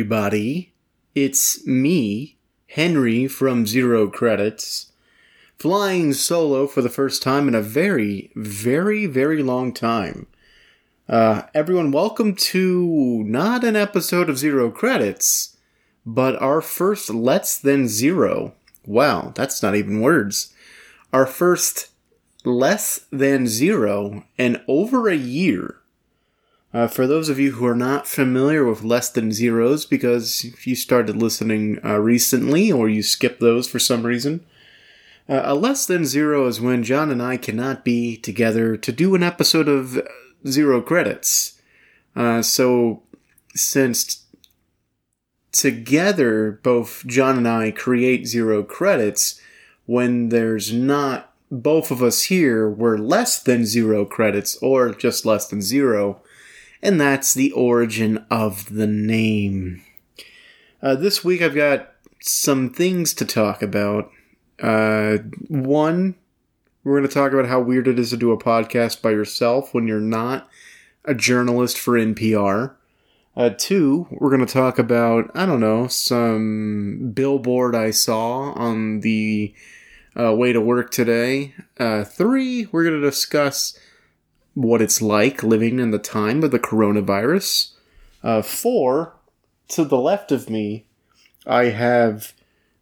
Everybody. 0.00 0.72
It's 1.14 1.66
me, 1.66 2.38
Henry 2.68 3.28
from 3.28 3.66
Zero 3.66 4.08
Credits, 4.08 4.92
flying 5.58 6.14
solo 6.14 6.66
for 6.66 6.80
the 6.80 6.88
first 6.88 7.22
time 7.22 7.48
in 7.48 7.54
a 7.54 7.60
very, 7.60 8.30
very, 8.34 9.04
very 9.04 9.42
long 9.42 9.74
time. 9.74 10.26
Uh, 11.06 11.42
everyone, 11.52 11.90
welcome 11.90 12.34
to 12.34 13.22
not 13.26 13.62
an 13.62 13.76
episode 13.76 14.30
of 14.30 14.38
Zero 14.38 14.70
Credits, 14.70 15.58
but 16.06 16.40
our 16.40 16.62
first 16.62 17.10
Less 17.10 17.58
Than 17.58 17.86
Zero. 17.86 18.54
Wow, 18.86 19.34
that's 19.34 19.62
not 19.62 19.76
even 19.76 20.00
words. 20.00 20.54
Our 21.12 21.26
first 21.26 21.90
Less 22.42 23.04
Than 23.12 23.46
Zero 23.46 24.24
in 24.38 24.62
over 24.66 25.10
a 25.10 25.14
year. 25.14 25.79
Uh, 26.72 26.86
for 26.86 27.06
those 27.06 27.28
of 27.28 27.38
you 27.38 27.52
who 27.52 27.66
are 27.66 27.74
not 27.74 28.06
familiar 28.06 28.64
with 28.64 28.84
less 28.84 29.08
than 29.10 29.32
zeros, 29.32 29.84
because 29.84 30.44
if 30.44 30.66
you 30.66 30.76
started 30.76 31.16
listening 31.16 31.80
uh, 31.84 31.98
recently 31.98 32.70
or 32.70 32.88
you 32.88 33.02
skipped 33.02 33.40
those 33.40 33.68
for 33.68 33.80
some 33.80 34.06
reason, 34.06 34.44
uh, 35.28 35.42
a 35.44 35.54
less 35.54 35.84
than 35.84 36.04
zero 36.04 36.46
is 36.46 36.60
when 36.60 36.84
John 36.84 37.10
and 37.10 37.22
I 37.22 37.36
cannot 37.36 37.84
be 37.84 38.16
together 38.16 38.76
to 38.76 38.92
do 38.92 39.14
an 39.14 39.22
episode 39.22 39.68
of 39.68 40.00
Zero 40.46 40.80
Credits. 40.80 41.60
Uh, 42.14 42.42
so, 42.42 43.02
since 43.54 44.26
together 45.52 46.60
both 46.62 47.04
John 47.06 47.38
and 47.38 47.48
I 47.48 47.72
create 47.72 48.26
Zero 48.26 48.62
Credits, 48.62 49.40
when 49.86 50.28
there's 50.28 50.72
not 50.72 51.32
both 51.50 51.90
of 51.90 52.00
us 52.00 52.24
here, 52.24 52.70
we're 52.70 52.96
less 52.96 53.42
than 53.42 53.66
zero 53.66 54.04
credits 54.04 54.56
or 54.62 54.94
just 54.94 55.26
less 55.26 55.48
than 55.48 55.60
zero 55.60 56.22
and 56.82 57.00
that's 57.00 57.34
the 57.34 57.52
origin 57.52 58.24
of 58.30 58.74
the 58.74 58.86
name. 58.86 59.82
Uh, 60.82 60.94
this 60.94 61.24
week 61.24 61.42
I've 61.42 61.54
got 61.54 61.92
some 62.20 62.70
things 62.70 63.14
to 63.14 63.24
talk 63.24 63.62
about. 63.62 64.10
Uh, 64.62 65.18
one, 65.48 66.16
we're 66.84 66.98
going 66.98 67.08
to 67.08 67.14
talk 67.14 67.32
about 67.32 67.48
how 67.48 67.60
weird 67.60 67.88
it 67.88 67.98
is 67.98 68.10
to 68.10 68.16
do 68.16 68.32
a 68.32 68.38
podcast 68.38 69.02
by 69.02 69.10
yourself 69.10 69.74
when 69.74 69.86
you're 69.86 70.00
not 70.00 70.48
a 71.04 71.14
journalist 71.14 71.78
for 71.78 71.94
NPR. 71.94 72.74
Uh, 73.36 73.50
two, 73.56 74.06
we're 74.10 74.30
going 74.30 74.44
to 74.44 74.52
talk 74.52 74.78
about, 74.78 75.30
I 75.34 75.46
don't 75.46 75.60
know, 75.60 75.86
some 75.86 77.12
billboard 77.14 77.74
I 77.74 77.90
saw 77.90 78.52
on 78.52 79.00
the 79.00 79.54
uh, 80.18 80.34
way 80.34 80.52
to 80.52 80.60
work 80.60 80.90
today. 80.90 81.54
Uh, 81.78 82.04
three, 82.04 82.66
we're 82.72 82.84
going 82.84 83.00
to 83.00 83.06
discuss 83.06 83.78
what 84.54 84.82
it's 84.82 85.00
like 85.00 85.42
living 85.42 85.78
in 85.78 85.90
the 85.90 85.98
time 85.98 86.42
of 86.42 86.50
the 86.50 86.58
coronavirus. 86.58 87.72
Uh, 88.22 88.42
four, 88.42 89.14
to 89.68 89.84
the 89.84 89.98
left 89.98 90.32
of 90.32 90.50
me, 90.50 90.86
I 91.46 91.66
have 91.66 92.32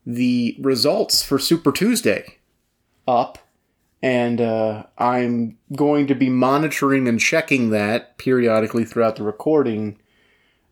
the 0.05 0.56
results 0.61 1.23
for 1.23 1.39
Super 1.39 1.70
Tuesday 1.70 2.39
up, 3.06 3.39
and 4.02 4.40
uh, 4.40 4.84
I'm 4.96 5.58
going 5.74 6.06
to 6.06 6.14
be 6.14 6.29
monitoring 6.29 7.06
and 7.06 7.20
checking 7.20 7.70
that 7.70 8.17
periodically 8.18 8.85
throughout 8.85 9.17
the 9.17 9.23
recording 9.23 9.98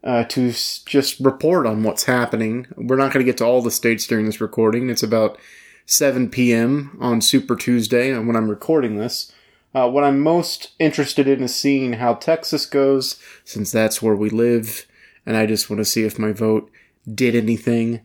uh, 0.02 0.24
to 0.24 0.48
s- 0.48 0.82
just 0.86 1.20
report 1.20 1.66
on 1.66 1.82
what's 1.82 2.04
happening. 2.04 2.66
We're 2.76 2.96
not 2.96 3.12
going 3.12 3.24
to 3.24 3.30
get 3.30 3.38
to 3.38 3.44
all 3.44 3.62
the 3.62 3.70
states 3.70 4.06
during 4.06 4.26
this 4.26 4.40
recording. 4.40 4.88
It's 4.88 5.02
about 5.02 5.38
7 5.86 6.30
p.m. 6.30 6.96
on 7.00 7.20
Super 7.20 7.56
Tuesday 7.56 8.16
when 8.16 8.36
I'm 8.36 8.48
recording 8.50 8.96
this. 8.96 9.32
Uh, 9.76 9.86
what 9.86 10.04
I'm 10.04 10.20
most 10.20 10.70
interested 10.78 11.28
in 11.28 11.42
is 11.42 11.54
seeing 11.54 11.94
how 11.94 12.14
Texas 12.14 12.64
goes, 12.64 13.20
since 13.44 13.70
that's 13.70 14.00
where 14.00 14.16
we 14.16 14.30
live, 14.30 14.86
and 15.26 15.36
I 15.36 15.44
just 15.44 15.68
want 15.68 15.80
to 15.80 15.84
see 15.84 16.04
if 16.04 16.18
my 16.18 16.32
vote 16.32 16.70
did 17.14 17.34
anything. 17.34 18.00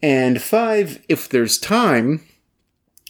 And 0.00 0.40
five, 0.40 1.04
if 1.08 1.28
there's 1.28 1.58
time, 1.58 2.24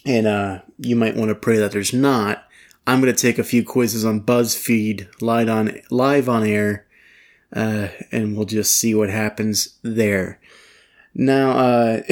and 0.03 0.25
uh, 0.25 0.61
you 0.79 0.95
might 0.95 1.15
want 1.15 1.29
to 1.29 1.35
pray 1.35 1.57
that 1.57 1.71
there's 1.71 1.93
not, 1.93 2.47
I'm 2.87 2.99
going 2.99 3.13
to 3.13 3.21
take 3.21 3.37
a 3.37 3.43
few 3.43 3.63
quizzes 3.63 4.03
on 4.03 4.21
BuzzFeed 4.21 5.21
live 5.21 5.47
on 5.47 5.79
live 5.91 6.27
on 6.27 6.43
air, 6.47 6.87
uh, 7.55 7.89
and 8.11 8.35
we'll 8.35 8.47
just 8.47 8.73
see 8.73 8.95
what 8.95 9.11
happens 9.11 9.77
there. 9.83 10.39
Now, 11.13 11.51
uh, 11.51 12.01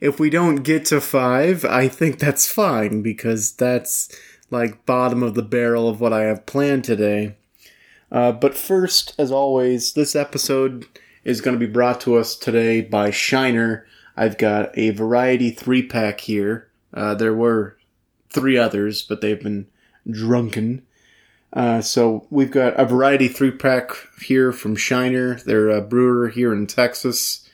if 0.00 0.18
we 0.18 0.30
don't 0.30 0.56
get 0.56 0.86
to 0.86 1.00
five, 1.02 1.66
I 1.66 1.88
think 1.88 2.18
that's 2.18 2.50
fine 2.50 3.02
because 3.02 3.52
that's 3.52 4.08
like 4.50 4.86
bottom 4.86 5.22
of 5.22 5.34
the 5.34 5.42
barrel 5.42 5.88
of 5.88 6.00
what 6.00 6.12
I 6.12 6.22
have 6.22 6.46
planned 6.46 6.84
today. 6.84 7.36
Uh, 8.10 8.32
but 8.32 8.54
first, 8.54 9.14
as 9.18 9.32
always, 9.32 9.94
this 9.94 10.14
episode 10.14 10.86
is 11.24 11.40
going 11.40 11.58
to 11.58 11.66
be 11.66 11.70
brought 11.70 12.00
to 12.02 12.16
us 12.16 12.36
today 12.36 12.80
by 12.80 13.10
Shiner. 13.10 13.86
I've 14.16 14.38
got 14.38 14.76
a 14.78 14.90
variety 14.90 15.50
three 15.50 15.82
pack 15.82 16.20
here. 16.20 16.68
Uh, 16.94 17.14
there 17.14 17.34
were 17.34 17.76
three 18.30 18.56
others, 18.56 19.02
but 19.02 19.20
they've 19.20 19.42
been 19.42 19.66
drunken. 20.08 20.82
Uh, 21.52 21.80
so 21.80 22.26
we've 22.30 22.50
got 22.50 22.78
a 22.78 22.84
variety 22.84 23.28
three 23.28 23.50
pack 23.50 23.90
here 24.22 24.52
from 24.52 24.76
Shiner. 24.76 25.36
They're 25.36 25.70
a 25.70 25.80
brewer 25.80 26.28
here 26.28 26.52
in 26.52 26.66
Texas. 26.66 27.48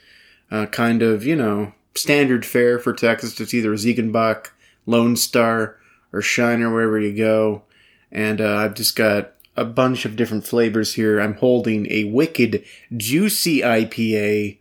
Uh, 0.50 0.66
kind 0.66 1.02
of, 1.02 1.24
you 1.24 1.34
know, 1.34 1.72
standard 1.94 2.44
fare 2.44 2.78
for 2.78 2.92
Texas. 2.92 3.40
It's 3.40 3.54
either 3.54 3.72
Ziegenbock, 3.72 4.48
Lone 4.86 5.16
Star, 5.16 5.78
or 6.12 6.22
Shiner 6.22 6.72
wherever 6.72 7.00
you 7.00 7.16
go. 7.16 7.62
And 8.10 8.40
uh, 8.40 8.56
I've 8.56 8.74
just 8.74 8.96
got 8.96 9.32
a 9.56 9.64
bunch 9.64 10.04
of 10.04 10.16
different 10.16 10.46
flavors 10.46 10.94
here. 10.94 11.20
I'm 11.20 11.34
holding 11.34 11.90
a 11.90 12.04
wicked 12.04 12.64
juicy 12.96 13.60
IPA 13.60 14.58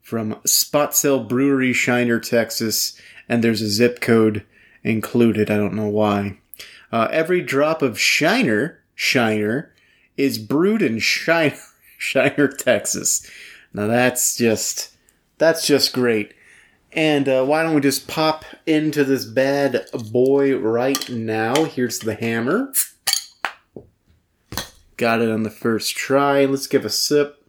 from 0.00 0.34
Spoetzl 0.46 1.28
Brewery, 1.28 1.72
Shiner, 1.72 2.20
Texas, 2.20 3.00
and 3.28 3.42
there's 3.42 3.62
a 3.62 3.68
zip 3.68 4.00
code 4.00 4.44
included. 4.82 5.50
I 5.50 5.56
don't 5.56 5.74
know 5.74 5.88
why. 5.88 6.38
Uh, 6.90 7.08
every 7.10 7.40
drop 7.40 7.82
of 7.82 7.98
Shiner, 7.98 8.80
Shiner, 8.94 9.72
is 10.16 10.38
brewed 10.38 10.82
in 10.82 10.98
Shiner, 10.98 11.56
Shiner, 11.98 12.48
Texas. 12.48 13.28
Now 13.72 13.86
that's 13.86 14.36
just 14.36 14.90
that's 15.38 15.66
just 15.66 15.92
great. 15.92 16.34
And 16.94 17.28
uh, 17.28 17.44
why 17.44 17.62
don't 17.62 17.74
we 17.74 17.80
just 17.80 18.06
pop 18.06 18.44
into 18.66 19.02
this 19.04 19.24
bad 19.24 19.86
boy 20.10 20.56
right 20.56 21.08
now? 21.08 21.64
Here's 21.64 22.00
the 22.00 22.14
hammer. 22.14 22.72
Got 24.98 25.22
it 25.22 25.30
on 25.30 25.42
the 25.42 25.50
first 25.50 25.96
try. 25.96 26.44
Let's 26.44 26.66
give 26.66 26.84
a 26.84 26.90
sip. 26.90 27.42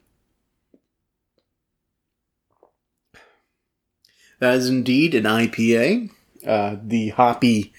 That 4.40 4.56
is 4.56 4.70
indeed 4.70 5.14
an 5.14 5.24
IPA. 5.26 6.10
Uh, 6.46 6.78
the 6.82 7.10
hoppy 7.10 7.74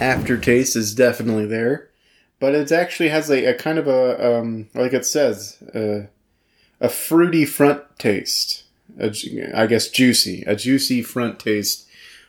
aftertaste 0.00 0.76
is 0.76 0.94
definitely 0.94 1.46
there, 1.46 1.90
but 2.40 2.54
it 2.54 2.70
actually 2.72 3.08
has 3.08 3.30
a, 3.30 3.46
a 3.46 3.54
kind 3.54 3.78
of 3.78 3.86
a 3.86 4.38
um, 4.38 4.68
like 4.74 4.92
it 4.92 5.06
says 5.06 5.62
uh, 5.74 6.08
a 6.80 6.88
fruity 6.90 7.46
front 7.46 7.82
taste 7.98 8.63
a, 8.98 9.12
I 9.54 9.66
guess 9.66 9.88
juicy, 9.88 10.42
a 10.46 10.56
juicy 10.56 11.02
front 11.02 11.38
taste, 11.38 11.86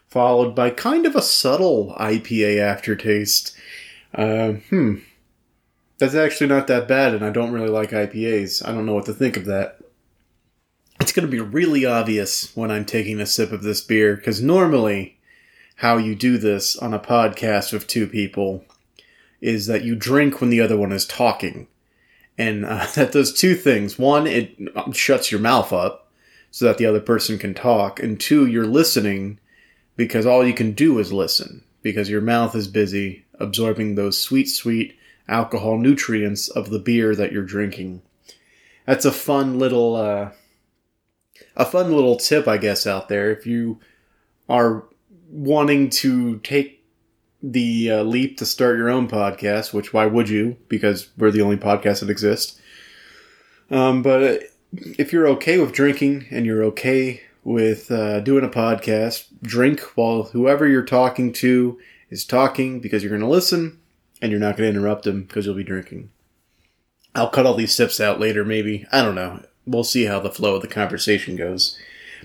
followed 0.08 0.56
by 0.56 0.70
kind 0.70 1.06
of 1.06 1.16
a 1.16 1.22
subtle 1.22 1.96
IPA 2.00 2.60
aftertaste. 2.60 3.56
Uh, 4.14 4.54
hmm. 4.70 4.96
That's 5.98 6.16
actually 6.16 6.48
not 6.48 6.68
that 6.68 6.88
bad, 6.88 7.14
and 7.14 7.24
I 7.24 7.30
don't 7.30 7.54
really 7.54 7.70
like 7.70 7.92
IPAs. 7.92 8.68
I 8.68 8.72
don't 8.72 8.86
know 8.86 8.94
what 8.94 9.06
to 9.06 9.14
think 9.14 9.38
of 9.38 9.46
that. 9.46 9.80
It's 11.00 11.12
going 11.12 11.26
to 11.26 11.32
be 11.32 11.40
really 11.40 11.86
obvious 11.86 12.56
when 12.56 12.72
I'm 12.72 12.86
taking 12.86 13.20
a 13.20 13.26
sip 13.26 13.52
of 13.52 13.64
this 13.64 13.82
beer, 13.82 14.16
because 14.16 14.42
normally, 14.42 15.18
how 15.78 15.98
you 15.98 16.16
do 16.16 16.38
this 16.38 16.76
on 16.78 16.94
a 16.94 17.00
podcast 17.00 17.72
with 17.72 17.88
two 17.88 18.08
people 18.08 18.66
is 19.42 19.68
that 19.68 19.84
you 19.84 19.96
drink 19.96 20.42
when 20.42 20.50
the 20.50 20.62
other 20.62 20.78
one 20.78 20.92
is 20.92 21.06
talking. 21.06 21.68
And 22.38 22.66
uh, 22.66 22.88
that 22.96 23.12
does 23.12 23.34
two 23.34 23.56
things. 23.56 24.00
One, 24.00 24.28
it 24.28 24.56
shuts 24.94 25.32
your 25.32 25.42
mouth 25.42 25.72
up, 25.72 26.05
so 26.56 26.64
that 26.64 26.78
the 26.78 26.86
other 26.86 27.02
person 27.02 27.38
can 27.38 27.54
talk. 27.54 28.00
And 28.00 28.18
two, 28.18 28.46
you're 28.46 28.66
listening 28.66 29.40
because 29.98 30.26
all 30.26 30.48
you 30.48 30.54
can 30.54 30.72
do 30.72 31.00
is 31.00 31.12
listen 31.12 31.66
because 31.82 32.10
your 32.10 32.22
mouth 32.22 32.56
is 32.56 32.70
busy 32.70 33.26
absorbing 33.42 33.96
those 33.96 34.24
sweet, 34.24 34.46
sweet 34.46 34.98
alcohol 35.28 35.78
nutrients 35.78 36.48
of 36.48 36.70
the 36.70 36.80
beer 36.80 37.14
that 37.14 37.34
you're 37.34 37.44
drinking. 37.44 38.04
That's 38.86 39.04
a 39.04 39.12
fun 39.12 39.60
little, 39.60 39.98
uh, 39.98 40.30
a 41.58 41.66
fun 41.66 41.94
little 41.94 42.16
tip, 42.16 42.48
I 42.48 42.56
guess, 42.56 42.88
out 42.88 43.10
there. 43.10 43.32
If 43.32 43.46
you 43.46 43.82
are 44.48 44.86
wanting 45.28 45.90
to 45.90 46.40
take 46.40 46.86
the 47.44 47.92
uh, 47.92 48.04
leap 48.04 48.38
to 48.38 48.46
start 48.46 48.78
your 48.78 48.90
own 48.90 49.10
podcast, 49.10 49.74
which 49.74 49.92
why 49.92 50.06
would 50.06 50.30
you? 50.30 50.56
Because 50.70 51.10
we're 51.18 51.32
the 51.32 51.42
only 51.42 51.58
podcast 51.58 52.00
that 52.00 52.10
exists. 52.10 52.58
Um, 53.70 54.02
but 54.02 54.55
if 54.98 55.12
you're 55.14 55.28
okay 55.30 55.58
with 55.58 55.72
drinking 55.72 56.28
and 56.32 56.46
you're 56.46 56.64
okay 56.64 57.22
with 57.44 57.92
uh, 57.92 58.20
doing 58.22 58.44
a 58.44 58.50
podcast, 58.50 59.26
drink 59.42 59.80
while 59.96 60.24
whoever 60.24 60.68
you're 60.68 60.84
talking 60.84 61.32
to 61.34 61.80
is 62.10 62.26
talking 62.26 62.80
because 62.80 63.04
you're 63.04 63.10
going 63.10 63.22
to 63.22 63.28
listen 63.28 63.80
and 64.22 64.32
you're 64.32 64.40
not 64.40 64.58
going 64.58 64.72
to 64.72 64.78
interrupt 64.78 65.04
them 65.04 65.24
because 65.24 65.46
you'll 65.46 65.56
be 65.56 65.64
drinking. 65.64 66.10
I'll 67.14 67.30
cut 67.30 67.46
all 67.46 67.56
these 67.56 67.74
steps 67.74 68.00
out 68.00 68.20
later, 68.20 68.44
maybe. 68.44 68.86
I 68.92 69.02
don't 69.02 69.16
know. 69.16 69.44
We'll 69.66 69.84
see 69.84 70.06
how 70.06 70.20
the 70.20 70.32
flow 70.32 70.56
of 70.56 70.62
the 70.62 70.68
conversation 70.68 71.36
goes. 71.36 71.78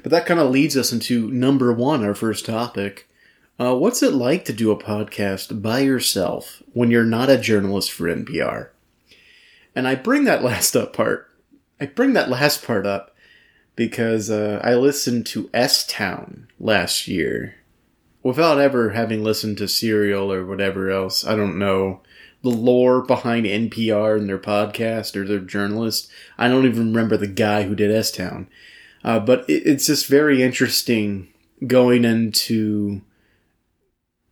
But 0.03 0.11
that 0.11 0.27
kind 0.27 0.41
of 0.41 0.51
leads 0.51 0.77
us 0.77 0.93
into 0.93 1.31
number 1.31 1.73
one, 1.73 2.05
our 2.05 2.15
first 2.15 2.47
topic. 2.47 3.09
Uh, 3.59 3.77
what's 3.77 4.03
it 4.03 4.15
like 4.15 4.45
to 4.47 4.53
do 4.53 4.71
a 4.71 4.77
podcast 4.77 5.61
by 5.63 5.81
yourself 5.81 6.63
when 6.73 6.91
you're 6.91 7.05
not 7.05 7.29
a 7.29 7.39
journalist 7.39 7.93
for 7.93 8.05
NPR? 8.05 8.71
And 9.75 9.87
I 9.87 9.95
bring 9.95 10.25
that 10.25 10.43
last 10.43 10.75
up 10.75 10.93
part. 10.93 11.30
I 11.81 11.87
bring 11.87 12.13
that 12.13 12.29
last 12.29 12.65
part 12.65 12.87
up 12.87 13.15
because 13.75 14.31
uh, 14.31 14.61
I 14.63 14.75
listened 14.75 15.27
to 15.27 15.49
S 15.55 15.87
Town 15.87 16.49
last 16.59 17.09
year 17.09 17.57
without 18.23 18.61
ever 18.61 18.91
having 18.91 19.25
listened 19.25 19.59
to 19.59 19.69
Serial 19.69 20.31
or 20.31 20.45
whatever 20.45 20.91
else. 20.91 21.25
I 21.25 21.37
don't 21.37 21.59
know 21.59 22.03
the 22.43 22.51
lore 22.51 23.03
behind 23.03 23.47
NPR 23.47 24.19
and 24.19 24.29
their 24.29 24.39
podcast 24.39 25.17
or 25.17 25.27
their 25.27 25.41
journalist. 25.41 26.11
I 26.39 26.49
don't 26.49 26.67
even 26.67 26.89
remember 26.89 27.17
the 27.17 27.27
guy 27.27 27.63
who 27.63 27.75
did 27.75 27.91
S 27.91 28.11
Town. 28.11 28.49
Uh, 29.03 29.19
but 29.19 29.49
it, 29.49 29.67
it's 29.67 29.87
just 29.87 30.07
very 30.07 30.43
interesting 30.43 31.29
going 31.67 32.05
into 32.05 33.03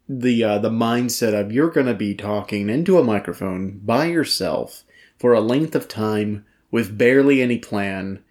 the 0.09 0.43
uh, 0.43 0.59
the 0.59 0.71
mindset 0.71 1.39
of 1.39 1.53
you're 1.53 1.71
going 1.71 1.87
to 1.87 1.94
be 1.94 2.15
talking 2.15 2.69
into 2.71 2.99
a 2.99 3.05
microphone 3.05 3.79
by 3.79 4.06
yourself 4.06 4.85
for 5.19 5.33
a 5.33 5.41
length 5.41 5.75
of 5.75 5.89
time 5.89 6.44
with 6.70 6.99
barely 6.99 7.43
any 7.43 7.59
plan 7.59 8.23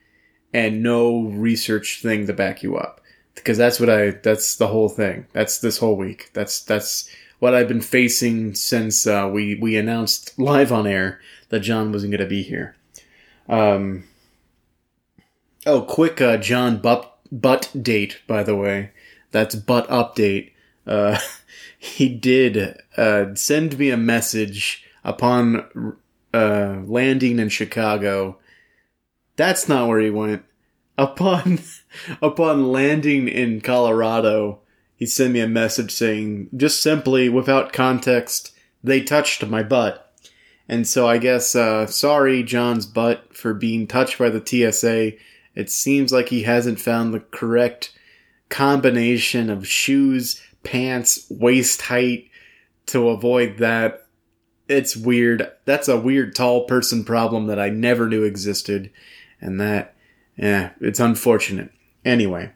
and 0.54 0.82
no 0.82 1.24
research 1.24 2.02
thing 2.02 2.28
to 2.28 2.34
back 2.34 2.64
you 2.64 2.76
up 2.78 3.02
because 3.36 3.58
that's 3.58 3.80
what 3.80 3.90
I 3.90 4.12
that's 4.12 4.56
the 4.56 4.68
whole 4.68 4.90
thing 4.90 5.28
that's 5.34 5.60
this 5.60 5.78
whole 5.78 5.96
week 5.96 6.30
that's 6.34 6.62
that's 6.62 7.10
what 7.40 7.54
I've 7.54 7.68
been 7.68 7.82
facing 7.82 8.56
since 8.56 9.06
uh, 9.06 9.30
we 9.32 9.56
we 9.56 9.78
announced 9.78 10.38
live 10.40 10.72
on 10.72 10.88
air 10.88 11.22
that 11.50 11.60
John 11.62 11.92
wasn't 11.92 12.12
going 12.12 12.22
to 12.22 12.28
be 12.28 12.44
here. 12.44 12.76
Um, 13.48 14.06
oh, 15.66 15.82
quick 15.82 16.20
uh, 16.20 16.38
John 16.38 16.80
butt 16.80 17.18
butt 17.32 17.72
date 17.80 18.22
by 18.28 18.44
the 18.44 18.56
way. 18.56 18.92
That's 19.32 19.56
butt 19.56 19.88
update. 19.90 20.52
Uh, 20.86 21.20
he 21.78 22.10
did 22.10 22.82
uh, 22.96 23.36
send 23.36 23.78
me 23.78 23.90
a 23.92 23.98
message 23.98 24.84
upon 25.04 25.98
uh, 26.38 26.82
landing 26.86 27.40
in 27.40 27.50
Chicago. 27.50 28.38
That's 29.36 29.68
not 29.68 29.88
where 29.88 30.00
he 30.00 30.10
went. 30.10 30.44
Upon 31.00 31.60
upon 32.24 32.72
landing 32.72 33.28
in 33.28 33.62
Colorado, 33.62 34.62
he 34.96 35.06
sent 35.06 35.34
me 35.34 35.40
a 35.42 35.48
message 35.48 35.92
saying, 35.92 36.50
just 36.58 36.82
simply, 36.82 37.30
without 37.30 37.72
context, 37.72 38.52
they 38.84 39.02
touched 39.04 39.46
my 39.46 39.62
butt. 39.62 40.12
And 40.68 40.88
so 40.88 41.08
I 41.08 41.20
guess, 41.20 41.56
uh, 41.56 41.86
sorry, 41.86 42.42
John's 42.42 42.88
butt, 42.88 43.36
for 43.38 43.54
being 43.54 43.86
touched 43.86 44.18
by 44.18 44.32
the 44.32 44.44
TSA. 44.44 45.12
It 45.54 45.70
seems 45.70 46.12
like 46.12 46.30
he 46.30 46.44
hasn't 46.44 46.80
found 46.80 47.14
the 47.14 47.20
correct 47.20 47.96
combination 48.50 49.52
of 49.52 49.68
shoes, 49.68 50.42
pants, 50.64 51.28
waist 51.30 51.84
height 51.84 52.32
to 52.88 53.10
avoid 53.10 53.58
that. 53.60 54.07
It's 54.68 54.96
weird. 54.96 55.52
That's 55.66 55.88
a 55.88 56.00
weird 56.00 56.36
tall 56.36 56.66
person 56.66 57.04
problem 57.04 57.48
that 57.48 57.60
I 57.60 57.70
never 57.70 58.08
knew 58.08 58.24
existed. 58.24 58.92
And 59.40 59.60
that, 59.62 59.96
yeah, 60.36 60.72
it's 60.82 61.00
unfortunate. 61.00 61.72
Anyway, 62.04 62.52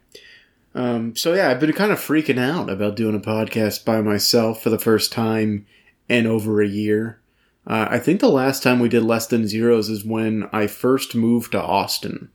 um, 0.73 1.15
so 1.15 1.33
yeah, 1.33 1.49
I've 1.49 1.59
been 1.59 1.73
kind 1.73 1.91
of 1.91 1.99
freaking 1.99 2.39
out 2.39 2.69
about 2.69 2.95
doing 2.95 3.15
a 3.15 3.19
podcast 3.19 3.83
by 3.83 4.01
myself 4.01 4.61
for 4.61 4.69
the 4.69 4.79
first 4.79 5.11
time 5.11 5.65
in 6.07 6.25
over 6.25 6.61
a 6.61 6.67
year. 6.67 7.19
Uh, 7.67 7.87
I 7.89 7.99
think 7.99 8.19
the 8.19 8.29
last 8.29 8.63
time 8.63 8.79
we 8.79 8.89
did 8.89 9.03
less 9.03 9.27
than 9.27 9.47
zeros 9.47 9.89
is 9.89 10.03
when 10.03 10.49
I 10.51 10.67
first 10.67 11.13
moved 11.13 11.51
to 11.51 11.61
Austin, 11.61 12.29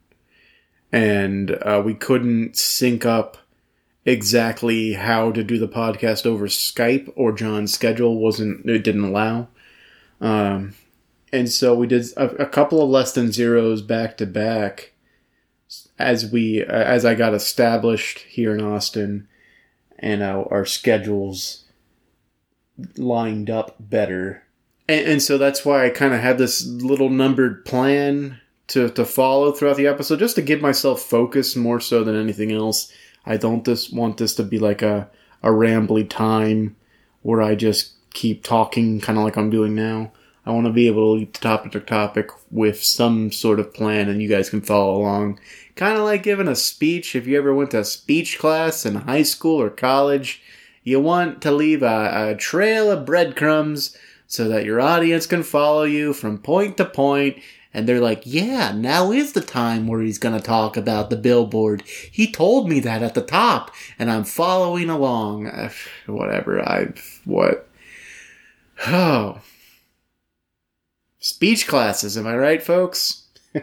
and 0.92 1.50
uh, 1.62 1.82
we 1.84 1.94
couldn't 1.94 2.56
sync 2.56 3.04
up 3.04 3.38
exactly 4.04 4.92
how 4.92 5.32
to 5.32 5.42
do 5.42 5.58
the 5.58 5.66
podcast 5.66 6.26
over 6.26 6.46
Skype, 6.46 7.12
or 7.16 7.32
John's 7.32 7.74
schedule 7.74 8.20
wasn't 8.20 8.68
it 8.68 8.84
didn't 8.84 9.04
allow. 9.04 9.48
Um, 10.20 10.74
and 11.32 11.50
so 11.50 11.74
we 11.74 11.86
did 11.86 12.06
a, 12.16 12.26
a 12.42 12.46
couple 12.46 12.82
of 12.82 12.88
less 12.88 13.12
than 13.12 13.32
zeros 13.32 13.82
back 13.82 14.16
to 14.18 14.26
back 14.26 14.92
as 15.98 16.30
we 16.30 16.64
uh, 16.64 16.72
as 16.72 17.04
I 17.04 17.14
got 17.14 17.34
established 17.34 18.20
here 18.20 18.54
in 18.54 18.62
Austin 18.62 19.28
and 19.98 20.22
uh, 20.22 20.44
our 20.50 20.64
schedules 20.64 21.64
lined 22.96 23.50
up 23.50 23.76
better. 23.80 24.44
And, 24.88 25.06
and 25.06 25.22
so 25.22 25.38
that's 25.38 25.64
why 25.64 25.86
I 25.86 25.90
kind 25.90 26.14
of 26.14 26.20
had 26.20 26.38
this 26.38 26.66
little 26.66 27.10
numbered 27.10 27.64
plan 27.64 28.40
to, 28.68 28.90
to 28.90 29.04
follow 29.04 29.52
throughout 29.52 29.76
the 29.76 29.86
episode 29.86 30.18
just 30.18 30.36
to 30.36 30.42
give 30.42 30.60
myself 30.60 31.00
focus 31.00 31.56
more 31.56 31.80
so 31.80 32.04
than 32.04 32.16
anything 32.16 32.52
else. 32.52 32.92
I 33.24 33.36
don't 33.36 33.64
just 33.64 33.94
want 33.94 34.18
this 34.18 34.34
to 34.36 34.42
be 34.42 34.58
like 34.58 34.82
a, 34.82 35.08
a 35.42 35.48
rambly 35.48 36.08
time 36.08 36.76
where 37.22 37.42
I 37.42 37.54
just 37.54 37.92
keep 38.16 38.42
talking 38.42 39.00
kind 39.00 39.18
of 39.18 39.24
like 39.24 39.36
I'm 39.36 39.50
doing 39.50 39.74
now. 39.74 40.10
I 40.44 40.50
want 40.52 40.66
to 40.66 40.72
be 40.72 40.86
able 40.86 41.14
to 41.14 41.20
leap 41.20 41.34
topic 41.34 41.72
to 41.72 41.80
topic 41.80 42.30
with 42.50 42.82
some 42.82 43.32
sort 43.32 43.60
of 43.60 43.74
plan 43.74 44.08
and 44.08 44.22
you 44.22 44.28
guys 44.28 44.50
can 44.50 44.60
follow 44.60 44.96
along 44.96 45.38
Kind 45.76 45.98
of 45.98 46.04
like 46.04 46.22
giving 46.22 46.48
a 46.48 46.56
speech. 46.56 47.14
If 47.14 47.26
you 47.26 47.36
ever 47.36 47.54
went 47.54 47.72
to 47.72 47.84
speech 47.84 48.38
class 48.38 48.86
in 48.86 48.94
high 48.94 49.24
school 49.24 49.60
or 49.60 49.68
college, 49.68 50.40
you 50.82 50.98
want 51.00 51.42
to 51.42 51.52
leave 51.52 51.82
a, 51.82 52.30
a 52.30 52.34
trail 52.34 52.90
of 52.90 53.04
breadcrumbs 53.04 53.94
so 54.26 54.48
that 54.48 54.64
your 54.64 54.80
audience 54.80 55.26
can 55.26 55.42
follow 55.42 55.82
you 55.84 56.14
from 56.14 56.38
point 56.38 56.78
to 56.78 56.86
point 56.86 57.42
and 57.74 57.86
they're 57.86 58.00
like, 58.00 58.22
yeah, 58.24 58.72
now 58.72 59.12
is 59.12 59.34
the 59.34 59.42
time 59.42 59.86
where 59.86 60.00
he's 60.00 60.16
going 60.16 60.34
to 60.34 60.42
talk 60.42 60.78
about 60.78 61.10
the 61.10 61.16
billboard. 61.16 61.82
He 61.86 62.32
told 62.32 62.70
me 62.70 62.80
that 62.80 63.02
at 63.02 63.12
the 63.12 63.20
top, 63.20 63.70
and 63.98 64.10
I'm 64.10 64.24
following 64.24 64.88
along. 64.88 65.52
Whatever. 66.06 66.66
I. 66.66 66.94
What? 67.26 67.65
Oh. 68.86 69.40
Speech 71.18 71.66
classes, 71.66 72.16
am 72.16 72.26
I 72.26 72.36
right, 72.36 72.62
folks? 72.62 73.24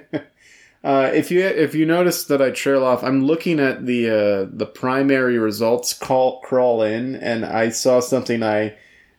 Uh, 0.83 1.09
if 1.13 1.31
you 1.31 1.39
if 1.39 1.73
you 1.73 1.85
notice 1.85 2.25
that 2.25 2.41
I 2.41 2.51
trail 2.51 2.83
off, 2.83 3.03
I'm 3.03 3.23
looking 3.23 3.59
at 3.59 3.85
the 3.85 4.09
uh, 4.09 4.49
the 4.51 4.65
primary 4.65 5.37
results 5.37 5.93
call 5.93 6.41
crawl 6.41 6.81
in, 6.83 7.15
and 7.15 7.45
I 7.45 7.69
saw 7.69 8.01
something 8.01 8.43
I 8.43 8.75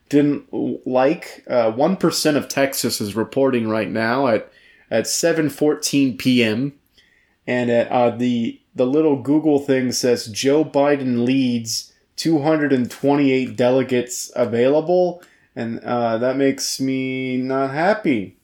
didn't 0.09 0.53
like. 0.85 1.43
Uh, 1.47 1.71
one 1.71 1.97
uh, 2.03 2.37
of 2.37 2.47
Texas 2.47 3.01
is 3.01 3.15
reporting 3.15 3.67
right 3.67 3.89
now 3.89 4.27
at 4.27 4.51
at 4.91 5.05
7:14 5.05 6.19
p.m. 6.19 6.73
and 7.47 7.71
at, 7.71 7.91
uh, 7.91 8.11
the 8.11 8.61
the 8.75 8.85
little 8.85 9.19
Google 9.19 9.57
thing 9.57 9.91
says 9.91 10.27
Joe 10.27 10.63
Biden 10.63 11.25
leads 11.25 11.91
228 12.17 13.55
delegates 13.55 14.31
available, 14.35 15.23
and 15.55 15.79
uh, 15.79 16.17
that 16.17 16.37
makes 16.37 16.79
me 16.79 17.37
not 17.37 17.71
happy. 17.71 18.37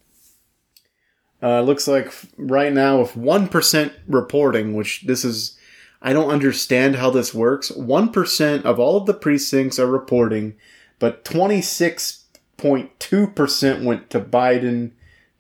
Uh, 1.43 1.61
looks 1.61 1.87
like 1.87 2.13
right 2.37 2.71
now, 2.71 2.99
with 2.99 3.13
1% 3.13 3.91
reporting, 4.07 4.75
which 4.75 5.01
this 5.07 5.25
is, 5.25 5.57
I 6.01 6.13
don't 6.13 6.29
understand 6.29 6.97
how 6.97 7.09
this 7.09 7.33
works. 7.33 7.71
1% 7.71 8.63
of 8.63 8.79
all 8.79 8.97
of 8.97 9.07
the 9.07 9.13
precincts 9.13 9.79
are 9.79 9.87
reporting, 9.87 10.55
but 10.99 11.25
26.2% 11.25 13.83
went 13.83 14.09
to 14.11 14.19
Biden, 14.19 14.91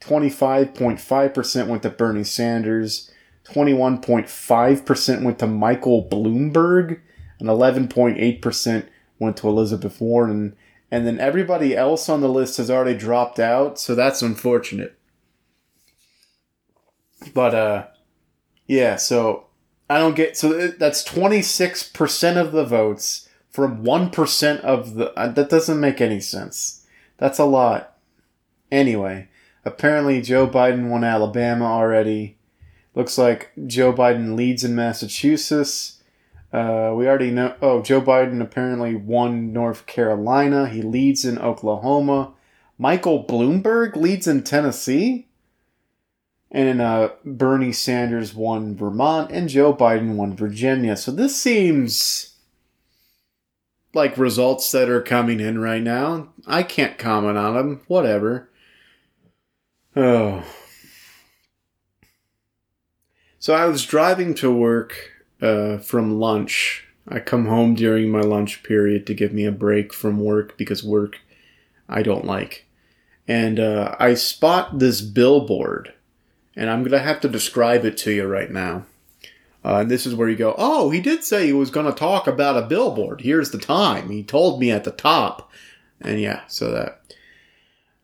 25.5% 0.01 1.67
went 1.67 1.83
to 1.83 1.89
Bernie 1.91 2.23
Sanders, 2.23 3.11
21.5% 3.45 5.21
went 5.21 5.39
to 5.39 5.47
Michael 5.47 6.07
Bloomberg, 6.09 6.99
and 7.39 7.47
11.8% 7.47 8.87
went 9.19 9.37
to 9.37 9.47
Elizabeth 9.47 10.01
Warren. 10.01 10.55
And 10.91 11.07
then 11.07 11.19
everybody 11.19 11.75
else 11.75 12.09
on 12.09 12.19
the 12.19 12.27
list 12.27 12.57
has 12.57 12.69
already 12.69 12.97
dropped 12.97 13.39
out, 13.39 13.79
so 13.79 13.95
that's 13.95 14.21
unfortunate. 14.21 14.99
But 17.33 17.55
uh, 17.55 17.87
yeah. 18.67 18.97
So 18.97 19.47
I 19.89 19.97
don't 19.97 20.15
get. 20.15 20.35
So 20.35 20.67
that's 20.67 21.03
twenty 21.03 21.41
six 21.41 21.81
percent 21.81 22.37
of 22.37 22.51
the 22.51 22.65
votes 22.65 23.29
from 23.49 23.83
one 23.83 24.09
percent 24.09 24.61
of 24.61 24.95
the. 24.95 25.13
Uh, 25.17 25.29
that 25.29 25.49
doesn't 25.49 25.79
make 25.79 26.01
any 26.01 26.19
sense. 26.19 26.85
That's 27.17 27.39
a 27.39 27.45
lot. 27.45 27.97
Anyway, 28.69 29.29
apparently 29.63 30.21
Joe 30.21 30.47
Biden 30.47 30.89
won 30.89 31.03
Alabama 31.05 31.65
already. 31.65 32.37
Looks 32.95 33.17
like 33.17 33.51
Joe 33.65 33.93
Biden 33.93 34.35
leads 34.35 34.65
in 34.65 34.75
Massachusetts. 34.75 36.00
Uh, 36.51 36.93
we 36.95 37.07
already 37.07 37.31
know. 37.31 37.55
Oh, 37.61 37.81
Joe 37.81 38.01
Biden 38.01 38.41
apparently 38.41 38.95
won 38.95 39.53
North 39.53 39.85
Carolina. 39.85 40.67
He 40.67 40.81
leads 40.81 41.23
in 41.23 41.39
Oklahoma. 41.39 42.33
Michael 42.77 43.23
Bloomberg 43.23 43.95
leads 43.95 44.27
in 44.27 44.43
Tennessee. 44.43 45.27
And 46.51 46.81
uh, 46.81 47.11
Bernie 47.23 47.71
Sanders 47.71 48.33
won 48.33 48.75
Vermont, 48.75 49.31
and 49.31 49.47
Joe 49.47 49.73
Biden 49.73 50.15
won 50.15 50.35
Virginia. 50.35 50.97
So 50.97 51.11
this 51.11 51.39
seems 51.39 52.35
like 53.93 54.17
results 54.17 54.69
that 54.73 54.89
are 54.89 55.01
coming 55.01 55.39
in 55.39 55.59
right 55.59 55.81
now. 55.81 56.33
I 56.45 56.63
can't 56.63 56.97
comment 56.97 57.37
on 57.37 57.53
them. 57.53 57.81
Whatever. 57.87 58.49
Oh, 59.95 60.43
So 63.41 63.55
I 63.55 63.65
was 63.65 63.83
driving 63.87 64.35
to 64.35 64.53
work 64.53 65.20
uh, 65.41 65.77
from 65.77 66.19
lunch. 66.19 66.87
I 67.07 67.19
come 67.19 67.47
home 67.47 67.75
during 67.75 68.09
my 68.09 68.21
lunch 68.21 68.63
period 68.63 69.07
to 69.07 69.13
give 69.13 69.33
me 69.33 69.45
a 69.45 69.51
break 69.51 69.93
from 69.93 70.19
work 70.19 70.57
because 70.57 70.83
work 70.83 71.19
I 71.89 72.03
don't 72.03 72.25
like. 72.25 72.65
And 73.27 73.59
uh, 73.59 73.95
I 73.99 74.13
spot 74.13 74.79
this 74.79 75.01
billboard, 75.01 75.93
and 76.55 76.69
I'm 76.69 76.81
going 76.81 76.91
to 76.91 76.99
have 76.99 77.21
to 77.21 77.29
describe 77.29 77.85
it 77.85 77.97
to 77.97 78.11
you 78.11 78.27
right 78.27 78.51
now. 78.51 78.85
Uh, 79.63 79.77
and 79.81 79.91
this 79.91 80.05
is 80.05 80.15
where 80.15 80.27
you 80.27 80.35
go, 80.35 80.55
oh, 80.57 80.89
he 80.89 80.99
did 80.99 81.23
say 81.23 81.45
he 81.45 81.53
was 81.53 81.69
going 81.69 81.85
to 81.85 81.91
talk 81.91 82.25
about 82.25 82.57
a 82.57 82.67
billboard. 82.67 83.21
Here's 83.21 83.51
the 83.51 83.59
time. 83.59 84.09
He 84.09 84.23
told 84.23 84.59
me 84.59 84.71
at 84.71 84.83
the 84.83 84.91
top. 84.91 85.51
And 86.01 86.19
yeah, 86.19 86.41
so 86.47 86.71
that. 86.71 87.01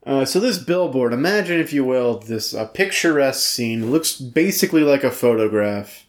Uh, 0.06 0.24
so 0.24 0.38
this 0.38 0.58
billboard, 0.58 1.12
imagine 1.12 1.58
if 1.58 1.72
you 1.72 1.84
will, 1.84 2.18
this 2.20 2.54
uh, 2.54 2.64
picturesque 2.66 3.46
scene 3.46 3.90
looks 3.90 4.18
basically 4.18 4.82
like 4.82 5.04
a 5.04 5.10
photograph, 5.10 6.06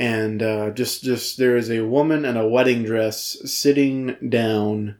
and 0.00 0.42
uh, 0.42 0.70
just 0.70 1.04
just 1.04 1.36
there 1.36 1.58
is 1.58 1.70
a 1.70 1.84
woman 1.84 2.24
in 2.24 2.34
a 2.34 2.48
wedding 2.48 2.82
dress 2.82 3.36
sitting 3.44 4.16
down 4.26 4.96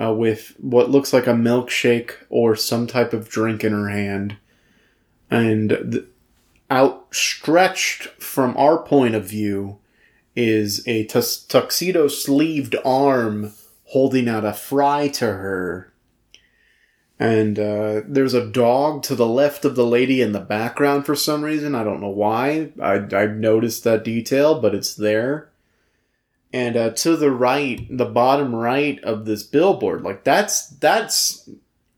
uh, 0.00 0.12
with 0.12 0.54
what 0.58 0.90
looks 0.90 1.12
like 1.12 1.26
a 1.26 1.32
milkshake 1.32 2.12
or 2.30 2.56
some 2.56 2.86
type 2.86 3.12
of 3.12 3.28
drink 3.28 3.62
in 3.62 3.72
her 3.72 3.90
hand, 3.90 4.38
and 5.30 6.06
outstretched 6.70 8.04
from 8.22 8.56
our 8.56 8.78
point 8.78 9.14
of 9.14 9.26
view 9.26 9.78
is 10.34 10.82
a 10.88 11.04
tuxedo 11.04 12.08
sleeved 12.08 12.74
arm 12.84 13.52
holding 13.84 14.28
out 14.28 14.44
a 14.44 14.52
fry 14.54 15.08
to 15.08 15.26
her 15.26 15.92
and 17.18 17.58
uh, 17.58 18.02
there's 18.06 18.34
a 18.34 18.46
dog 18.46 19.02
to 19.04 19.14
the 19.14 19.26
left 19.26 19.64
of 19.64 19.74
the 19.74 19.86
lady 19.86 20.22
in 20.22 20.32
the 20.32 20.40
background 20.40 21.04
for 21.04 21.16
some 21.16 21.42
reason. 21.42 21.74
I 21.74 21.82
don't 21.82 22.00
know 22.00 22.08
why. 22.08 22.70
I, 22.80 22.94
I've 23.12 23.36
noticed 23.36 23.84
that 23.84 24.04
detail, 24.04 24.60
but 24.60 24.74
it's 24.74 24.94
there. 24.94 25.48
And 26.52 26.76
uh, 26.76 26.90
to 26.90 27.16
the 27.16 27.30
right, 27.30 27.86
the 27.90 28.06
bottom 28.06 28.54
right 28.54 29.02
of 29.04 29.24
this 29.24 29.42
billboard, 29.42 30.02
like 30.02 30.24
that's 30.24 30.68
that's 30.68 31.48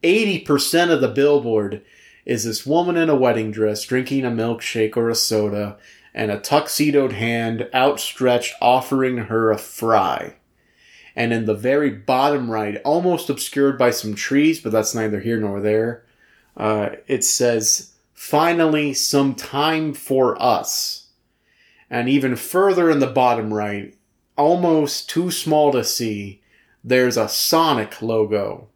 eighty 0.03 0.41
percent 0.41 0.91
of 0.91 1.00
the 1.00 1.09
billboard 1.09 1.83
is 2.27 2.45
this 2.45 2.67
woman 2.67 2.97
in 2.97 3.09
a 3.09 3.15
wedding 3.15 3.50
dress 3.50 3.85
drinking 3.85 4.25
a 4.25 4.31
milkshake 4.31 4.97
or 4.97 5.09
a 5.09 5.15
soda, 5.15 5.77
and 6.12 6.31
a 6.31 6.41
tuxedoed 6.41 7.12
hand 7.12 7.69
outstretched 7.73 8.55
offering 8.61 9.19
her 9.19 9.50
a 9.50 9.59
fry 9.59 10.35
and 11.17 11.33
in 11.33 11.47
the 11.47 11.55
very 11.55 11.90
bottom 11.90 12.50
right, 12.50 12.81
almost 12.85 13.31
obscured 13.31 13.79
by 13.79 13.90
some 13.90 14.14
trees, 14.14 14.61
but 14.61 14.73
that's 14.73 14.95
neither 14.95 15.21
here 15.21 15.38
nor 15.38 15.61
there, 15.61 16.05
uh, 16.57 16.90
it 17.07 17.25
says, 17.25 17.93
Finally, 18.14 18.93
some 18.93 19.35
time 19.35 19.95
for 19.95 20.40
us. 20.40 21.09
And 21.88 22.09
even 22.09 22.37
further 22.37 22.90
in 22.90 22.99
the 22.99 23.07
bottom 23.07 23.52
right, 23.52 23.97
almost 24.37 25.09
too 25.09 25.31
small 25.31 25.73
to 25.73 25.83
see, 25.83 26.40
there's 26.85 27.17
a 27.17 27.29
Sonic 27.29 28.00
logo. 28.02 28.69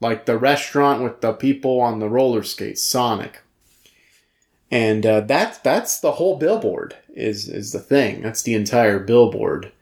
Like 0.00 0.26
the 0.26 0.38
restaurant 0.38 1.02
with 1.02 1.20
the 1.20 1.32
people 1.32 1.80
on 1.80 1.98
the 1.98 2.08
roller 2.08 2.42
skates, 2.42 2.82
Sonic. 2.82 3.42
And 4.70 5.06
uh, 5.06 5.20
that's 5.20 5.58
that's 5.58 6.00
the 6.00 6.12
whole 6.12 6.36
billboard 6.36 6.96
is 7.14 7.48
is 7.48 7.72
the 7.72 7.78
thing. 7.78 8.22
That's 8.22 8.42
the 8.42 8.54
entire 8.54 8.98
billboard. 8.98 9.72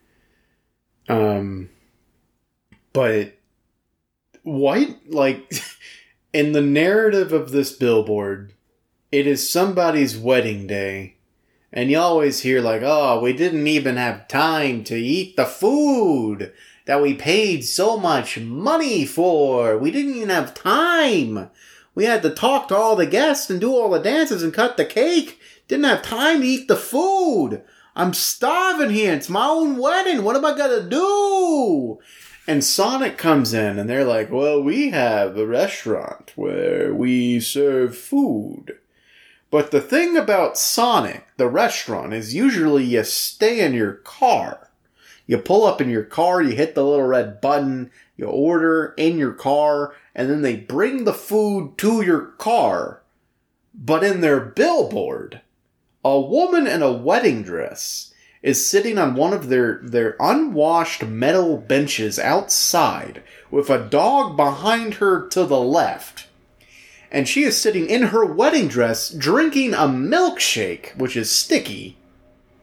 Um, 1.08 1.70
but 2.92 3.34
white 4.42 5.10
like 5.10 5.52
in 6.32 6.52
the 6.52 6.60
narrative 6.60 7.32
of 7.32 7.50
this 7.50 7.72
billboard 7.72 8.52
it 9.10 9.26
is 9.26 9.50
somebody's 9.50 10.16
wedding 10.16 10.66
day 10.66 11.16
and 11.72 11.90
you 11.90 11.98
always 11.98 12.40
hear 12.40 12.60
like 12.60 12.82
oh 12.82 13.20
we 13.20 13.32
didn't 13.32 13.66
even 13.66 13.96
have 13.96 14.28
time 14.28 14.82
to 14.82 14.96
eat 14.96 15.36
the 15.36 15.46
food 15.46 16.52
that 16.84 17.00
we 17.00 17.14
paid 17.14 17.64
so 17.64 17.96
much 17.96 18.38
money 18.38 19.04
for. 19.04 19.78
We 19.78 19.90
didn't 19.90 20.16
even 20.16 20.30
have 20.30 20.54
time. 20.54 21.50
We 21.94 22.04
had 22.04 22.22
to 22.22 22.30
talk 22.30 22.68
to 22.68 22.76
all 22.76 22.96
the 22.96 23.06
guests 23.06 23.50
and 23.50 23.60
do 23.60 23.74
all 23.74 23.90
the 23.90 23.98
dances 23.98 24.42
and 24.42 24.52
cut 24.52 24.76
the 24.76 24.84
cake. 24.84 25.40
Didn't 25.68 25.84
have 25.84 26.02
time 26.02 26.40
to 26.40 26.46
eat 26.46 26.68
the 26.68 26.76
food. 26.76 27.62
I'm 27.94 28.14
starving 28.14 28.90
here. 28.90 29.12
It's 29.12 29.28
my 29.28 29.46
own 29.46 29.76
wedding. 29.76 30.24
What 30.24 30.36
am 30.36 30.44
i 30.44 30.56
gonna 30.56 30.88
do 30.88 31.98
and 32.46 32.64
Sonic 32.64 33.16
comes 33.16 33.52
in 33.52 33.78
and 33.78 33.88
they're 33.88 34.04
like, 34.04 34.30
well, 34.30 34.62
we 34.62 34.90
have 34.90 35.36
a 35.36 35.46
restaurant 35.46 36.32
where 36.34 36.92
we 36.92 37.38
serve 37.40 37.96
food. 37.96 38.78
But 39.50 39.70
the 39.70 39.80
thing 39.80 40.16
about 40.16 40.58
Sonic, 40.58 41.26
the 41.36 41.48
restaurant, 41.48 42.14
is 42.14 42.34
usually 42.34 42.84
you 42.84 43.04
stay 43.04 43.60
in 43.60 43.74
your 43.74 43.92
car. 43.92 44.70
You 45.26 45.38
pull 45.38 45.64
up 45.64 45.80
in 45.80 45.88
your 45.88 46.04
car, 46.04 46.42
you 46.42 46.56
hit 46.56 46.74
the 46.74 46.84
little 46.84 47.06
red 47.06 47.40
button, 47.40 47.90
you 48.16 48.26
order 48.26 48.94
in 48.96 49.18
your 49.18 49.32
car, 49.32 49.94
and 50.14 50.28
then 50.28 50.42
they 50.42 50.56
bring 50.56 51.04
the 51.04 51.14
food 51.14 51.78
to 51.78 52.02
your 52.02 52.22
car. 52.38 53.02
But 53.74 54.02
in 54.02 54.20
their 54.20 54.40
billboard, 54.40 55.42
a 56.04 56.20
woman 56.20 56.66
in 56.66 56.82
a 56.82 56.92
wedding 56.92 57.42
dress 57.42 58.11
is 58.42 58.68
sitting 58.68 58.98
on 58.98 59.14
one 59.14 59.32
of 59.32 59.48
their, 59.48 59.80
their 59.82 60.16
unwashed 60.18 61.04
metal 61.04 61.56
benches 61.56 62.18
outside 62.18 63.22
with 63.50 63.70
a 63.70 63.78
dog 63.88 64.36
behind 64.36 64.94
her 64.94 65.28
to 65.28 65.44
the 65.44 65.60
left. 65.60 66.26
And 67.10 67.28
she 67.28 67.44
is 67.44 67.60
sitting 67.60 67.88
in 67.88 68.04
her 68.04 68.24
wedding 68.24 68.68
dress 68.68 69.10
drinking 69.10 69.74
a 69.74 69.86
milkshake, 69.86 70.96
which 70.96 71.16
is 71.16 71.30
sticky 71.30 71.96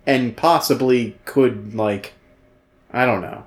and 0.05 0.35
possibly 0.35 1.17
could, 1.25 1.75
like, 1.75 2.13
I 2.91 3.05
don't 3.05 3.21
know, 3.21 3.45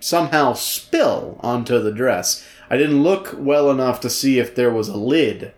somehow 0.00 0.52
spill 0.54 1.38
onto 1.40 1.80
the 1.80 1.92
dress. 1.92 2.44
I 2.68 2.76
didn't 2.76 3.02
look 3.02 3.34
well 3.38 3.70
enough 3.70 4.00
to 4.00 4.10
see 4.10 4.38
if 4.38 4.54
there 4.54 4.72
was 4.72 4.88
a 4.88 4.96
lid 4.96 5.52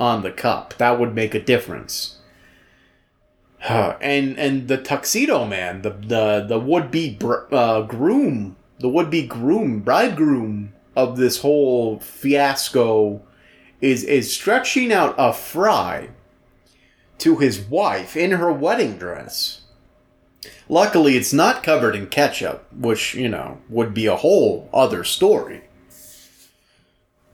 on 0.00 0.22
the 0.22 0.32
cup. 0.32 0.74
That 0.78 0.98
would 0.98 1.14
make 1.14 1.34
a 1.34 1.42
difference. 1.42 2.16
and 3.68 4.38
and 4.38 4.68
the 4.68 4.78
tuxedo 4.78 5.44
man, 5.44 5.82
the 5.82 5.90
the 5.90 6.46
the 6.48 6.58
would 6.58 6.90
be 6.90 7.14
br- 7.14 7.52
uh, 7.52 7.82
groom, 7.82 8.56
the 8.78 8.88
would 8.88 9.10
be 9.10 9.26
groom, 9.26 9.80
bridegroom 9.80 10.72
of 10.96 11.16
this 11.16 11.40
whole 11.40 11.98
fiasco, 12.00 13.22
is 13.80 14.02
is 14.04 14.32
stretching 14.32 14.92
out 14.92 15.14
a 15.18 15.32
fry 15.32 16.08
to 17.18 17.36
his 17.36 17.60
wife 17.60 18.16
in 18.16 18.30
her 18.32 18.52
wedding 18.52 18.96
dress. 18.96 19.60
Luckily, 20.68 21.16
it's 21.16 21.32
not 21.32 21.62
covered 21.62 21.94
in 21.94 22.06
ketchup, 22.06 22.66
which 22.72 23.14
you 23.14 23.28
know 23.28 23.58
would 23.68 23.92
be 23.92 24.06
a 24.06 24.16
whole 24.16 24.70
other 24.72 25.04
story 25.04 25.62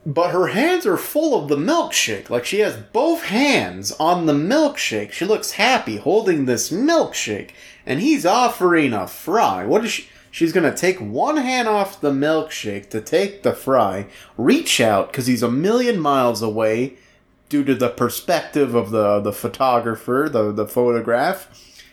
but 0.06 0.30
her 0.30 0.46
hands 0.46 0.86
are 0.86 0.96
full 0.96 1.34
of 1.36 1.48
the 1.48 1.56
milkshake. 1.56 2.30
Like 2.30 2.44
she 2.44 2.60
has 2.60 2.76
both 2.76 3.24
hands 3.24 3.90
on 3.92 4.26
the 4.26 4.32
milkshake. 4.32 5.10
She 5.10 5.24
looks 5.24 5.52
happy 5.52 5.96
holding 5.96 6.44
this 6.44 6.70
milkshake, 6.70 7.50
and 7.84 8.00
he's 8.00 8.24
offering 8.24 8.92
a 8.92 9.08
fry. 9.08 9.66
What 9.66 9.84
is 9.84 9.90
she? 9.90 10.08
She's 10.30 10.52
gonna 10.52 10.76
take 10.76 11.00
one 11.00 11.38
hand 11.38 11.66
off 11.66 12.00
the 12.00 12.12
milkshake 12.12 12.88
to 12.90 13.00
take 13.00 13.42
the 13.42 13.52
fry, 13.52 14.06
reach 14.36 14.80
out 14.80 15.10
because 15.10 15.26
he's 15.26 15.42
a 15.42 15.50
million 15.50 15.98
miles 15.98 16.40
away 16.40 16.98
due 17.48 17.64
to 17.64 17.74
the 17.74 17.88
perspective 17.88 18.76
of 18.76 18.92
the 18.92 19.18
the 19.18 19.32
photographer, 19.32 20.28
the 20.30 20.52
the 20.52 20.68
photograph. 20.68 21.48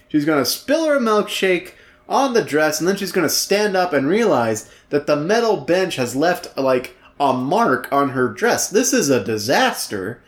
She's 0.07 0.25
gonna 0.25 0.45
spill 0.45 0.85
her 0.85 0.99
milkshake 0.99 1.71
on 2.07 2.35
the 2.35 2.43
dress, 2.43 2.79
and 2.79 2.87
then 2.87 2.97
she's 2.97 3.11
gonna 3.11 3.27
stand 3.27 3.75
up 3.75 3.91
and 3.91 4.07
realize 4.07 4.69
that 4.89 5.07
the 5.07 5.15
metal 5.15 5.57
bench 5.57 5.95
has 5.95 6.15
left 6.15 6.55
like 6.55 6.95
a 7.19 7.33
mark 7.33 7.91
on 7.91 8.09
her 8.09 8.27
dress. 8.29 8.69
This 8.69 8.93
is 8.93 9.09
a 9.09 9.23
disaster. 9.23 10.21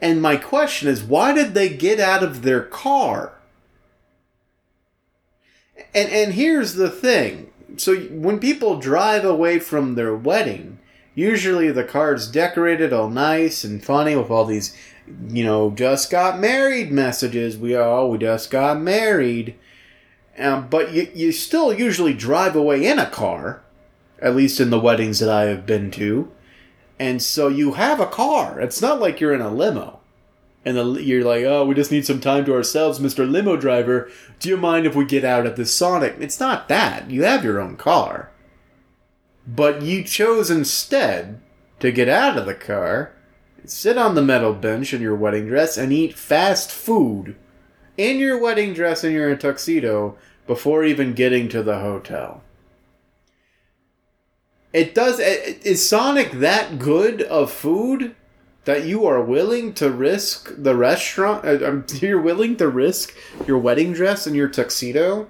And 0.00 0.22
my 0.22 0.36
question 0.36 0.88
is 0.88 1.02
why 1.02 1.32
did 1.32 1.54
they 1.54 1.68
get 1.68 2.00
out 2.00 2.22
of 2.22 2.42
their 2.42 2.62
car? 2.62 3.34
And 5.94 6.08
and 6.10 6.34
here's 6.34 6.74
the 6.74 6.90
thing. 6.90 7.50
So 7.76 7.96
when 7.96 8.38
people 8.38 8.78
drive 8.78 9.24
away 9.24 9.58
from 9.58 9.94
their 9.94 10.14
wedding, 10.14 10.78
usually 11.14 11.70
the 11.70 11.84
car's 11.84 12.30
decorated 12.30 12.92
all 12.92 13.10
nice 13.10 13.64
and 13.64 13.84
funny 13.84 14.16
with 14.16 14.30
all 14.30 14.44
these, 14.44 14.76
you 15.28 15.44
know, 15.44 15.70
just 15.70 16.10
got 16.10 16.38
married 16.38 16.90
messages. 16.90 17.56
We 17.56 17.76
all 17.76 18.10
we 18.10 18.18
just 18.18 18.50
got 18.50 18.80
married. 18.80 19.56
Um, 20.38 20.68
but 20.68 20.92
you, 20.92 21.10
you 21.14 21.32
still 21.32 21.72
usually 21.72 22.14
drive 22.14 22.56
away 22.56 22.86
in 22.86 22.98
a 22.98 23.10
car 23.10 23.62
at 24.20 24.36
least 24.36 24.60
in 24.60 24.70
the 24.70 24.80
weddings 24.80 25.18
that 25.20 25.28
I 25.28 25.44
have 25.44 25.66
been 25.66 25.90
to. 25.92 26.30
And 26.98 27.22
so 27.22 27.48
you 27.48 27.72
have 27.72 28.00
a 28.00 28.06
car. 28.06 28.60
It's 28.60 28.82
not 28.82 29.00
like 29.00 29.20
you're 29.20 29.34
in 29.34 29.40
a 29.40 29.52
limo. 29.52 30.00
And 30.64 30.76
the, 30.76 31.02
you're 31.02 31.24
like, 31.24 31.44
oh, 31.44 31.64
we 31.64 31.74
just 31.74 31.90
need 31.90 32.04
some 32.04 32.20
time 32.20 32.44
to 32.44 32.54
ourselves, 32.54 32.98
Mr. 32.98 33.28
Limo 33.28 33.56
Driver. 33.56 34.10
Do 34.38 34.50
you 34.50 34.58
mind 34.58 34.86
if 34.86 34.94
we 34.94 35.06
get 35.06 35.24
out 35.24 35.46
at 35.46 35.56
this 35.56 35.74
Sonic? 35.74 36.16
It's 36.20 36.38
not 36.38 36.68
that. 36.68 37.10
You 37.10 37.22
have 37.24 37.42
your 37.42 37.58
own 37.58 37.76
car. 37.76 38.30
But 39.46 39.80
you 39.80 40.04
chose 40.04 40.50
instead 40.50 41.40
to 41.78 41.90
get 41.90 42.10
out 42.10 42.36
of 42.36 42.44
the 42.44 42.54
car, 42.54 43.12
sit 43.64 43.96
on 43.96 44.14
the 44.14 44.22
metal 44.22 44.52
bench 44.52 44.92
in 44.92 45.00
your 45.00 45.16
wedding 45.16 45.46
dress, 45.46 45.78
and 45.78 45.92
eat 45.94 46.14
fast 46.14 46.70
food 46.70 47.36
in 47.96 48.18
your 48.18 48.38
wedding 48.38 48.74
dress 48.74 49.02
and 49.02 49.14
your 49.14 49.34
tuxedo 49.36 50.16
before 50.46 50.84
even 50.84 51.14
getting 51.14 51.48
to 51.48 51.62
the 51.62 51.78
hotel. 51.78 52.42
It 54.72 54.94
does. 54.94 55.18
Is 55.18 55.88
Sonic 55.88 56.32
that 56.32 56.78
good 56.78 57.22
of 57.22 57.50
food 57.50 58.14
that 58.64 58.84
you 58.84 59.04
are 59.06 59.20
willing 59.20 59.72
to 59.74 59.90
risk 59.90 60.52
the 60.56 60.76
restaurant? 60.76 61.44
uh, 61.44 61.66
um, 61.66 61.86
You're 62.00 62.20
willing 62.20 62.56
to 62.56 62.68
risk 62.68 63.14
your 63.46 63.58
wedding 63.58 63.92
dress 63.92 64.26
and 64.26 64.36
your 64.36 64.48
tuxedo? 64.48 65.28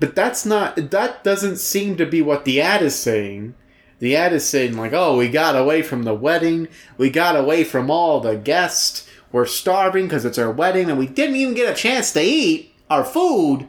But 0.00 0.16
that's 0.16 0.44
not. 0.46 0.90
That 0.90 1.22
doesn't 1.22 1.58
seem 1.58 1.96
to 1.96 2.06
be 2.06 2.22
what 2.22 2.44
the 2.44 2.60
ad 2.60 2.82
is 2.82 2.96
saying. 2.96 3.54
The 4.00 4.16
ad 4.16 4.32
is 4.32 4.48
saying, 4.48 4.76
like, 4.76 4.94
oh, 4.94 5.18
we 5.18 5.28
got 5.28 5.54
away 5.54 5.82
from 5.82 6.04
the 6.04 6.14
wedding. 6.14 6.68
We 6.96 7.10
got 7.10 7.36
away 7.36 7.64
from 7.64 7.90
all 7.90 8.20
the 8.20 8.34
guests. 8.34 9.06
We're 9.30 9.46
starving 9.46 10.06
because 10.06 10.24
it's 10.24 10.38
our 10.38 10.50
wedding 10.50 10.88
and 10.88 10.98
we 10.98 11.06
didn't 11.06 11.36
even 11.36 11.54
get 11.54 11.70
a 11.70 11.76
chance 11.76 12.10
to 12.12 12.22
eat 12.22 12.74
our 12.88 13.04
food. 13.04 13.68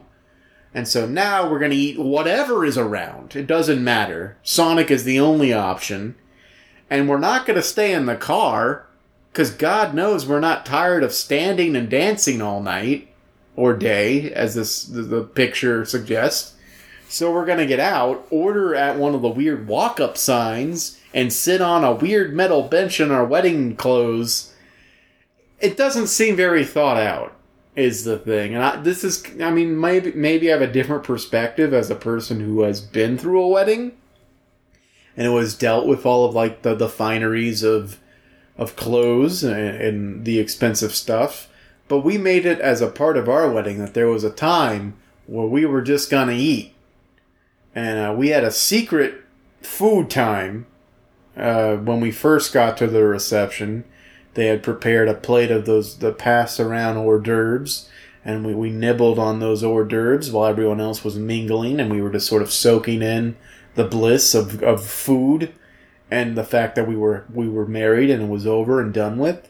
And 0.74 0.88
so 0.88 1.06
now 1.06 1.50
we're 1.50 1.58
going 1.58 1.70
to 1.70 1.76
eat 1.76 1.98
whatever 1.98 2.64
is 2.64 2.78
around. 2.78 3.36
It 3.36 3.46
doesn't 3.46 3.84
matter. 3.84 4.38
Sonic 4.42 4.90
is 4.90 5.04
the 5.04 5.20
only 5.20 5.52
option. 5.52 6.14
And 6.88 7.08
we're 7.08 7.18
not 7.18 7.46
going 7.46 7.56
to 7.56 7.62
stay 7.62 7.92
in 7.92 8.06
the 8.06 8.16
car 8.16 8.86
because 9.30 9.50
God 9.50 9.94
knows 9.94 10.26
we're 10.26 10.40
not 10.40 10.66
tired 10.66 11.02
of 11.02 11.12
standing 11.12 11.76
and 11.76 11.90
dancing 11.90 12.40
all 12.40 12.62
night 12.62 13.08
or 13.54 13.74
day, 13.74 14.32
as 14.32 14.54
this 14.54 14.84
the, 14.84 15.02
the 15.02 15.22
picture 15.22 15.84
suggests. 15.84 16.54
So 17.08 17.30
we're 17.30 17.44
going 17.44 17.58
to 17.58 17.66
get 17.66 17.80
out, 17.80 18.26
order 18.30 18.74
at 18.74 18.96
one 18.96 19.14
of 19.14 19.20
the 19.20 19.28
weird 19.28 19.68
walk 19.68 20.00
up 20.00 20.16
signs, 20.16 20.98
and 21.12 21.30
sit 21.30 21.60
on 21.60 21.84
a 21.84 21.94
weird 21.94 22.32
metal 22.32 22.62
bench 22.62 22.98
in 22.98 23.10
our 23.10 23.24
wedding 23.24 23.76
clothes. 23.76 24.54
It 25.60 25.76
doesn't 25.76 26.06
seem 26.06 26.34
very 26.34 26.64
thought 26.64 26.96
out 26.96 27.36
is 27.74 28.04
the 28.04 28.18
thing. 28.18 28.54
And 28.54 28.62
I, 28.62 28.76
this 28.76 29.02
is, 29.04 29.24
I 29.40 29.50
mean, 29.50 29.78
maybe 29.80 30.12
maybe 30.12 30.50
I 30.50 30.52
have 30.52 30.62
a 30.62 30.72
different 30.72 31.04
perspective 31.04 31.72
as 31.72 31.90
a 31.90 31.94
person 31.94 32.40
who 32.40 32.62
has 32.62 32.80
been 32.80 33.16
through 33.16 33.42
a 33.42 33.48
wedding 33.48 33.92
and 35.16 35.26
it 35.26 35.30
was 35.30 35.54
dealt 35.54 35.86
with 35.86 36.06
all 36.06 36.24
of 36.24 36.34
like 36.34 36.62
the, 36.62 36.74
the 36.74 36.88
fineries 36.88 37.62
of 37.62 37.98
of 38.56 38.76
clothes 38.76 39.42
and, 39.42 39.56
and 39.56 40.24
the 40.24 40.38
expensive 40.38 40.94
stuff. 40.94 41.48
But 41.88 42.00
we 42.00 42.18
made 42.18 42.46
it 42.46 42.60
as 42.60 42.80
a 42.80 42.90
part 42.90 43.16
of 43.16 43.28
our 43.28 43.50
wedding 43.50 43.78
that 43.78 43.94
there 43.94 44.08
was 44.08 44.24
a 44.24 44.30
time 44.30 44.94
where 45.26 45.46
we 45.46 45.64
were 45.64 45.82
just 45.82 46.10
gonna 46.10 46.32
eat, 46.32 46.74
and 47.74 47.98
uh, 47.98 48.14
we 48.14 48.28
had 48.28 48.44
a 48.44 48.50
secret 48.50 49.22
food 49.62 50.10
time 50.10 50.66
uh, 51.36 51.76
when 51.76 52.00
we 52.00 52.10
first 52.10 52.52
got 52.52 52.76
to 52.78 52.86
the 52.86 53.04
reception 53.04 53.84
they 54.34 54.46
had 54.46 54.62
prepared 54.62 55.08
a 55.08 55.14
plate 55.14 55.50
of 55.50 55.66
those 55.66 55.98
the 55.98 56.12
pass 56.12 56.58
around 56.58 56.96
hors 56.96 57.20
d'oeuvres, 57.20 57.88
and 58.24 58.46
we, 58.46 58.54
we 58.54 58.70
nibbled 58.70 59.18
on 59.18 59.40
those 59.40 59.62
hors 59.62 59.84
d'oeuvres 59.84 60.30
while 60.30 60.46
everyone 60.46 60.80
else 60.80 61.04
was 61.04 61.16
mingling, 61.16 61.80
and 61.80 61.90
we 61.90 62.00
were 62.00 62.10
just 62.10 62.28
sort 62.28 62.42
of 62.42 62.52
soaking 62.52 63.02
in 63.02 63.36
the 63.74 63.84
bliss 63.84 64.34
of, 64.34 64.62
of 64.62 64.84
food 64.84 65.52
and 66.10 66.36
the 66.36 66.44
fact 66.44 66.74
that 66.74 66.86
we 66.86 66.96
were 66.96 67.24
we 67.32 67.48
were 67.48 67.66
married 67.66 68.10
and 68.10 68.22
it 68.22 68.28
was 68.28 68.46
over 68.46 68.80
and 68.80 68.92
done 68.92 69.18
with. 69.18 69.48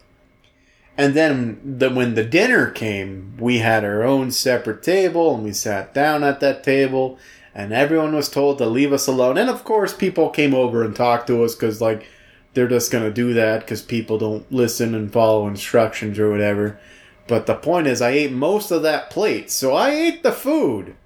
And 0.96 1.14
then 1.14 1.78
the, 1.78 1.90
when 1.90 2.14
the 2.14 2.24
dinner 2.24 2.70
came, 2.70 3.34
we 3.38 3.58
had 3.58 3.84
our 3.84 4.02
own 4.02 4.30
separate 4.30 4.82
table 4.82 5.34
and 5.34 5.42
we 5.42 5.52
sat 5.52 5.94
down 5.94 6.22
at 6.22 6.40
that 6.40 6.62
table 6.62 7.18
and 7.54 7.72
everyone 7.72 8.14
was 8.14 8.28
told 8.28 8.58
to 8.58 8.66
leave 8.66 8.92
us 8.92 9.06
alone. 9.06 9.38
And 9.38 9.50
of 9.50 9.64
course, 9.64 9.94
people 9.94 10.30
came 10.30 10.54
over 10.54 10.84
and 10.84 10.94
talked 10.94 11.26
to 11.26 11.44
us 11.44 11.54
because, 11.54 11.80
like, 11.80 12.06
they're 12.54 12.68
just 12.68 12.90
going 12.90 13.04
to 13.04 13.12
do 13.12 13.32
that 13.34 13.60
because 13.60 13.82
people 13.82 14.18
don't 14.18 14.50
listen 14.52 14.94
and 14.94 15.12
follow 15.12 15.46
instructions 15.46 16.18
or 16.18 16.30
whatever. 16.30 16.78
But 17.26 17.46
the 17.46 17.54
point 17.54 17.86
is, 17.86 18.02
I 18.02 18.10
ate 18.10 18.32
most 18.32 18.70
of 18.70 18.82
that 18.82 19.10
plate, 19.10 19.50
so 19.50 19.74
I 19.74 19.90
ate 19.90 20.22
the 20.22 20.32
food. 20.32 20.96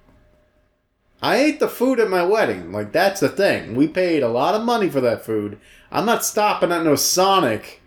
I 1.21 1.37
ate 1.37 1.59
the 1.59 1.69
food 1.69 1.99
at 1.99 2.09
my 2.09 2.23
wedding. 2.23 2.71
Like, 2.71 2.91
that's 2.91 3.21
the 3.21 3.29
thing. 3.29 3.75
We 3.75 3.87
paid 3.87 4.23
a 4.23 4.27
lot 4.27 4.55
of 4.55 4.63
money 4.63 4.89
for 4.89 5.01
that 5.01 5.25
food. 5.25 5.59
I'm 5.91 6.05
not 6.05 6.25
stopping 6.25 6.71
at 6.71 6.83
no 6.83 6.95
Sonic 6.95 7.81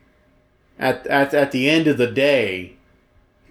at, 0.79 1.07
at, 1.07 1.35
at 1.35 1.53
the 1.53 1.69
end 1.69 1.87
of 1.87 1.99
the 1.99 2.07
day 2.07 2.77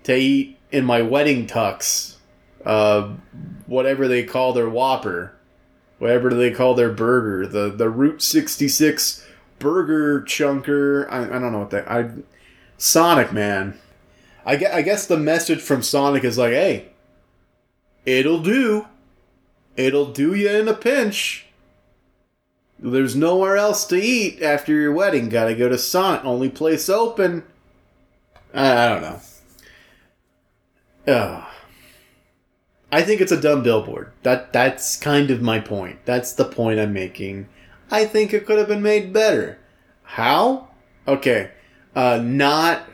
to 0.03 0.15
eat 0.15 0.57
in 0.71 0.85
my 0.85 1.01
wedding 1.01 1.47
tux, 1.47 2.15
uh, 2.65 3.13
whatever 3.67 4.07
they 4.07 4.23
call 4.23 4.53
their 4.53 4.69
Whopper, 4.69 5.33
whatever 5.97 6.33
they 6.33 6.51
call 6.51 6.73
their 6.73 6.91
burger, 6.91 7.47
the, 7.47 7.69
the 7.69 7.89
Route 7.89 8.21
66 8.21 9.25
burger 9.59 10.21
chunker. 10.21 11.07
I, 11.11 11.23
I 11.23 11.39
don't 11.39 11.51
know 11.51 11.59
what 11.59 11.69
that. 11.71 11.89
I 11.89 12.11
Sonic 12.77 13.33
man. 13.33 13.77
I 14.45 14.55
guess, 14.55 14.73
I 14.73 14.81
guess 14.81 15.05
the 15.05 15.17
message 15.17 15.61
from 15.61 15.83
Sonic 15.83 16.23
is 16.23 16.37
like, 16.37 16.53
hey, 16.53 16.89
it'll 18.05 18.41
do. 18.41 18.87
It'll 19.75 20.11
do 20.11 20.33
you 20.33 20.49
in 20.49 20.67
a 20.67 20.73
pinch. 20.73 21.45
There's 22.79 23.15
nowhere 23.15 23.57
else 23.57 23.85
to 23.87 23.95
eat 23.95 24.41
after 24.41 24.73
your 24.73 24.93
wedding. 24.93 25.29
Gotta 25.29 25.53
go 25.53 25.67
to 25.67 25.77
Sonic. 25.77 26.23
Only 26.23 26.49
place 26.49 26.89
open. 26.89 27.43
I, 28.53 28.87
don't 28.87 29.01
know. 29.01 29.19
Ugh. 31.13 31.43
I 32.91 33.01
think 33.03 33.21
it's 33.21 33.31
a 33.31 33.39
dumb 33.39 33.61
billboard. 33.61 34.11
That 34.23 34.51
that's 34.53 34.97
kind 34.97 35.29
of 35.29 35.41
my 35.41 35.59
point. 35.59 35.99
That's 36.05 36.33
the 36.33 36.45
point 36.45 36.79
I'm 36.79 36.93
making. 36.93 37.47
I 37.91 38.05
think 38.05 38.33
it 38.33 38.45
could 38.45 38.57
have 38.57 38.67
been 38.67 38.81
made 38.81 39.13
better. 39.13 39.57
How? 40.03 40.69
Okay. 41.07 41.51
Uh, 41.95 42.21
not 42.23 42.87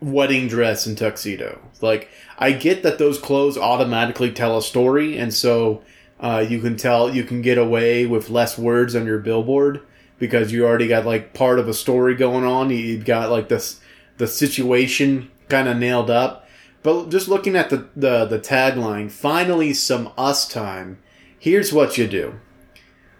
wedding 0.00 0.48
dress 0.48 0.86
and 0.86 0.96
tuxedo. 0.96 1.60
Like, 1.80 2.08
I 2.38 2.52
get 2.52 2.82
that 2.82 2.98
those 2.98 3.18
clothes 3.18 3.56
automatically 3.56 4.32
tell 4.32 4.58
a 4.58 4.62
story, 4.62 5.16
and 5.16 5.32
so 5.32 5.82
uh, 6.18 6.44
you 6.48 6.60
can 6.60 6.76
tell, 6.76 7.14
you 7.14 7.24
can 7.24 7.42
get 7.42 7.58
away 7.58 8.06
with 8.06 8.30
less 8.30 8.58
words 8.58 8.94
on 8.94 9.06
your 9.06 9.18
billboard 9.18 9.80
because 10.18 10.52
you 10.52 10.66
already 10.66 10.88
got 10.88 11.06
like 11.06 11.32
part 11.32 11.58
of 11.58 11.68
a 11.68 11.74
story 11.74 12.14
going 12.14 12.44
on. 12.44 12.70
You've 12.70 13.04
got 13.04 13.30
like 13.30 13.48
this, 13.48 13.80
the 14.18 14.26
situation 14.26 15.30
kind 15.48 15.68
of 15.68 15.76
nailed 15.76 16.10
up. 16.10 16.46
But 16.82 17.10
just 17.10 17.28
looking 17.28 17.56
at 17.56 17.70
the, 17.70 17.88
the, 17.94 18.24
the 18.24 18.38
tagline, 18.38 19.10
finally 19.10 19.74
some 19.74 20.12
us 20.16 20.48
time. 20.48 20.98
Here's 21.38 21.72
what 21.72 21.98
you 21.98 22.06
do. 22.06 22.40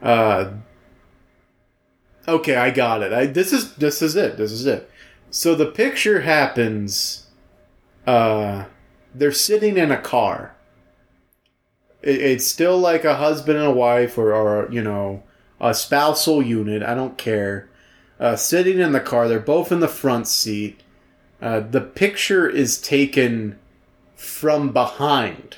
Uh, 0.02 0.52
Okay, 2.30 2.54
I 2.54 2.70
got 2.70 3.02
it. 3.02 3.12
I, 3.12 3.26
this 3.26 3.52
is 3.52 3.74
this 3.74 4.00
is 4.02 4.14
it. 4.14 4.36
This 4.36 4.52
is 4.52 4.64
it. 4.64 4.88
So 5.30 5.54
the 5.54 5.66
picture 5.66 6.20
happens. 6.20 7.26
Uh, 8.06 8.66
they're 9.14 9.32
sitting 9.32 9.76
in 9.76 9.90
a 9.90 10.00
car. 10.00 10.54
It, 12.02 12.20
it's 12.20 12.46
still 12.46 12.78
like 12.78 13.04
a 13.04 13.16
husband 13.16 13.58
and 13.58 13.66
a 13.66 13.72
wife, 13.72 14.16
or, 14.16 14.32
or 14.32 14.70
you 14.70 14.82
know, 14.82 15.24
a 15.60 15.74
spousal 15.74 16.40
unit. 16.40 16.84
I 16.84 16.94
don't 16.94 17.18
care. 17.18 17.68
Uh, 18.20 18.36
sitting 18.36 18.78
in 18.78 18.92
the 18.92 19.00
car. 19.00 19.26
They're 19.26 19.40
both 19.40 19.72
in 19.72 19.80
the 19.80 19.88
front 19.88 20.28
seat. 20.28 20.80
Uh, 21.42 21.60
the 21.60 21.80
picture 21.80 22.48
is 22.48 22.80
taken 22.80 23.58
from 24.14 24.72
behind. 24.72 25.56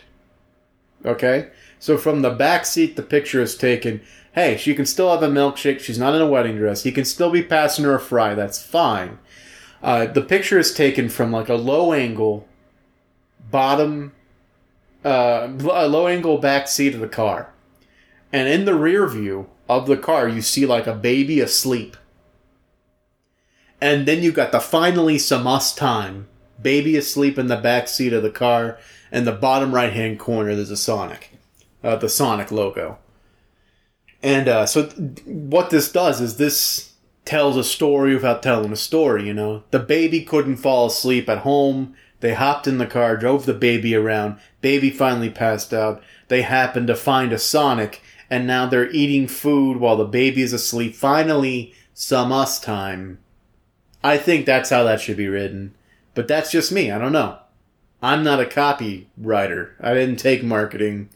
Okay, 1.05 1.51
so 1.79 1.99
from 1.99 2.23
the 2.23 2.31
back 2.31 2.65
seat, 2.65 2.97
the 2.97 3.03
picture 3.03 3.43
is 3.43 3.57
taken 3.57 4.01
hey, 4.33 4.57
she 4.57 4.75
can 4.75 4.87
still 4.87 5.11
have 5.11 5.23
a 5.23 5.29
milkshake. 5.29 5.81
She's 5.81 5.99
not 5.99 6.15
in 6.15 6.23
a 6.23 6.27
wedding 6.27 6.57
dress. 6.57 6.83
He 6.83 6.93
can 6.93 7.05
still 7.05 7.31
be 7.31 7.43
passing 7.43 7.85
her 7.85 7.95
a 7.95 8.01
fry. 8.01 8.35
That's 8.35 8.63
fine. 8.63 9.19
Uh, 9.83 10.07
the 10.07 10.23
picture 10.23 10.59
is 10.59 10.73
taken 10.73 11.09
from 11.09 11.33
like 11.33 11.49
a 11.49 11.55
low 11.55 11.93
angle, 11.93 12.49
bottom, 13.51 14.13
uh, 15.05 15.49
a 15.71 15.89
low 15.89 16.07
angle 16.07 16.39
back 16.39 16.69
seat 16.69 16.95
of 16.95 17.01
the 17.01 17.09
car. 17.09 17.53
And 18.33 18.49
in 18.49 18.65
the 18.65 18.75
rear 18.75 19.07
view 19.07 19.49
of 19.69 19.87
the 19.87 19.97
car, 19.97 20.29
you 20.29 20.41
see 20.41 20.65
like 20.65 20.87
a 20.87 20.95
baby 20.95 21.41
asleep. 21.41 21.97
And 23.81 24.07
then 24.07 24.23
you 24.23 24.31
got 24.31 24.53
the 24.53 24.61
finally 24.61 25.19
some 25.19 25.47
us 25.47 25.75
time. 25.75 26.29
Baby 26.61 26.97
asleep 26.97 27.37
in 27.37 27.49
the 27.49 27.57
back 27.57 27.89
seat 27.89 28.13
of 28.13 28.23
the 28.23 28.31
car. 28.31 28.79
And 29.11 29.27
the 29.27 29.33
bottom 29.33 29.75
right 29.75 29.93
hand 29.93 30.21
corner, 30.21 30.55
there's 30.55 30.71
a 30.71 30.77
Sonic. 30.77 31.33
Uh, 31.83 31.97
the 31.97 32.09
Sonic 32.09 32.53
logo. 32.53 32.99
And 34.23 34.49
uh, 34.49 34.67
so, 34.67 34.87
th- 34.87 35.25
what 35.27 35.71
this 35.71 35.91
does 35.91 36.21
is 36.21 36.37
this 36.37 36.93
tells 37.25 37.57
a 37.57 37.65
story 37.65 38.15
without 38.15 38.43
telling 38.43 38.73
a 38.73 38.77
story. 38.77 39.27
You 39.27 39.35
know, 39.35 39.65
the 39.71 39.79
baby 39.79 40.23
couldn't 40.23 40.57
fall 40.57 40.87
asleep 40.87 41.29
at 41.29 41.39
home. 41.39 41.95
They 42.21 42.35
hopped 42.35 42.69
in 42.69 42.79
the 42.79 42.87
car, 42.87 43.17
drove 43.17 43.47
the 43.47 43.55
baby 43.55 43.97
around. 43.97 44.39
Baby 44.61 44.91
finally 44.91 45.31
passed 45.31 45.75
out. 45.75 46.01
They 46.29 46.43
happened 46.43 46.87
to 46.87 46.95
find 46.95 47.33
a 47.33 47.39
Sonic, 47.39 48.01
and 48.31 48.47
now 48.47 48.67
they're 48.67 48.91
eating 48.91 49.27
food 49.27 49.79
while 49.79 49.97
the 49.97 50.05
baby 50.05 50.43
is 50.43 50.53
asleep. 50.53 50.95
Finally, 50.95 51.75
some 51.95 52.31
us 52.31 52.61
time. 52.61 53.19
I 54.05 54.19
think 54.19 54.47
that's 54.47 54.71
how 54.71 54.85
that 54.85 55.01
should 55.01 55.17
be 55.17 55.29
written. 55.29 55.75
But 56.15 56.29
that's 56.29 56.53
just 56.53 56.71
me. 56.71 56.91
I 56.91 56.99
don't 56.99 57.13
know. 57.13 57.39
I'm 58.03 58.23
not 58.23 58.41
a 58.41 58.45
copywriter. 58.45 59.73
I 59.81 59.95
didn't 59.95 60.17
take 60.17 60.43
marketing. 60.43 61.09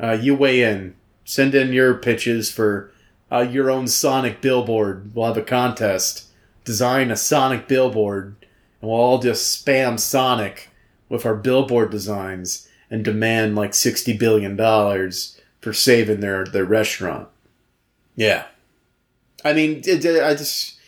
Uh, 0.00 0.18
you 0.20 0.34
weigh 0.34 0.62
in. 0.62 0.94
Send 1.28 1.54
in 1.54 1.74
your 1.74 1.92
pitches 1.92 2.50
for 2.50 2.90
uh, 3.30 3.40
your 3.40 3.70
own 3.70 3.86
Sonic 3.86 4.40
billboard. 4.40 5.14
We'll 5.14 5.26
have 5.26 5.36
a 5.36 5.42
contest. 5.42 6.24
Design 6.64 7.10
a 7.10 7.16
Sonic 7.16 7.68
billboard, 7.68 8.34
and 8.80 8.90
we'll 8.90 8.98
all 8.98 9.18
just 9.18 9.62
spam 9.62 10.00
Sonic 10.00 10.70
with 11.10 11.26
our 11.26 11.34
billboard 11.34 11.90
designs 11.90 12.66
and 12.90 13.04
demand 13.04 13.56
like 13.56 13.74
sixty 13.74 14.16
billion 14.16 14.56
dollars 14.56 15.38
for 15.60 15.74
saving 15.74 16.20
their 16.20 16.46
their 16.46 16.64
restaurant. 16.64 17.28
Yeah, 18.16 18.46
I 19.44 19.52
mean, 19.52 19.82
it, 19.84 20.02
it, 20.02 20.24
I 20.24 20.34
just 20.34 20.78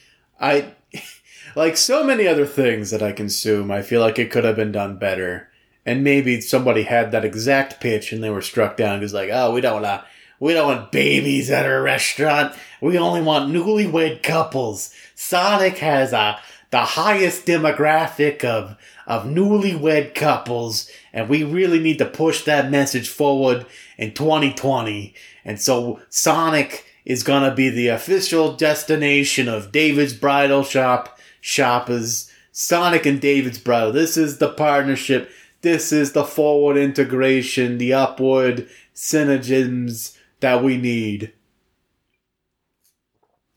I 0.40 0.72
like 1.54 1.76
so 1.76 2.02
many 2.02 2.26
other 2.26 2.46
things 2.46 2.90
that 2.92 3.02
I 3.02 3.12
consume. 3.12 3.70
I 3.70 3.82
feel 3.82 4.00
like 4.00 4.18
it 4.18 4.30
could 4.30 4.44
have 4.44 4.56
been 4.56 4.72
done 4.72 4.96
better, 4.96 5.50
and 5.84 6.02
maybe 6.02 6.40
somebody 6.40 6.84
had 6.84 7.12
that 7.12 7.26
exact 7.26 7.78
pitch 7.78 8.10
and 8.10 8.24
they 8.24 8.30
were 8.30 8.40
struck 8.40 8.78
down 8.78 9.00
because 9.00 9.12
like, 9.12 9.28
oh, 9.30 9.52
we 9.52 9.60
don't 9.60 9.82
want 9.82 10.02
we 10.40 10.54
don't 10.54 10.66
want 10.66 10.90
babies 10.90 11.50
at 11.50 11.66
our 11.66 11.82
restaurant. 11.82 12.56
We 12.80 12.98
only 12.98 13.20
want 13.20 13.52
newlywed 13.52 14.22
couples. 14.22 14.92
Sonic 15.14 15.78
has 15.78 16.12
a 16.12 16.40
the 16.70 16.80
highest 16.80 17.46
demographic 17.46 18.42
of 18.44 18.76
of 19.06 19.24
newlywed 19.24 20.14
couples, 20.14 20.90
and 21.12 21.28
we 21.28 21.44
really 21.44 21.78
need 21.78 21.98
to 21.98 22.06
push 22.06 22.42
that 22.44 22.70
message 22.70 23.08
forward 23.08 23.66
in 23.98 24.14
2020. 24.14 25.14
And 25.44 25.60
so 25.60 26.00
Sonic 26.08 26.86
is 27.04 27.22
gonna 27.22 27.54
be 27.54 27.68
the 27.68 27.88
official 27.88 28.54
destination 28.56 29.46
of 29.48 29.72
David's 29.72 30.14
Bridal 30.14 30.64
Shop 30.64 31.18
shoppers. 31.40 32.30
Sonic 32.52 33.06
and 33.06 33.20
David's 33.20 33.58
Bridal. 33.58 33.92
This 33.92 34.16
is 34.16 34.38
the 34.38 34.48
partnership. 34.48 35.30
This 35.62 35.92
is 35.92 36.12
the 36.12 36.24
forward 36.24 36.76
integration, 36.76 37.78
the 37.78 37.92
upward 37.92 38.68
synergisms 38.94 40.16
that 40.40 40.62
we 40.62 40.76
need 40.76 41.32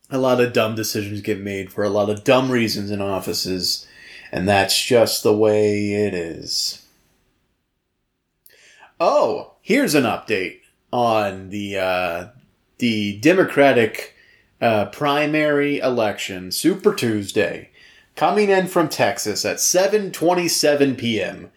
a 0.09 0.17
lot 0.17 0.39
of 0.39 0.53
dumb 0.53 0.75
decisions 0.75 1.21
get 1.21 1.39
made 1.39 1.71
for 1.71 1.83
a 1.83 1.89
lot 1.89 2.09
of 2.09 2.23
dumb 2.23 2.51
reasons 2.51 2.91
in 2.91 3.01
offices, 3.01 3.87
and 4.31 4.47
that's 4.47 4.79
just 4.79 5.23
the 5.23 5.35
way 5.35 5.93
it 5.93 6.13
is. 6.13 6.85
Oh, 8.99 9.53
here's 9.61 9.95
an 9.95 10.03
update 10.03 10.59
on 10.91 11.49
the 11.49 11.77
uh, 11.77 12.27
the 12.77 13.17
Democratic 13.19 14.15
uh, 14.61 14.85
primary 14.85 15.79
election, 15.79 16.51
Super 16.51 16.93
Tuesday, 16.93 17.71
coming 18.15 18.49
in 18.49 18.67
from 18.67 18.89
Texas 18.89 19.43
at 19.45 19.57
7:27 19.57 20.97
p.m. 20.97 21.51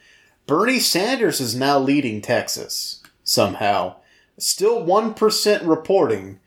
Bernie 0.47 0.81
Sanders 0.81 1.41
is 1.41 1.55
now 1.55 1.79
leading 1.79 2.23
Texas 2.23 3.03
somehow. 3.23 3.97
Still 4.39 4.85
1% 4.85 5.67
reporting 5.67 6.41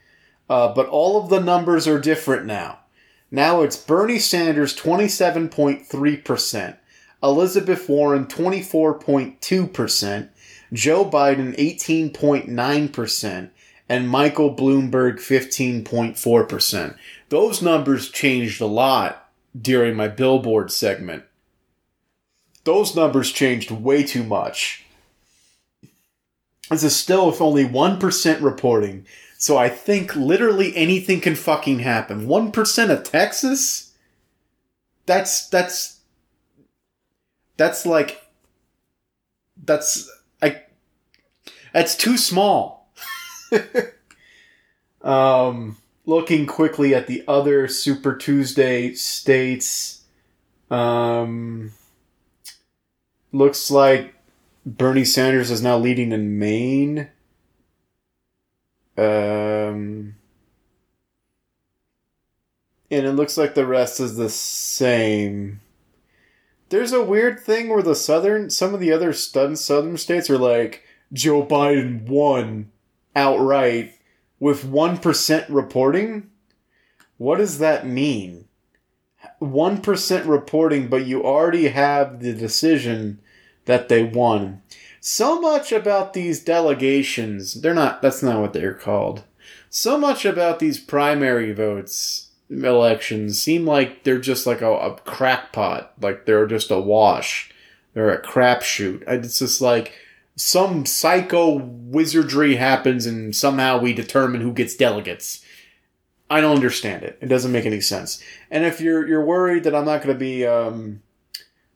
uh, 0.49 0.73
but 0.73 0.88
all 0.88 1.21
of 1.21 1.30
the 1.30 1.39
numbers 1.39 1.88
are 1.88 1.99
different 1.99 2.45
now. 2.45 2.80
Now 3.32 3.62
it's 3.62 3.78
Bernie 3.78 4.17
Sanders 4.17 4.75
27.3%, 4.75 6.78
Elizabeth 7.21 7.88
Warren 7.88 8.25
24.2%, 8.25 10.30
Joe 10.73 11.06
Biden 11.06 11.56
18.9%, 11.58 13.49
and 13.88 14.10
Michael 14.10 14.56
Bloomberg 14.56 15.17
15.4%. 15.17 16.97
Those 17.30 17.62
numbers 17.62 18.10
changed 18.10 18.60
a 18.62 18.65
lot 18.65 19.30
during 19.60 19.95
my 19.95 20.08
billboard 20.08 20.71
segment. 20.71 21.25
Those 22.63 22.95
numbers 22.95 23.32
changed 23.32 23.69
way 23.69 24.02
too 24.04 24.23
much. 24.23 24.86
This 26.69 26.84
is 26.84 26.95
still 26.95 27.27
with 27.27 27.41
only 27.41 27.65
1% 27.65 28.41
reporting 28.41 29.05
so 29.41 29.55
I 29.55 29.69
think 29.69 30.17
literally 30.17 30.75
anything 30.75 31.21
can 31.21 31.34
fucking 31.34 31.79
happen. 31.79 32.27
1% 32.27 32.89
of 32.89 33.03
Texas? 33.05 33.93
That's 35.05 35.47
that's 35.47 36.01
that's 37.55 37.86
like 37.86 38.21
that's 39.63 40.12
I 40.41 40.63
that's 41.71 41.95
too 41.95 42.17
small. 42.17 42.91
um 45.03 45.77
looking 46.05 46.45
quickly 46.45 46.93
at 46.93 47.08
the 47.08 47.23
other 47.25 47.69
Super 47.69 48.17
Tuesday 48.17 48.93
states 48.93 50.01
um 50.69 51.71
looks 53.32 53.71
like 53.71 54.13
Bernie 54.65 55.06
Sanders 55.06 55.52
is 55.52 55.62
now 55.62 55.78
leading 55.78 56.12
in 56.12 56.38
Maine. 56.38 57.10
Um, 58.98 60.15
and 62.91 63.06
it 63.06 63.13
looks 63.13 63.38
like 63.38 63.56
the 63.56 63.65
rest 63.65 64.00
is 64.00 64.15
the 64.15 64.30
same. 64.30 65.62
There's 66.69 66.91
a 66.91 67.04
weird 67.04 67.39
thing 67.39 67.69
where 67.69 67.82
the 67.82 67.95
southern, 67.95 68.50
some 68.50 68.74
of 68.74 68.80
the 68.80 68.91
other 68.91 69.13
southern 69.13 69.98
states 69.98 70.30
are 70.30 70.38
like 70.38 70.84
Joe 71.12 71.43
Biden 71.43 72.08
won 72.08 72.72
outright 73.15 73.95
with 74.39 74.65
one 74.65 74.98
percent 74.98 75.50
reporting. 75.50 76.30
What 77.17 77.38
does 77.38 77.58
that 77.60 77.88
mean? 77.88 78.45
One 79.39 79.82
percent 79.82 80.26
reporting, 80.26 80.89
but 80.89 81.06
you 81.06 81.24
already 81.24 81.69
have 81.69 82.19
the 82.19 82.34
decision 82.34 83.19
that 83.69 83.88
they 83.88 84.03
won 84.03 84.62
so 84.99 85.39
much 85.39 85.71
about 85.71 86.13
these 86.13 86.43
delegations, 86.43 87.62
they're 87.62 87.73
not, 87.73 88.01
that's 88.01 88.23
not 88.23 88.41
what 88.41 88.53
they're 88.53 88.73
called. 88.73 89.23
So 89.69 89.97
much 89.97 90.25
about 90.25 90.60
these 90.60 90.79
primary 90.79 91.53
votes 91.53 92.29
elections 92.49 93.39
seem 93.39 93.65
like 93.65 94.03
they're 94.03 94.19
just 94.19 94.47
like 94.47 94.62
a, 94.62 94.71
a 94.71 94.95
crackpot, 95.01 95.93
like 96.01 96.25
they're 96.25 96.47
just 96.47 96.71
a 96.71 96.79
wash. 96.79 97.51
They're 97.93 98.12
a 98.12 98.21
crapshoot. 98.21 99.03
It's 99.08 99.39
just 99.39 99.62
like 99.62 99.93
some 100.36 100.86
psycho 100.86 101.58
wizardry 101.58 102.55
happens 102.55 103.05
and 103.05 103.36
somehow 103.36 103.77
we 103.77 103.93
determine 103.93 104.41
who 104.41 104.51
gets 104.51 104.75
delegates. 104.75 105.45
I 106.29 106.41
don't 106.41 106.55
understand 106.55 107.03
it. 107.03 107.19
It 107.21 107.27
doesn't 107.27 107.51
make 107.51 107.65
any 107.65 107.82
sense. 107.82 108.23
And 108.49 108.65
if 108.65 108.82
you're 108.82 109.08
you're 109.08 109.25
worried 109.25 109.63
that 109.63 109.75
I'm 109.75 109.86
not 109.86 110.01
going 110.01 110.15
to 110.15 110.19
be 110.19 110.45
um, 110.45 111.01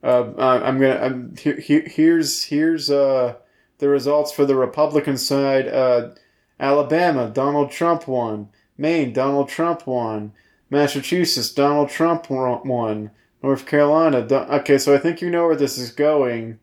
uh, 0.04 0.34
I'm 0.38 0.80
gonna. 0.80 1.00
I'm, 1.00 1.36
here, 1.38 1.84
here's 1.88 2.44
here's 2.44 2.90
uh, 2.90 3.36
the 3.78 3.88
results 3.88 4.34
for 4.34 4.46
the 4.46 4.56
Republican 4.56 5.18
side. 5.18 5.68
Uh, 5.68 6.10
Alabama, 6.60 7.30
Donald 7.30 7.72
Trump 7.72 8.08
won. 8.08 8.50
Maine, 8.78 9.14
Donald 9.14 9.48
Trump 9.48 9.88
won. 9.88 10.34
Massachusetts, 10.70 11.54
Donald 11.54 11.90
Trump 11.90 12.30
won. 12.30 13.12
North 13.42 13.66
Carolina. 13.66 14.22
Don- 14.26 14.50
okay, 14.52 14.78
so 14.78 14.94
I 14.94 14.98
think 14.98 15.22
you 15.22 15.30
know 15.30 15.48
where 15.48 15.56
this 15.56 15.78
is 15.78 15.92
going. 15.92 16.60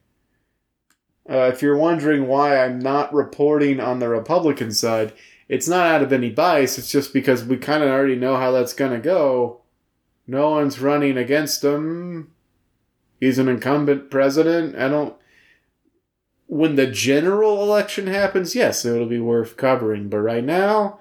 Uh, 1.28 1.50
if 1.52 1.62
you're 1.62 1.76
wondering 1.76 2.26
why 2.26 2.62
I'm 2.62 2.78
not 2.78 3.14
reporting 3.14 3.80
on 3.80 4.00
the 4.00 4.08
Republican 4.08 4.72
side, 4.72 5.12
it's 5.48 5.68
not 5.68 5.86
out 5.86 6.02
of 6.02 6.12
any 6.12 6.30
bias. 6.30 6.78
It's 6.78 6.90
just 6.90 7.12
because 7.12 7.44
we 7.44 7.56
kind 7.56 7.82
of 7.82 7.88
already 7.88 8.16
know 8.16 8.36
how 8.36 8.50
that's 8.50 8.72
going 8.72 8.92
to 8.92 8.98
go. 8.98 9.60
No 10.26 10.50
one's 10.50 10.80
running 10.80 11.16
against 11.16 11.62
them 11.62 12.32
he's 13.20 13.38
an 13.38 13.48
incumbent 13.48 14.10
president. 14.10 14.74
I 14.76 14.88
don't. 14.88 15.14
When 16.46 16.74
the 16.74 16.88
general 16.88 17.62
election 17.62 18.08
happens, 18.08 18.56
yes, 18.56 18.84
it'll 18.84 19.06
be 19.06 19.20
worth 19.20 19.56
covering. 19.56 20.08
But 20.08 20.18
right 20.18 20.42
now, 20.42 20.98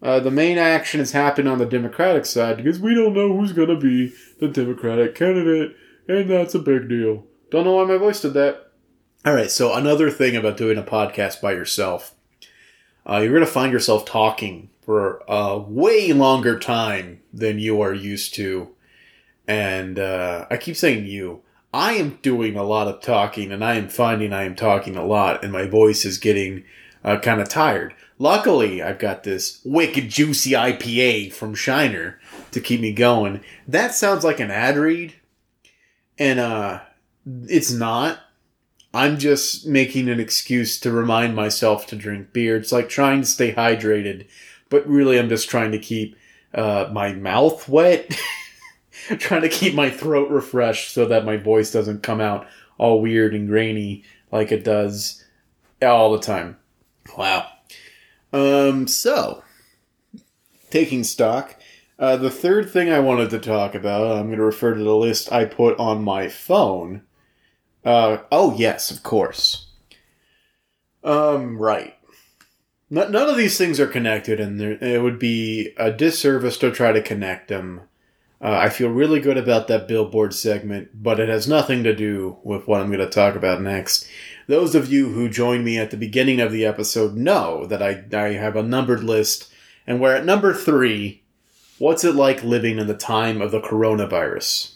uh, 0.00 0.20
the 0.20 0.30
main 0.30 0.58
action 0.58 1.00
has 1.00 1.10
happened 1.10 1.48
on 1.48 1.58
the 1.58 1.66
Democratic 1.66 2.24
side 2.24 2.58
because 2.58 2.78
we 2.78 2.94
don't 2.94 3.14
know 3.14 3.36
who's 3.36 3.52
going 3.52 3.68
to 3.68 3.76
be 3.76 4.12
the 4.38 4.48
Democratic 4.48 5.16
candidate, 5.16 5.74
and 6.06 6.30
that's 6.30 6.54
a 6.54 6.60
big 6.60 6.88
deal. 6.88 7.24
Don't 7.50 7.64
know 7.64 7.74
why 7.74 7.84
my 7.84 7.96
voice 7.96 8.20
did 8.20 8.34
that. 8.34 8.72
All 9.24 9.34
right, 9.34 9.50
so 9.50 9.74
another 9.74 10.10
thing 10.10 10.34
about 10.34 10.56
doing 10.56 10.76
a 10.76 10.82
podcast 10.82 11.40
by 11.40 11.52
yourself, 11.52 12.14
uh, 13.08 13.18
you're 13.18 13.32
going 13.32 13.44
to 13.44 13.46
find 13.46 13.72
yourself 13.72 14.04
talking 14.04 14.70
for 14.80 15.22
a 15.28 15.58
way 15.58 16.12
longer 16.12 16.58
time 16.58 17.20
than 17.32 17.60
you 17.60 17.80
are 17.80 17.94
used 17.94 18.34
to. 18.34 18.70
And 19.46 19.98
uh, 19.98 20.46
I 20.50 20.56
keep 20.56 20.76
saying 20.76 21.06
you. 21.06 21.42
I 21.72 21.94
am 21.94 22.18
doing 22.22 22.56
a 22.56 22.64
lot 22.64 22.88
of 22.88 23.00
talking 23.00 23.50
and 23.50 23.64
I 23.64 23.74
am 23.74 23.88
finding 23.88 24.32
I 24.32 24.44
am 24.44 24.54
talking 24.54 24.96
a 24.96 25.06
lot 25.06 25.42
and 25.42 25.52
my 25.52 25.66
voice 25.66 26.04
is 26.04 26.18
getting 26.18 26.64
uh, 27.04 27.18
kind 27.18 27.40
of 27.40 27.48
tired. 27.48 27.94
Luckily, 28.18 28.82
I've 28.82 28.98
got 28.98 29.24
this 29.24 29.60
wicked 29.64 30.08
juicy 30.08 30.52
IPA 30.52 31.32
from 31.32 31.54
Shiner 31.54 32.20
to 32.52 32.60
keep 32.60 32.80
me 32.80 32.92
going. 32.92 33.40
That 33.66 33.94
sounds 33.94 34.22
like 34.22 34.38
an 34.38 34.50
ad 34.50 34.76
read, 34.76 35.14
and 36.18 36.38
uh, 36.38 36.82
it's 37.26 37.72
not. 37.72 38.20
I'm 38.94 39.18
just 39.18 39.66
making 39.66 40.08
an 40.08 40.20
excuse 40.20 40.78
to 40.80 40.92
remind 40.92 41.34
myself 41.34 41.86
to 41.88 41.96
drink 41.96 42.32
beer. 42.32 42.56
It's 42.56 42.70
like 42.70 42.88
trying 42.88 43.22
to 43.22 43.26
stay 43.26 43.52
hydrated, 43.52 44.28
but 44.68 44.86
really, 44.86 45.18
I'm 45.18 45.28
just 45.28 45.50
trying 45.50 45.72
to 45.72 45.78
keep 45.78 46.16
uh, 46.54 46.90
my 46.92 47.14
mouth 47.14 47.68
wet. 47.68 48.16
trying 49.18 49.42
to 49.42 49.48
keep 49.48 49.74
my 49.74 49.90
throat 49.90 50.30
refreshed 50.30 50.92
so 50.92 51.06
that 51.06 51.24
my 51.24 51.36
voice 51.36 51.72
doesn't 51.72 52.02
come 52.02 52.20
out 52.20 52.46
all 52.78 53.00
weird 53.00 53.34
and 53.34 53.48
grainy 53.48 54.04
like 54.30 54.52
it 54.52 54.64
does 54.64 55.24
all 55.80 56.12
the 56.12 56.20
time. 56.20 56.56
Wow. 57.16 57.48
Um, 58.32 58.86
so, 58.86 59.42
taking 60.70 61.04
stock, 61.04 61.56
uh, 61.98 62.16
the 62.16 62.30
third 62.30 62.70
thing 62.70 62.90
I 62.90 63.00
wanted 63.00 63.30
to 63.30 63.38
talk 63.38 63.74
about, 63.74 64.16
I'm 64.16 64.26
going 64.26 64.38
to 64.38 64.44
refer 64.44 64.74
to 64.74 64.82
the 64.82 64.96
list 64.96 65.30
I 65.30 65.44
put 65.44 65.78
on 65.78 66.02
my 66.02 66.28
phone. 66.28 67.02
Uh, 67.84 68.18
oh 68.30 68.54
yes, 68.56 68.90
of 68.90 69.02
course. 69.02 69.68
Um, 71.04 71.58
right. 71.58 71.94
None 72.90 73.14
of 73.14 73.38
these 73.38 73.56
things 73.56 73.80
are 73.80 73.86
connected, 73.86 74.38
and 74.38 74.60
there, 74.60 74.72
it 74.72 75.02
would 75.02 75.18
be 75.18 75.72
a 75.78 75.90
disservice 75.90 76.58
to 76.58 76.70
try 76.70 76.92
to 76.92 77.00
connect 77.00 77.48
them. 77.48 77.82
Uh, 78.42 78.58
I 78.58 78.70
feel 78.70 78.88
really 78.88 79.20
good 79.20 79.38
about 79.38 79.68
that 79.68 79.86
billboard 79.86 80.34
segment, 80.34 80.90
but 81.00 81.20
it 81.20 81.28
has 81.28 81.46
nothing 81.46 81.84
to 81.84 81.94
do 81.94 82.38
with 82.42 82.66
what 82.66 82.80
I'm 82.80 82.88
going 82.88 82.98
to 82.98 83.08
talk 83.08 83.36
about 83.36 83.62
next. 83.62 84.04
Those 84.48 84.74
of 84.74 84.92
you 84.92 85.10
who 85.10 85.28
joined 85.28 85.64
me 85.64 85.78
at 85.78 85.92
the 85.92 85.96
beginning 85.96 86.40
of 86.40 86.50
the 86.50 86.66
episode 86.66 87.14
know 87.14 87.64
that 87.66 87.80
I, 87.80 88.04
I 88.12 88.32
have 88.32 88.56
a 88.56 88.62
numbered 88.64 89.04
list, 89.04 89.52
and 89.86 90.00
we're 90.00 90.16
at 90.16 90.24
number 90.24 90.52
three. 90.52 91.22
What's 91.78 92.02
it 92.02 92.16
like 92.16 92.42
living 92.42 92.78
in 92.78 92.88
the 92.88 92.96
time 92.96 93.40
of 93.40 93.52
the 93.52 93.60
coronavirus? 93.60 94.74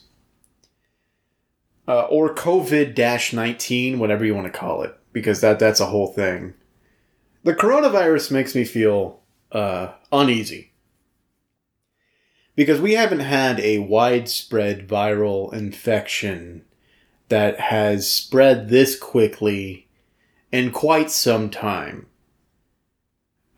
Uh, 1.89 2.03
or 2.03 2.33
COVID 2.33 3.33
19, 3.33 3.99
whatever 3.99 4.25
you 4.25 4.35
want 4.35 4.53
to 4.53 4.57
call 4.57 4.83
it, 4.83 4.97
because 5.13 5.41
that, 5.41 5.59
that's 5.59 5.81
a 5.81 5.87
whole 5.87 6.13
thing. 6.13 6.55
The 7.43 7.55
coronavirus 7.55 8.31
makes 8.31 8.55
me 8.55 8.65
feel 8.65 9.23
uh, 9.51 9.93
uneasy 10.13 10.73
because 12.57 12.81
we 12.81 12.95
haven't 12.95 13.21
had 13.21 13.61
a 13.61 13.79
widespread 13.79 14.89
viral 14.89 15.53
infection 15.53 16.65
that 17.29 17.61
has 17.61 18.11
spread 18.11 18.69
this 18.69 18.99
quickly 18.99 19.87
in 20.51 20.73
quite 20.73 21.11
some 21.11 21.51
time. 21.51 22.07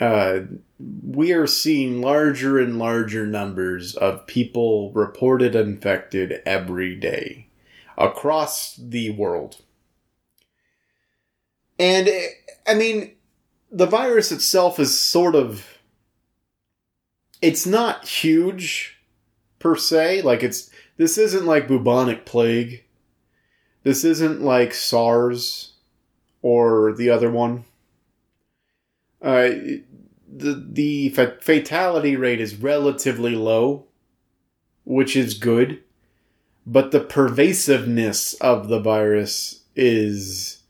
Uh, 0.00 0.40
we 0.78 1.32
are 1.32 1.46
seeing 1.46 2.00
larger 2.00 2.58
and 2.58 2.78
larger 2.78 3.26
numbers 3.26 3.94
of 3.94 4.26
people 4.26 4.92
reported 4.92 5.54
infected 5.54 6.40
every 6.44 6.94
day 6.94 7.48
across 7.96 8.76
the 8.76 9.10
world. 9.10 9.62
And 11.78 12.08
I 12.66 12.74
mean, 12.74 13.12
the 13.70 13.86
virus 13.86 14.32
itself 14.32 14.78
is 14.78 14.98
sort 14.98 15.34
of 15.34 15.77
it's 17.40 17.66
not 17.66 18.06
huge 18.06 18.98
per 19.58 19.76
se. 19.76 20.22
Like 20.22 20.42
it's 20.42 20.70
this 20.96 21.18
isn't 21.18 21.46
like 21.46 21.68
bubonic 21.68 22.24
plague. 22.24 22.84
This 23.82 24.04
isn't 24.04 24.42
like 24.42 24.74
SARS 24.74 25.72
or 26.42 26.92
the 26.92 27.10
other 27.10 27.30
one. 27.30 27.64
Uh, 29.22 29.50
the 30.30 30.64
the 30.70 31.08
fatality 31.10 32.16
rate 32.16 32.40
is 32.40 32.56
relatively 32.56 33.34
low, 33.34 33.86
which 34.84 35.16
is 35.16 35.34
good, 35.34 35.82
but 36.66 36.90
the 36.90 37.00
pervasiveness 37.00 38.34
of 38.34 38.68
the 38.68 38.80
virus 38.80 39.62
is 39.74 40.62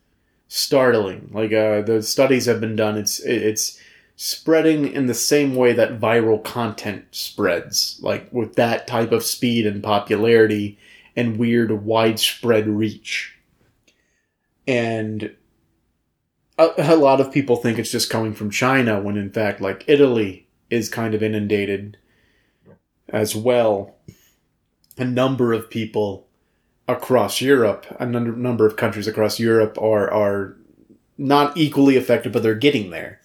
startling. 0.46 1.30
Like 1.32 1.52
uh, 1.52 1.82
the 1.82 2.02
studies 2.02 2.46
have 2.46 2.60
been 2.60 2.76
done, 2.76 2.96
it's 2.96 3.20
it's 3.20 3.78
spreading 4.20 4.92
in 4.92 5.06
the 5.06 5.14
same 5.14 5.54
way 5.54 5.72
that 5.72 6.00
viral 6.00 6.42
content 6.42 7.04
spreads, 7.12 8.00
like 8.02 8.28
with 8.32 8.56
that 8.56 8.84
type 8.88 9.12
of 9.12 9.22
speed 9.22 9.64
and 9.64 9.80
popularity 9.80 10.76
and 11.14 11.38
weird 11.38 11.84
widespread 11.84 12.66
reach. 12.66 13.38
And 14.66 15.36
a, 16.58 16.68
a, 16.78 16.96
lot 16.96 17.20
of 17.20 17.30
people 17.30 17.54
think 17.54 17.78
it's 17.78 17.92
just 17.92 18.10
coming 18.10 18.34
from 18.34 18.50
China 18.50 19.00
when 19.00 19.16
in 19.16 19.30
fact 19.30 19.60
like 19.60 19.84
Italy 19.86 20.48
is 20.68 20.88
kind 20.88 21.14
of 21.14 21.22
inundated 21.22 21.96
as 23.08 23.36
well. 23.36 23.94
A 24.96 25.04
number 25.04 25.52
of 25.52 25.70
people 25.70 26.26
across 26.88 27.40
Europe, 27.40 27.86
a 28.00 28.04
number 28.04 28.66
of 28.66 28.74
countries 28.74 29.06
across 29.06 29.38
Europe 29.38 29.78
are 29.80 30.12
are 30.12 30.56
not 31.16 31.56
equally 31.56 31.96
affected, 31.96 32.32
but 32.32 32.42
they're 32.42 32.56
getting 32.56 32.90
there 32.90 33.20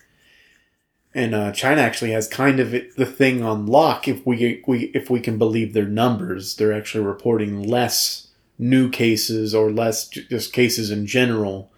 and 1.16 1.36
uh, 1.36 1.52
China 1.52 1.82
actually 1.82 2.12
has 2.12 2.28
kind 2.28 2.60
of 2.60 2.72
the 2.72 3.06
thing 3.06 3.44
on 3.44 3.68
lock. 3.68 4.08
If 4.08 4.26
we, 4.26 4.64
we 4.68 4.86
if 4.96 5.10
we 5.10 5.20
can 5.20 5.38
believe 5.38 5.74
their 5.74 5.86
numbers, 5.86 6.56
they're 6.56 6.74
actually 6.74 7.04
reporting 7.04 7.62
less 7.62 8.28
new 8.58 8.90
cases 8.90 9.54
or 9.54 9.72
less 9.72 10.08
just 10.08 10.54
cases 10.54 10.90
in 10.92 11.06
general 11.06 11.72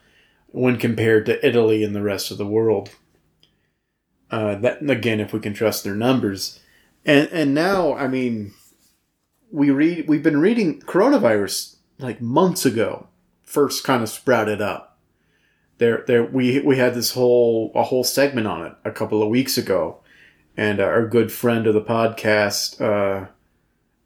when 0.48 0.78
compared 0.78 1.26
to 1.26 1.46
Italy 1.46 1.84
and 1.84 1.96
the 1.96 2.02
rest 2.02 2.32
of 2.32 2.38
the 2.38 2.46
world. 2.46 2.92
Uh, 4.32 4.56
that 4.56 4.90
again, 4.90 5.20
if 5.20 5.34
we 5.34 5.40
can 5.40 5.54
trust 5.54 5.84
their 5.84 5.96
numbers, 5.96 6.60
and 7.06 7.30
and 7.32 7.54
now 7.54 7.94
I 7.94 8.08
mean, 8.08 8.54
we 9.52 9.70
read 9.70 10.08
we've 10.08 10.24
been 10.24 10.40
reading 10.40 10.80
coronavirus 10.82 11.76
like 12.00 12.22
months 12.22 12.66
ago 12.66 13.08
first 13.44 13.84
kind 13.84 14.04
of 14.04 14.10
sprouted 14.10 14.62
up 14.62 14.95
there 15.78 16.04
there 16.08 16.24
we 16.24 16.60
we 16.60 16.78
had 16.78 16.94
this 16.94 17.12
whole 17.12 17.72
a 17.76 17.84
whole 17.84 18.04
segment 18.04 18.48
on 18.48 18.66
it 18.66 18.74
a 18.84 18.92
couple 18.92 19.22
of 19.22 19.30
weeks 19.30 19.58
ago. 19.58 20.00
And 20.58 20.80
uh, 20.80 20.84
our 20.84 21.06
good 21.06 21.32
friend 21.32 21.68
of 21.68 21.74
the 21.74 21.82
podcast 21.82 22.80
uh, 22.80 23.28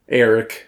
Eric 0.08 0.68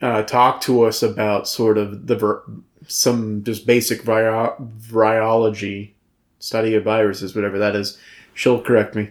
uh, 0.00 0.22
talked 0.22 0.62
to 0.64 0.82
us 0.82 1.02
about 1.02 1.48
sort 1.48 1.76
of 1.76 2.06
the 2.06 2.42
some 2.86 3.42
just 3.42 3.66
basic 3.66 4.02
vi- 4.02 4.54
virology 4.88 5.90
study 6.38 6.74
of 6.74 6.84
viruses 6.84 7.34
whatever 7.34 7.58
that 7.58 7.74
is. 7.74 7.98
She'll 8.34 8.62
correct 8.62 8.94
me. 8.94 9.10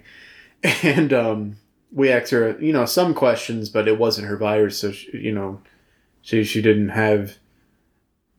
And 0.82 1.14
um, 1.14 1.58
we 1.92 2.12
asked 2.12 2.32
her 2.32 2.58
you 2.60 2.74
know 2.74 2.86
some 2.86 3.14
questions 3.14 3.70
but 3.70 3.88
it 3.88 3.98
wasn't 3.98 4.28
her 4.28 4.38
virus 4.38 4.80
so 4.80 4.92
she, 4.92 5.18
you 5.18 5.32
know 5.32 5.62
she 6.22 6.44
she 6.44 6.62
didn't 6.62 6.90
have 6.90 7.38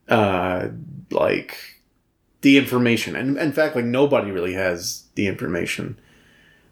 uh 0.08 0.68
like 1.10 1.77
the 2.40 2.57
information. 2.57 3.16
And 3.16 3.37
in 3.37 3.53
fact, 3.53 3.77
like 3.77 3.85
nobody 3.85 4.31
really 4.31 4.55
has 4.55 5.05
the 5.14 5.27
information. 5.27 5.98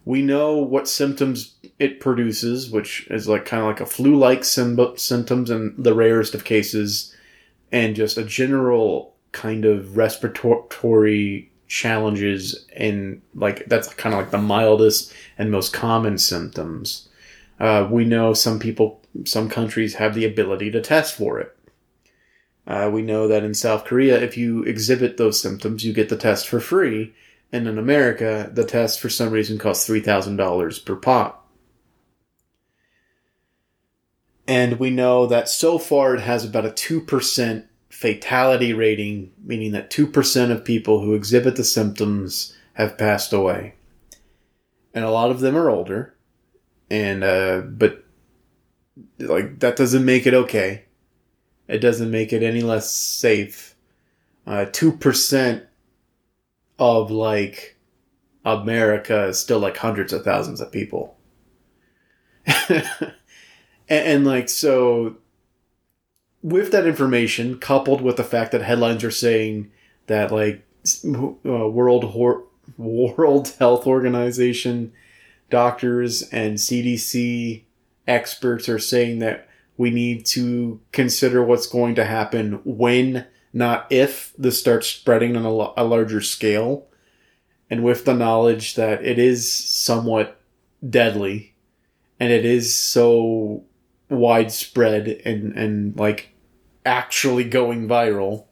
We 0.04 0.22
know 0.22 0.56
what 0.56 0.88
symptoms 0.88 1.56
it 1.78 2.00
produces, 2.00 2.70
which 2.70 3.06
is 3.10 3.28
like 3.28 3.44
kind 3.44 3.62
of 3.62 3.68
like 3.68 3.80
a 3.80 3.86
flu-like 3.86 4.44
symptoms 4.44 5.50
in 5.50 5.74
the 5.76 5.94
rarest 5.94 6.34
of 6.34 6.44
cases, 6.44 7.14
and 7.72 7.96
just 7.96 8.16
a 8.16 8.24
general 8.24 9.14
kind 9.32 9.64
of 9.64 9.96
respiratory 9.96 11.50
challenges 11.68 12.64
and 12.76 13.20
like 13.34 13.66
that's 13.66 13.92
kind 13.94 14.14
of 14.14 14.20
like 14.20 14.30
the 14.30 14.38
mildest 14.38 15.12
and 15.36 15.50
most 15.50 15.72
common 15.72 16.16
symptoms. 16.16 17.08
Uh, 17.58 17.88
we 17.90 18.04
know 18.04 18.32
some 18.32 18.58
people, 18.58 19.00
some 19.24 19.48
countries 19.48 19.94
have 19.94 20.14
the 20.14 20.24
ability 20.24 20.70
to 20.70 20.80
test 20.80 21.16
for 21.16 21.40
it. 21.40 21.55
Uh, 22.66 22.90
we 22.92 23.02
know 23.02 23.28
that 23.28 23.44
in 23.44 23.54
South 23.54 23.84
Korea, 23.84 24.20
if 24.20 24.36
you 24.36 24.64
exhibit 24.64 25.16
those 25.16 25.40
symptoms, 25.40 25.84
you 25.84 25.92
get 25.92 26.08
the 26.08 26.16
test 26.16 26.48
for 26.48 26.58
free. 26.58 27.14
And 27.52 27.68
in 27.68 27.78
America, 27.78 28.50
the 28.52 28.64
test 28.64 28.98
for 28.98 29.08
some 29.08 29.30
reason 29.30 29.56
costs 29.56 29.88
$3,000 29.88 30.84
per 30.84 30.96
pop. 30.96 31.48
And 34.48 34.78
we 34.78 34.90
know 34.90 35.26
that 35.26 35.48
so 35.48 35.78
far 35.78 36.14
it 36.14 36.20
has 36.20 36.44
about 36.44 36.66
a 36.66 36.70
2% 36.70 37.66
fatality 37.88 38.72
rating, 38.72 39.32
meaning 39.42 39.72
that 39.72 39.90
2% 39.90 40.50
of 40.50 40.64
people 40.64 41.02
who 41.02 41.14
exhibit 41.14 41.56
the 41.56 41.64
symptoms 41.64 42.56
have 42.74 42.98
passed 42.98 43.32
away. 43.32 43.74
And 44.92 45.04
a 45.04 45.10
lot 45.10 45.30
of 45.30 45.40
them 45.40 45.56
are 45.56 45.70
older. 45.70 46.14
And, 46.90 47.22
uh, 47.22 47.60
but, 47.60 48.04
like, 49.18 49.60
that 49.60 49.76
doesn't 49.76 50.04
make 50.04 50.26
it 50.26 50.34
okay 50.34 50.85
it 51.68 51.78
doesn't 51.78 52.10
make 52.10 52.32
it 52.32 52.42
any 52.42 52.60
less 52.60 52.90
safe. 52.90 53.74
Uh, 54.46 54.66
2% 54.66 55.66
of 56.78 57.10
like 57.10 57.76
America 58.44 59.24
is 59.24 59.40
still 59.40 59.58
like 59.58 59.76
hundreds 59.76 60.12
of 60.12 60.24
thousands 60.24 60.60
of 60.60 60.70
people. 60.70 61.16
and, 62.68 62.84
and, 63.88 64.24
like, 64.24 64.48
so 64.48 65.16
with 66.42 66.70
that 66.70 66.86
information, 66.86 67.58
coupled 67.58 68.00
with 68.00 68.16
the 68.16 68.24
fact 68.24 68.52
that 68.52 68.62
headlines 68.62 69.02
are 69.02 69.10
saying 69.10 69.72
that 70.06 70.30
like 70.30 70.64
uh, 71.04 71.68
World 71.68 72.14
World 72.76 73.48
Health 73.58 73.86
Organization 73.86 74.92
doctors 75.50 76.22
and 76.30 76.56
CDC 76.56 77.64
experts 78.06 78.68
are 78.68 78.78
saying 78.78 79.18
that 79.18 79.48
we 79.76 79.90
need 79.90 80.24
to 80.26 80.80
consider 80.92 81.42
what's 81.42 81.66
going 81.66 81.94
to 81.96 82.04
happen 82.04 82.60
when, 82.64 83.26
not 83.52 83.86
if, 83.90 84.32
this 84.38 84.58
starts 84.58 84.86
spreading 84.86 85.36
on 85.36 85.44
a, 85.44 85.84
larger 85.84 86.20
scale. 86.20 86.86
And 87.68 87.82
with 87.82 88.04
the 88.04 88.14
knowledge 88.14 88.74
that 88.76 89.04
it 89.04 89.18
is 89.18 89.52
somewhat 89.52 90.40
deadly 90.88 91.54
and 92.18 92.32
it 92.32 92.44
is 92.44 92.74
so 92.74 93.64
widespread 94.08 95.08
and, 95.24 95.52
and 95.52 95.96
like 95.98 96.30
actually 96.84 97.44
going 97.44 97.88
viral, 97.88 98.46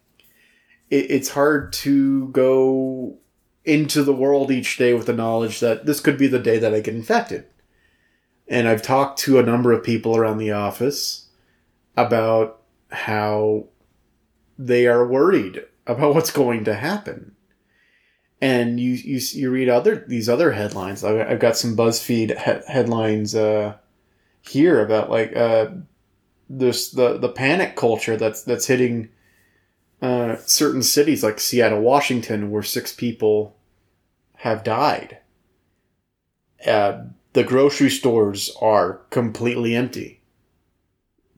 it, 0.91 1.11
it's 1.11 1.31
hard 1.31 1.73
to 1.73 2.29
go 2.29 3.19
into 3.65 4.03
the 4.03 4.13
world 4.13 4.51
each 4.51 4.77
day 4.77 4.93
with 4.93 5.07
the 5.07 5.13
knowledge 5.13 5.61
that 5.61 5.87
this 5.87 6.01
could 6.01 6.19
be 6.19 6.27
the 6.27 6.39
day 6.39 6.59
that 6.59 6.75
I 6.75 6.81
get 6.81 6.95
infected. 6.95 7.47
And 8.49 8.69
I've 8.69 8.83
talked 8.83 9.19
to 9.21 9.39
a 9.39 9.43
number 9.43 9.73
of 9.73 9.83
people 9.83 10.17
around 10.17 10.39
the 10.39 10.53
office 10.53 11.29
about 11.97 12.61
how 12.91 13.67
they 14.59 14.87
are 14.87 15.07
worried 15.07 15.65
about 15.87 16.15
what's 16.15 16.31
going 16.31 16.65
to 16.65 16.75
happen. 16.75 17.33
And 18.41 18.79
you 18.79 18.93
you, 18.93 19.21
you 19.33 19.51
read 19.51 19.69
other 19.69 20.05
these 20.07 20.29
other 20.29 20.53
headlines. 20.53 21.03
I've 21.03 21.39
got 21.39 21.57
some 21.57 21.77
BuzzFeed 21.77 22.31
he- 22.31 22.73
headlines 22.73 23.35
uh, 23.35 23.77
here 24.43 24.85
about 24.85 25.09
like 25.09 25.35
uh, 25.35 25.69
this 26.51 26.91
the 26.91 27.17
the 27.17 27.31
panic 27.31 27.75
culture 27.75 28.19
that's 28.19 28.43
that's 28.43 28.67
hitting 28.67 29.09
uh, 30.03 30.37
certain 30.45 30.83
cities 30.83 31.23
like 31.23 31.41
Seattle, 31.41 31.81
Washington, 31.81 32.51
where 32.51 32.63
six 32.63 32.93
people 32.93 33.57
have 34.39 34.63
died. 34.63 35.19
Uh, 36.67 37.05
the 37.35 37.45
grocery 37.45 37.91
stores 37.91 38.51
are 38.61 39.01
completely 39.11 39.77
empty. 39.77 40.21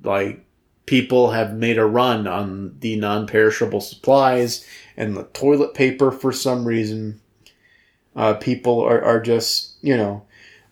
Like 0.02 0.44
people 0.86 1.32
have 1.32 1.54
made 1.54 1.78
a 1.78 1.84
run 1.84 2.26
on 2.26 2.76
the 2.78 2.96
non-perishable 2.96 3.80
supplies 3.80 4.64
and 4.96 5.16
the 5.16 5.24
toilet 5.24 5.74
paper 5.74 6.12
for 6.12 6.32
some 6.32 6.64
reason. 6.64 7.20
Uh, 8.14 8.34
people 8.34 8.80
are, 8.80 9.02
are 9.02 9.20
just 9.20 9.74
you 9.82 9.96
know 9.96 10.22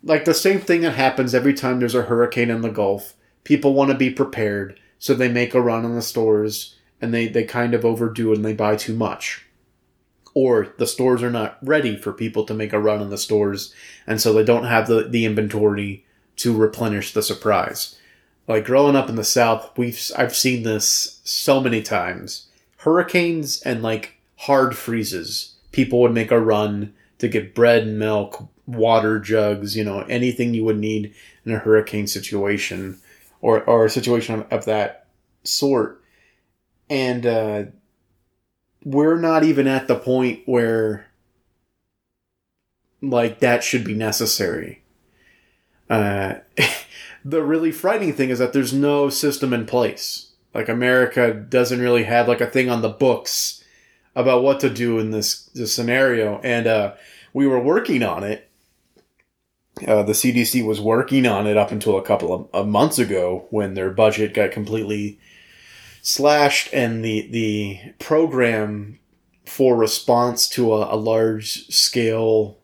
like 0.02 0.24
the 0.24 0.34
same 0.34 0.60
thing 0.60 0.82
that 0.82 0.92
happens 0.92 1.34
every 1.34 1.54
time 1.54 1.80
there's 1.80 1.94
a 1.94 2.02
hurricane 2.02 2.50
in 2.50 2.60
the 2.60 2.70
Gulf. 2.70 3.14
People 3.42 3.74
want 3.74 3.90
to 3.90 3.96
be 3.96 4.10
prepared, 4.10 4.78
so 4.98 5.14
they 5.14 5.28
make 5.28 5.54
a 5.54 5.60
run 5.60 5.84
on 5.84 5.94
the 5.94 6.02
stores 6.02 6.76
and 7.00 7.12
they, 7.12 7.28
they 7.28 7.44
kind 7.44 7.74
of 7.74 7.84
overdo 7.84 8.32
it 8.32 8.36
and 8.36 8.44
they 8.44 8.54
buy 8.54 8.76
too 8.76 8.94
much. 8.94 9.43
Or 10.34 10.74
the 10.78 10.86
stores 10.86 11.22
are 11.22 11.30
not 11.30 11.58
ready 11.62 11.96
for 11.96 12.12
people 12.12 12.44
to 12.46 12.54
make 12.54 12.72
a 12.72 12.80
run 12.80 13.00
on 13.00 13.10
the 13.10 13.18
stores, 13.18 13.72
and 14.06 14.20
so 14.20 14.32
they 14.32 14.44
don't 14.44 14.64
have 14.64 14.88
the, 14.88 15.04
the 15.04 15.24
inventory 15.24 16.04
to 16.36 16.56
replenish 16.56 17.12
the 17.12 17.22
surprise. 17.22 17.96
Like 18.48 18.64
growing 18.64 18.96
up 18.96 19.08
in 19.08 19.14
the 19.14 19.24
South, 19.24 19.70
we've 19.78 20.10
I've 20.16 20.34
seen 20.34 20.64
this 20.64 21.20
so 21.24 21.60
many 21.60 21.82
times. 21.82 22.48
Hurricanes 22.78 23.62
and 23.62 23.82
like 23.82 24.18
hard 24.36 24.76
freezes. 24.76 25.54
People 25.72 26.00
would 26.00 26.12
make 26.12 26.30
a 26.30 26.40
run 26.40 26.92
to 27.18 27.28
get 27.28 27.54
bread, 27.54 27.84
and 27.84 27.98
milk, 27.98 28.48
water 28.66 29.18
jugs, 29.18 29.76
you 29.76 29.84
know, 29.84 30.00
anything 30.00 30.52
you 30.52 30.64
would 30.64 30.78
need 30.78 31.14
in 31.44 31.52
a 31.52 31.58
hurricane 31.58 32.06
situation 32.06 32.98
or, 33.40 33.62
or 33.64 33.84
a 33.84 33.90
situation 33.90 34.44
of 34.50 34.64
that 34.64 35.06
sort. 35.42 36.02
And 36.90 37.24
uh, 37.26 37.64
we're 38.84 39.18
not 39.18 39.44
even 39.44 39.66
at 39.66 39.88
the 39.88 39.96
point 39.96 40.42
where 40.46 41.06
like 43.00 43.40
that 43.40 43.64
should 43.64 43.84
be 43.84 43.94
necessary. 43.94 44.82
Uh, 45.90 46.34
the 47.24 47.42
really 47.42 47.72
frightening 47.72 48.12
thing 48.12 48.30
is 48.30 48.38
that 48.38 48.52
there's 48.52 48.72
no 48.72 49.08
system 49.08 49.52
in 49.52 49.66
place. 49.66 50.32
Like 50.54 50.68
America 50.68 51.32
doesn't 51.34 51.80
really 51.80 52.04
have 52.04 52.28
like 52.28 52.40
a 52.40 52.46
thing 52.46 52.70
on 52.70 52.82
the 52.82 52.88
books 52.88 53.64
about 54.14 54.42
what 54.42 54.60
to 54.60 54.70
do 54.70 54.98
in 54.98 55.10
this, 55.10 55.46
this 55.46 55.74
scenario. 55.74 56.38
And 56.44 56.66
uh, 56.66 56.94
we 57.32 57.46
were 57.46 57.58
working 57.58 58.02
on 58.02 58.22
it 58.22 58.48
uh, 59.86 60.02
the 60.04 60.12
CDC 60.12 60.64
was 60.64 60.80
working 60.80 61.26
on 61.26 61.46
it 61.46 61.56
up 61.56 61.72
until 61.72 61.98
a 61.98 62.02
couple 62.02 62.32
of, 62.32 62.48
of, 62.52 62.68
months 62.68 62.98
ago 62.98 63.46
when 63.50 63.74
their 63.74 63.90
budget 63.90 64.32
got 64.32 64.52
completely 64.52 65.18
slashed 66.04 66.68
and 66.72 67.02
the 67.02 67.26
the 67.30 67.80
program 67.98 69.00
for 69.46 69.74
response 69.74 70.48
to 70.50 70.74
a, 70.74 70.94
a 70.94 70.96
large 70.96 71.66
scale 71.68 72.58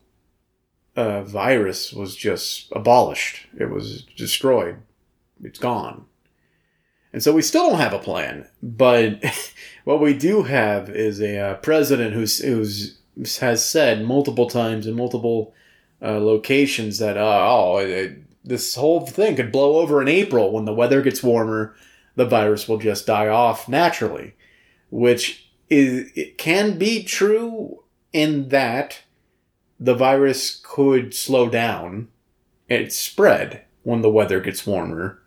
uh, 0.95 1.23
virus 1.23 1.93
was 1.93 2.15
just 2.15 2.71
abolished. 2.73 3.47
It 3.59 3.71
was 3.71 4.03
destroyed. 4.17 4.77
It's 5.43 5.59
gone. 5.59 6.05
And 7.13 7.23
so 7.23 7.33
we 7.33 7.43
still 7.43 7.71
don't 7.71 7.81
have 7.81 7.95
a 7.95 7.99
plan. 7.99 8.47
But 8.63 9.25
what 9.85 10.01
we 10.01 10.15
do 10.15 10.43
have 10.43 10.91
is 10.91 11.21
a 11.21 11.39
uh, 11.39 11.55
president 11.55 12.15
who's 12.15 12.39
who's 12.39 12.99
has 13.41 13.65
said 13.65 14.05
multiple 14.05 14.49
times 14.49 14.87
in 14.87 14.95
multiple 14.95 15.55
uh, 16.03 16.19
locations 16.19 16.99
that 16.99 17.17
uh, 17.17 17.47
oh 17.51 17.79
it, 17.79 18.19
this 18.45 18.75
whole 18.75 19.07
thing 19.07 19.37
could 19.37 19.53
blow 19.53 19.79
over 19.79 20.01
in 20.03 20.09
April 20.09 20.53
when 20.53 20.67
the 20.67 20.75
weather 20.75 21.01
gets 21.01 21.23
warmer. 21.23 21.75
The 22.21 22.27
virus 22.27 22.69
will 22.69 22.77
just 22.77 23.07
die 23.07 23.29
off 23.29 23.67
naturally, 23.67 24.35
which 24.91 25.51
is 25.71 26.13
it 26.15 26.37
can 26.37 26.77
be 26.77 27.03
true 27.03 27.83
in 28.13 28.51
that 28.51 29.01
the 29.79 29.95
virus 29.95 30.61
could 30.63 31.15
slow 31.15 31.49
down 31.49 32.09
its 32.69 32.95
spread 32.95 33.65
when 33.85 34.03
the 34.03 34.11
weather 34.11 34.39
gets 34.39 34.67
warmer. 34.67 35.23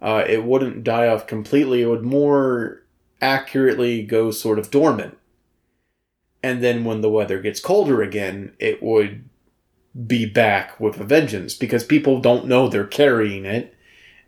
Uh, 0.00 0.24
it 0.26 0.44
wouldn't 0.44 0.84
die 0.84 1.06
off 1.06 1.26
completely. 1.26 1.82
It 1.82 1.88
would 1.88 2.02
more 2.02 2.82
accurately 3.20 4.02
go 4.02 4.30
sort 4.30 4.58
of 4.58 4.70
dormant. 4.70 5.18
And 6.42 6.64
then 6.64 6.82
when 6.86 7.02
the 7.02 7.10
weather 7.10 7.42
gets 7.42 7.60
colder 7.60 8.00
again, 8.00 8.54
it 8.58 8.82
would 8.82 9.28
be 10.06 10.24
back 10.24 10.80
with 10.80 10.98
a 10.98 11.04
vengeance 11.04 11.52
because 11.52 11.84
people 11.84 12.22
don't 12.22 12.46
know 12.46 12.68
they're 12.68 12.86
carrying 12.86 13.44
it. 13.44 13.76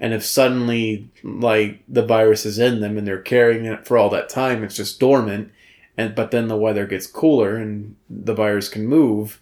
And 0.05 0.13
if 0.13 0.23
suddenly, 0.23 1.09
like, 1.23 1.83
the 1.89 2.05
virus 2.05 2.45
is 2.45 2.59
in 2.59 2.81
them 2.81 2.99
and 2.99 3.07
they're 3.07 3.23
carrying 3.23 3.65
it 3.65 3.87
for 3.87 3.97
all 3.97 4.11
that 4.11 4.29
time, 4.29 4.63
it's 4.63 4.77
just 4.77 5.01
dormant. 5.01 5.51
And, 5.97 6.15
but 6.15 6.31
then 6.31 6.49
the 6.49 6.59
weather 6.59 6.87
gets 6.87 7.07
cooler 7.07 7.57
and 7.57 7.97
the 8.11 8.35
virus 8.35 8.69
can 8.69 8.85
move. 8.85 9.41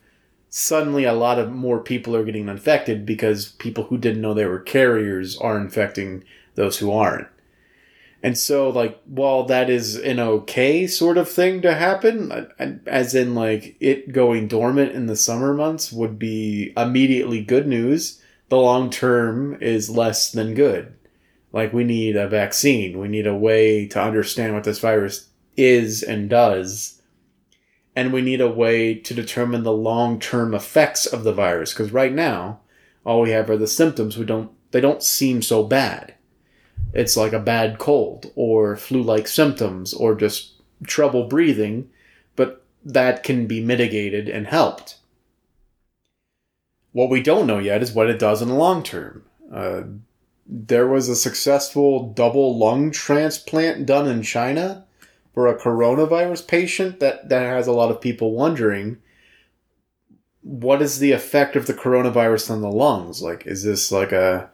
Suddenly, 0.51 1.03
a 1.03 1.15
lot 1.15 1.41
of 1.41 1.51
more 1.51 1.81
people 1.81 2.15
are 2.15 2.23
getting 2.23 2.49
infected 2.49 3.05
because 3.05 3.49
people 3.59 3.83
who 3.83 3.99
didn't 3.99 4.23
know 4.23 4.35
they 4.35 4.47
were 4.47 4.61
carriers 4.61 5.37
are 5.37 5.59
infecting 5.59 6.23
those 6.55 6.79
who 6.79 6.93
aren't. 6.93 7.27
And 8.23 8.39
so, 8.39 8.69
like, 8.69 9.03
while 9.05 9.43
that 9.43 9.69
is 9.69 9.97
an 9.97 10.21
okay 10.21 10.87
sort 10.87 11.19
of 11.19 11.29
thing 11.29 11.61
to 11.63 11.75
happen, 11.75 12.47
as 12.87 13.17
in, 13.17 13.35
like, 13.35 13.75
it 13.81 14.13
going 14.13 14.47
dormant 14.47 14.93
in 14.93 15.07
the 15.07 15.17
summer 15.17 15.55
months 15.55 15.91
would 15.91 16.21
be 16.21 16.73
immediately 16.77 17.43
good 17.43 17.67
news, 17.67 18.22
the 18.53 18.59
long 18.59 18.91
term 18.91 19.57
is 19.63 19.89
less 19.89 20.31
than 20.31 20.53
good. 20.53 20.95
Like, 21.53 21.73
we 21.73 21.85
need 21.85 22.17
a 22.17 22.29
vaccine. 22.29 22.99
We 22.99 23.09
need 23.09 23.27
a 23.27 23.35
way 23.35 23.87
to 23.89 24.03
understand 24.03 24.53
what 24.53 24.65
this 24.65 24.79
virus 24.79 25.31
is 25.57 26.03
and 26.03 26.29
does. 26.29 27.01
And 27.97 28.13
we 28.13 28.21
need 28.21 28.41
a 28.43 28.51
way 28.51 28.95
to 28.95 29.15
determine 29.15 29.63
the 29.63 29.73
long 29.73 30.21
term 30.21 30.55
effects 30.55 31.07
of 31.07 31.25
the 31.25 31.33
virus. 31.33 31.73
Because 31.73 31.93
right 31.93 32.13
now, 32.13 32.61
all 33.05 33.23
we 33.23 33.31
have 33.31 33.49
are 33.49 33.57
the 33.57 33.67
symptoms. 33.67 34.19
We 34.19 34.27
don't, 34.27 34.51
they 34.71 34.81
don't 34.81 35.03
seem 35.03 35.43
so 35.43 35.65
bad 35.65 36.15
it's 36.93 37.17
like 37.17 37.33
a 37.33 37.41
bad 37.41 37.79
cold 37.79 38.31
or 38.35 38.77
flu 38.77 39.03
like 39.03 39.27
symptoms 39.27 39.95
or 39.95 40.15
just 40.15 40.61
trouble 40.87 41.27
breathing, 41.27 41.89
but 42.37 42.65
that 42.85 43.23
can 43.23 43.47
be 43.47 43.65
mitigated 43.65 44.29
and 44.29 44.47
helped. 44.47 44.99
What 46.93 47.11
we 47.11 47.23
don't 47.23 47.47
know 47.47 47.59
yet 47.59 47.83
is 47.83 47.93
what 47.93 48.11
it 48.11 48.19
does 48.19 48.43
in 48.43 48.49
the 48.49 48.55
long 48.55 48.83
term. 48.83 49.25
Uh, 49.53 49.83
there 50.47 50.87
was 50.87 51.09
a 51.09 51.17
successful 51.17 52.13
double 52.13 52.59
lung 52.59 52.91
transplant 52.91 53.87
done 53.87 54.07
in 54.07 54.23
China 54.23 54.85
for 55.33 55.47
a 55.47 55.59
coronavirus 55.59 56.47
patient 56.47 57.01
that, 57.01 57.29
that 57.29 57.43
has 57.43 57.67
a 57.67 57.73
lot 57.73 57.91
of 57.91 58.01
people 58.01 58.33
wondering 58.33 58.99
what 60.43 60.83
is 60.83 60.99
the 60.99 61.13
effect 61.13 61.55
of 61.55 61.67
the 61.67 61.75
coronavirus 61.75 62.51
on 62.51 62.61
the 62.61 62.71
lungs? 62.71 63.23
Like, 63.23 63.47
is 63.47 63.63
this 63.63 63.93
like 63.93 64.13
a 64.13 64.51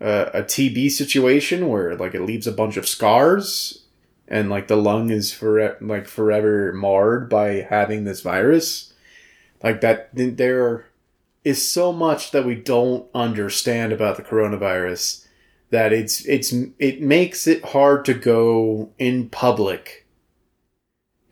a, 0.00 0.30
a 0.34 0.42
TB 0.42 0.90
situation 0.90 1.68
where 1.68 1.96
like 1.96 2.14
it 2.14 2.22
leaves 2.22 2.46
a 2.46 2.52
bunch 2.52 2.76
of 2.76 2.88
scars 2.88 3.84
and 4.28 4.50
like 4.50 4.68
the 4.68 4.76
lung 4.76 5.10
is 5.10 5.32
for 5.32 5.76
like 5.80 6.06
forever 6.06 6.72
marred 6.72 7.28
by 7.28 7.66
having 7.68 8.04
this 8.04 8.20
virus 8.20 8.92
like 9.62 9.80
that 9.80 10.10
there 10.12 10.86
is 11.44 11.68
so 11.68 11.92
much 11.92 12.30
that 12.30 12.46
we 12.46 12.54
don't 12.54 13.06
understand 13.14 13.92
about 13.92 14.16
the 14.16 14.22
coronavirus 14.22 15.26
that 15.70 15.92
it's 15.92 16.24
it's 16.26 16.54
it 16.78 17.00
makes 17.00 17.46
it 17.46 17.64
hard 17.64 18.04
to 18.04 18.14
go 18.14 18.90
in 18.98 19.28
public 19.28 20.06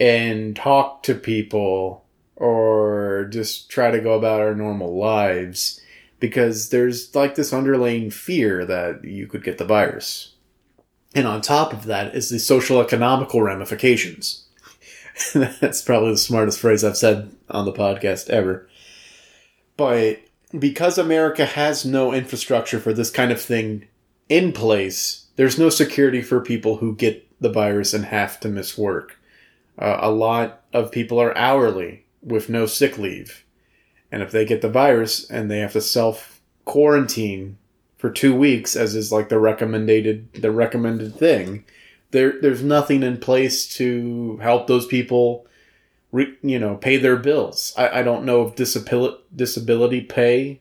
and 0.00 0.56
talk 0.56 1.02
to 1.02 1.14
people 1.14 2.04
or 2.36 3.28
just 3.30 3.70
try 3.70 3.90
to 3.90 4.00
go 4.00 4.14
about 4.14 4.40
our 4.40 4.54
normal 4.54 4.98
lives 4.98 5.80
because 6.18 6.70
there's 6.70 7.14
like 7.14 7.36
this 7.36 7.52
underlying 7.52 8.10
fear 8.10 8.64
that 8.66 9.04
you 9.04 9.26
could 9.26 9.44
get 9.44 9.58
the 9.58 9.64
virus. 9.64 10.34
And 11.14 11.26
on 11.26 11.40
top 11.40 11.72
of 11.72 11.84
that 11.84 12.14
is 12.14 12.30
the 12.30 12.38
social 12.38 12.80
economical 12.80 13.42
ramifications. 13.42 14.46
That's 15.34 15.82
probably 15.82 16.12
the 16.12 16.18
smartest 16.18 16.58
phrase 16.58 16.82
I've 16.82 16.96
said 16.96 17.30
on 17.50 17.64
the 17.64 17.72
podcast 17.72 18.30
ever. 18.30 18.68
But 19.76 20.20
because 20.58 20.98
America 20.98 21.44
has 21.46 21.84
no 21.84 22.12
infrastructure 22.12 22.78
for 22.78 22.92
this 22.92 23.10
kind 23.10 23.32
of 23.32 23.40
thing 23.40 23.88
in 24.28 24.52
place, 24.52 25.26
there's 25.36 25.58
no 25.58 25.70
security 25.70 26.22
for 26.22 26.40
people 26.40 26.76
who 26.76 26.94
get 26.94 27.26
the 27.40 27.50
virus 27.50 27.94
and 27.94 28.04
have 28.04 28.38
to 28.40 28.48
miss 28.48 28.78
work. 28.78 29.18
Uh, 29.78 29.98
a 30.00 30.10
lot 30.10 30.62
of 30.72 30.92
people 30.92 31.20
are 31.20 31.36
hourly 31.36 32.04
with 32.22 32.48
no 32.48 32.66
sick 32.66 32.98
leave. 32.98 33.44
And 34.10 34.22
if 34.22 34.30
they 34.30 34.44
get 34.44 34.60
the 34.60 34.68
virus 34.68 35.28
and 35.30 35.50
they 35.50 35.58
have 35.58 35.72
to 35.72 35.80
self 35.80 36.40
quarantine 36.64 37.58
for 37.96 38.10
two 38.10 38.34
weeks, 38.34 38.76
as 38.76 38.94
is 38.94 39.10
like 39.10 39.28
the 39.28 39.38
recommended 39.38 40.32
the 40.34 40.50
recommended 40.50 41.14
thing, 41.16 41.64
there 42.10 42.40
there's 42.40 42.62
nothing 42.62 43.02
in 43.02 43.16
place 43.16 43.66
to 43.76 44.36
help 44.42 44.66
those 44.66 44.86
people 44.86 45.46
re, 46.12 46.34
you 46.42 46.58
know 46.58 46.76
pay 46.76 46.96
their 46.96 47.16
bills. 47.16 47.72
I, 47.76 48.00
I 48.00 48.02
don't 48.02 48.24
know 48.24 48.46
if 48.46 48.54
disability 48.54 49.18
disability 49.34 50.02
pay 50.02 50.60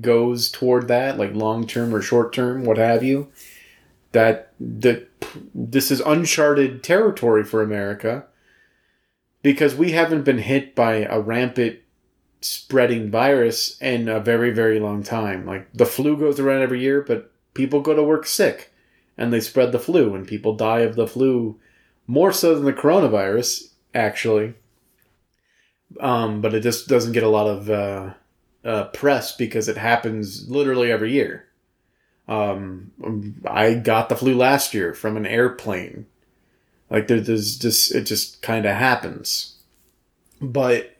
goes 0.00 0.50
toward 0.50 0.88
that 0.88 1.18
like 1.18 1.34
long 1.34 1.66
term 1.66 1.94
or 1.94 2.02
short 2.02 2.32
term 2.32 2.64
what 2.64 2.78
have 2.78 3.02
you. 3.02 3.28
That 4.12 4.52
that 4.60 5.08
this 5.54 5.90
is 5.90 6.00
uncharted 6.00 6.84
territory 6.84 7.42
for 7.42 7.62
america 7.62 8.26
because 9.42 9.74
we 9.74 9.90
haven't 9.90 10.22
been 10.22 10.38
hit 10.38 10.74
by 10.76 10.96
a 10.96 11.18
rampant 11.18 11.80
spreading 12.40 13.10
virus 13.10 13.80
in 13.80 14.08
a 14.08 14.20
very 14.20 14.50
very 14.50 14.78
long 14.78 15.02
time. 15.02 15.44
Like 15.44 15.68
the 15.72 15.86
flu 15.86 16.16
goes 16.16 16.38
around 16.38 16.62
every 16.62 16.80
year 16.80 17.00
but 17.00 17.32
people 17.54 17.80
go 17.80 17.94
to 17.94 18.02
work 18.02 18.26
sick 18.26 18.70
and 19.16 19.32
they 19.32 19.40
spread 19.40 19.72
the 19.72 19.78
flu, 19.78 20.14
and 20.14 20.26
people 20.26 20.56
die 20.56 20.80
of 20.80 20.96
the 20.96 21.06
flu 21.06 21.58
more 22.06 22.32
so 22.32 22.54
than 22.54 22.64
the 22.64 22.72
coronavirus, 22.72 23.70
actually. 23.94 24.54
Um, 26.00 26.40
but 26.40 26.54
it 26.54 26.60
just 26.60 26.88
doesn't 26.88 27.12
get 27.12 27.22
a 27.22 27.28
lot 27.28 27.46
of 27.46 27.70
uh, 27.70 28.14
uh, 28.64 28.84
press 28.88 29.36
because 29.36 29.68
it 29.68 29.76
happens 29.76 30.48
literally 30.48 30.90
every 30.90 31.12
year. 31.12 31.46
Um, 32.26 32.92
I 33.46 33.74
got 33.74 34.08
the 34.08 34.16
flu 34.16 34.34
last 34.34 34.74
year 34.74 34.94
from 34.94 35.16
an 35.16 35.26
airplane. 35.26 36.06
Like 36.90 37.08
there's 37.08 37.58
just 37.58 37.94
it 37.94 38.02
just 38.02 38.42
kind 38.42 38.66
of 38.66 38.76
happens. 38.76 39.56
But 40.40 40.96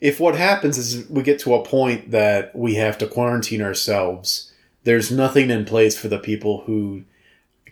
if 0.00 0.18
what 0.18 0.34
happens 0.34 0.78
is 0.78 1.08
we 1.08 1.22
get 1.22 1.38
to 1.40 1.54
a 1.54 1.64
point 1.64 2.10
that 2.10 2.54
we 2.56 2.74
have 2.74 2.98
to 2.98 3.06
quarantine 3.06 3.62
ourselves, 3.62 4.52
there's 4.84 5.10
nothing 5.10 5.50
in 5.50 5.64
place 5.64 5.96
for 5.96 6.08
the 6.08 6.18
people 6.18 6.62
who 6.66 7.04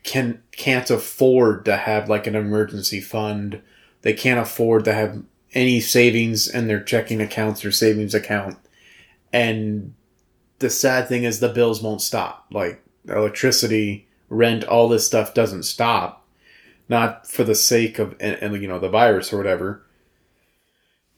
can 0.02 0.42
can't 0.52 0.90
afford 0.90 1.64
to 1.64 1.76
have 1.76 2.08
like 2.08 2.26
an 2.26 2.34
emergency 2.34 3.00
fund. 3.00 3.60
They 4.02 4.12
can't 4.12 4.40
afford 4.40 4.84
to 4.84 4.94
have 4.94 5.22
any 5.52 5.80
savings 5.80 6.48
in 6.48 6.66
their 6.66 6.82
checking 6.82 7.20
accounts 7.20 7.64
or 7.64 7.72
savings 7.72 8.14
account. 8.14 8.58
And 9.32 9.94
the 10.58 10.70
sad 10.70 11.08
thing 11.08 11.24
is 11.24 11.40
the 11.40 11.48
bills 11.48 11.82
won't 11.82 12.02
stop. 12.02 12.46
Like 12.50 12.82
electricity, 13.08 14.08
rent, 14.28 14.64
all 14.64 14.88
this 14.88 15.06
stuff 15.06 15.34
doesn't 15.34 15.64
stop. 15.64 16.26
Not 16.88 17.26
for 17.26 17.44
the 17.44 17.54
sake 17.54 17.98
of 17.98 18.16
and, 18.20 18.36
and 18.40 18.62
you 18.62 18.68
know 18.68 18.80
the 18.80 18.88
virus 18.88 19.32
or 19.32 19.36
whatever. 19.36 19.82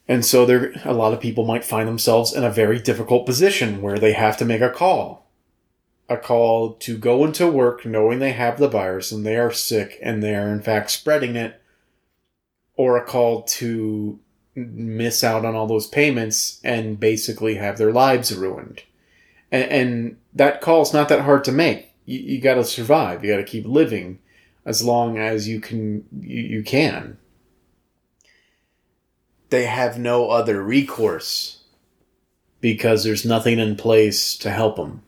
And 0.07 0.25
so 0.25 0.45
there 0.45 0.73
a 0.85 0.93
lot 0.93 1.13
of 1.13 1.19
people 1.19 1.45
might 1.45 1.65
find 1.65 1.87
themselves 1.87 2.33
in 2.33 2.43
a 2.43 2.51
very 2.51 2.79
difficult 2.79 3.25
position 3.25 3.81
where 3.81 3.97
they 3.97 4.13
have 4.13 4.37
to 4.37 4.45
make 4.45 4.61
a 4.61 4.69
call 4.69 5.23
a 6.09 6.17
call 6.17 6.73
to 6.73 6.97
go 6.97 7.23
into 7.25 7.47
work 7.47 7.85
knowing 7.85 8.19
they 8.19 8.33
have 8.33 8.59
the 8.59 8.67
virus 8.67 9.11
and 9.11 9.25
they 9.25 9.37
are 9.37 9.51
sick 9.51 9.97
and 10.01 10.21
they 10.21 10.35
are 10.35 10.49
in 10.49 10.61
fact 10.61 10.91
spreading 10.91 11.35
it, 11.35 11.61
or 12.75 12.97
a 12.97 13.05
call 13.05 13.43
to 13.43 14.19
miss 14.55 15.23
out 15.23 15.45
on 15.45 15.55
all 15.55 15.67
those 15.67 15.87
payments 15.87 16.59
and 16.63 16.99
basically 16.99 17.55
have 17.55 17.77
their 17.77 17.91
lives 17.91 18.35
ruined. 18.35 18.83
And, 19.51 19.71
and 19.71 20.17
that 20.33 20.61
call's 20.61 20.93
not 20.93 21.09
that 21.09 21.21
hard 21.21 21.43
to 21.45 21.51
make. 21.51 21.93
You, 22.05 22.19
you 22.19 22.41
got 22.41 22.55
to 22.55 22.63
survive. 22.63 23.23
You 23.23 23.31
got 23.31 23.37
to 23.37 23.43
keep 23.43 23.65
living 23.65 24.19
as 24.65 24.83
long 24.83 25.17
as 25.17 25.47
you 25.47 25.59
can. 25.59 26.05
You, 26.11 26.41
you 26.41 26.63
can. 26.63 27.17
They 29.49 29.65
have 29.65 29.99
no 29.99 30.29
other 30.29 30.63
recourse 30.63 31.63
because 32.61 33.03
there's 33.03 33.25
nothing 33.25 33.59
in 33.59 33.75
place 33.75 34.37
to 34.37 34.49
help 34.49 34.77
them 34.77 35.03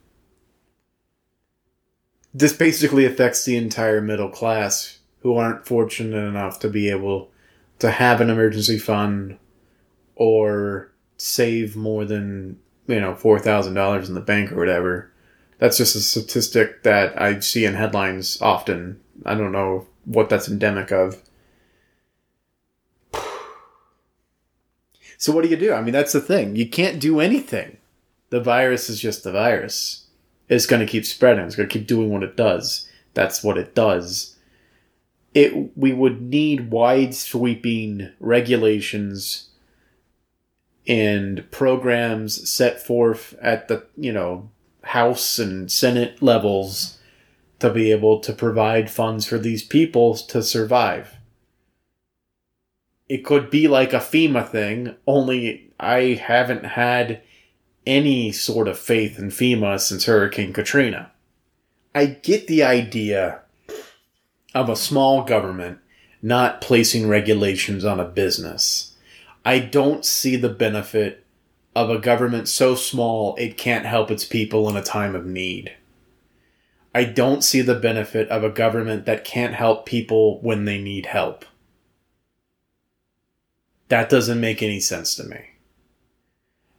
this 2.35 2.51
basically 2.51 3.05
affects 3.05 3.45
the 3.45 3.55
entire 3.55 4.01
middle 4.01 4.27
class 4.27 4.99
who 5.21 5.37
aren't 5.37 5.65
fortunate 5.65 6.17
enough 6.17 6.59
to 6.59 6.69
be 6.69 6.89
able 6.89 7.31
to 7.79 7.91
have 7.91 8.21
an 8.21 8.29
emergency 8.29 8.77
fund 8.77 9.37
or 10.15 10.91
save 11.17 11.75
more 11.75 12.05
than 12.05 12.59
you 12.87 12.99
know 12.99 13.15
four 13.15 13.39
thousand 13.39 13.73
dollars 13.73 14.09
in 14.09 14.15
the 14.15 14.21
bank 14.21 14.51
or 14.51 14.55
whatever. 14.55 15.11
That's 15.57 15.77
just 15.77 15.95
a 15.95 16.01
statistic 16.01 16.83
that 16.83 17.19
I 17.21 17.39
see 17.39 17.65
in 17.65 17.75
headlines 17.75 18.41
often. 18.41 18.99
I 19.25 19.35
don't 19.35 19.53
know 19.53 19.87
what 20.03 20.29
that's 20.29 20.49
endemic 20.49 20.91
of. 20.91 21.21
So 25.17 25.31
what 25.31 25.43
do 25.43 25.49
you 25.49 25.55
do? 25.55 25.71
I 25.71 25.81
mean, 25.81 25.93
that's 25.93 26.11
the 26.11 26.19
thing. 26.19 26.57
You 26.57 26.67
can't 26.67 26.99
do 26.99 27.21
anything. 27.21 27.77
The 28.31 28.41
virus 28.41 28.89
is 28.89 28.99
just 28.99 29.23
the 29.23 29.31
virus 29.31 30.05
it's 30.49 30.65
going 30.65 30.85
to 30.85 30.91
keep 30.91 31.05
spreading. 31.05 31.45
It's 31.45 31.55
going 31.55 31.69
to 31.69 31.73
keep 31.73 31.87
doing 31.87 32.09
what 32.09 32.23
it 32.23 32.35
does. 32.35 32.89
That's 33.13 33.43
what 33.43 33.57
it 33.57 33.73
does. 33.75 34.34
It 35.35 35.77
we 35.77 35.93
would 35.93 36.21
need 36.21 36.71
wide 36.71 37.13
sweeping 37.13 38.11
regulations 38.19 39.49
and 40.87 41.49
programs 41.51 42.49
set 42.49 42.81
forth 42.81 43.35
at 43.41 43.67
the, 43.67 43.85
you 43.97 44.13
know, 44.13 44.49
House 44.83 45.39
and 45.39 45.71
Senate 45.71 46.21
levels 46.21 46.99
to 47.59 47.69
be 47.69 47.91
able 47.91 48.19
to 48.19 48.33
provide 48.33 48.89
funds 48.89 49.25
for 49.25 49.37
these 49.37 49.63
people 49.63 50.15
to 50.15 50.43
survive. 50.43 51.17
It 53.09 53.25
could 53.25 53.49
be 53.49 53.67
like 53.67 53.93
a 53.93 53.99
FEMA 53.99 54.47
thing, 54.47 54.95
only 55.05 55.71
I 55.79 56.19
haven't 56.21 56.65
had 56.65 57.21
any 57.85 58.31
sort 58.31 58.67
of 58.67 58.79
faith 58.79 59.19
in 59.19 59.29
FEMA 59.29 59.79
since 59.79 60.05
Hurricane 60.05 60.53
Katrina. 60.53 61.11
I 61.93 62.05
get 62.05 62.47
the 62.47 62.63
idea 62.63 63.41
of 64.55 64.69
a 64.69 64.75
small 64.75 65.23
government 65.23 65.77
not 66.21 66.61
placing 66.61 67.07
regulations 67.07 67.85
on 67.85 67.99
a 67.99 68.05
business. 68.05 68.93
I 69.45 69.59
don't 69.59 70.03
see 70.03 70.35
the 70.35 70.49
benefit 70.49 71.23
of 71.75 71.89
a 71.89 71.99
government 71.99 72.47
so 72.47 72.73
small 72.73 73.35
it 73.35 73.57
can't 73.57 73.85
help 73.85 74.09
its 74.09 74.25
people 74.25 74.67
in 74.69 74.75
a 74.75 74.81
time 74.81 75.13
of 75.13 75.25
need. 75.25 75.75
I 76.95 77.03
don't 77.03 77.43
see 77.43 77.61
the 77.61 77.75
benefit 77.75 78.29
of 78.29 78.43
a 78.43 78.49
government 78.49 79.05
that 79.05 79.25
can't 79.25 79.53
help 79.53 79.85
people 79.85 80.39
when 80.39 80.63
they 80.63 80.81
need 80.81 81.07
help. 81.07 81.45
That 83.89 84.09
doesn't 84.09 84.39
make 84.39 84.63
any 84.63 84.79
sense 84.79 85.13
to 85.15 85.25
me. 85.25 85.49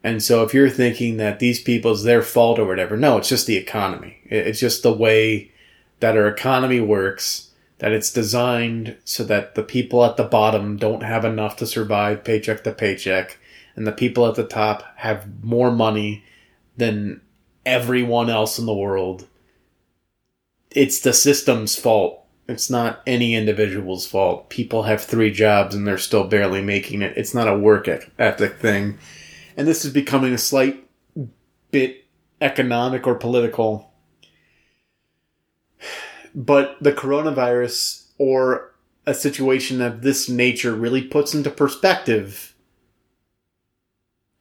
And 0.02 0.22
so 0.22 0.42
if 0.42 0.54
you're 0.54 0.70
thinking 0.70 1.18
that 1.18 1.38
these 1.38 1.60
people 1.60 1.92
is 1.92 2.04
their 2.04 2.22
fault 2.22 2.58
or 2.58 2.64
whatever, 2.64 2.96
no, 2.96 3.18
it's 3.18 3.28
just 3.28 3.46
the 3.46 3.56
economy. 3.56 4.18
It's 4.24 4.60
just 4.60 4.82
the 4.82 4.92
way 4.92 5.52
that 6.00 6.16
our 6.16 6.28
economy 6.28 6.80
works, 6.80 7.50
that 7.78 7.92
it's 7.92 8.12
designed 8.12 8.96
so 9.04 9.24
that 9.24 9.54
the 9.54 9.62
people 9.62 10.04
at 10.04 10.16
the 10.16 10.24
bottom 10.24 10.76
don't 10.76 11.02
have 11.02 11.24
enough 11.24 11.56
to 11.56 11.66
survive 11.66 12.24
paycheck 12.24 12.64
to 12.64 12.72
paycheck, 12.72 13.38
and 13.74 13.86
the 13.86 13.92
people 13.92 14.26
at 14.26 14.34
the 14.34 14.46
top 14.46 14.84
have 14.96 15.44
more 15.44 15.70
money 15.70 16.24
than 16.76 17.20
everyone 17.64 18.30
else 18.30 18.58
in 18.58 18.66
the 18.66 18.74
world. 18.74 19.26
It's 20.70 21.00
the 21.00 21.12
system's 21.12 21.76
fault. 21.76 22.22
It's 22.48 22.70
not 22.70 23.02
any 23.06 23.34
individual's 23.34 24.06
fault. 24.06 24.50
People 24.50 24.84
have 24.84 25.02
three 25.02 25.32
jobs 25.32 25.74
and 25.74 25.86
they're 25.86 25.98
still 25.98 26.24
barely 26.24 26.62
making 26.62 27.02
it. 27.02 27.16
It's 27.16 27.34
not 27.34 27.48
a 27.48 27.58
work 27.58 27.88
ethic 28.18 28.56
thing 28.58 28.98
and 29.56 29.66
this 29.66 29.84
is 29.84 29.92
becoming 29.92 30.34
a 30.34 30.38
slight 30.38 30.84
bit 31.70 32.04
economic 32.40 33.06
or 33.06 33.14
political. 33.14 33.90
But 36.36 36.76
the 36.82 36.92
coronavirus 36.92 38.08
or 38.18 38.74
a 39.06 39.14
situation 39.14 39.80
of 39.80 40.02
this 40.02 40.28
nature 40.28 40.74
really 40.74 41.02
puts 41.02 41.34
into 41.34 41.50
perspective 41.50 42.54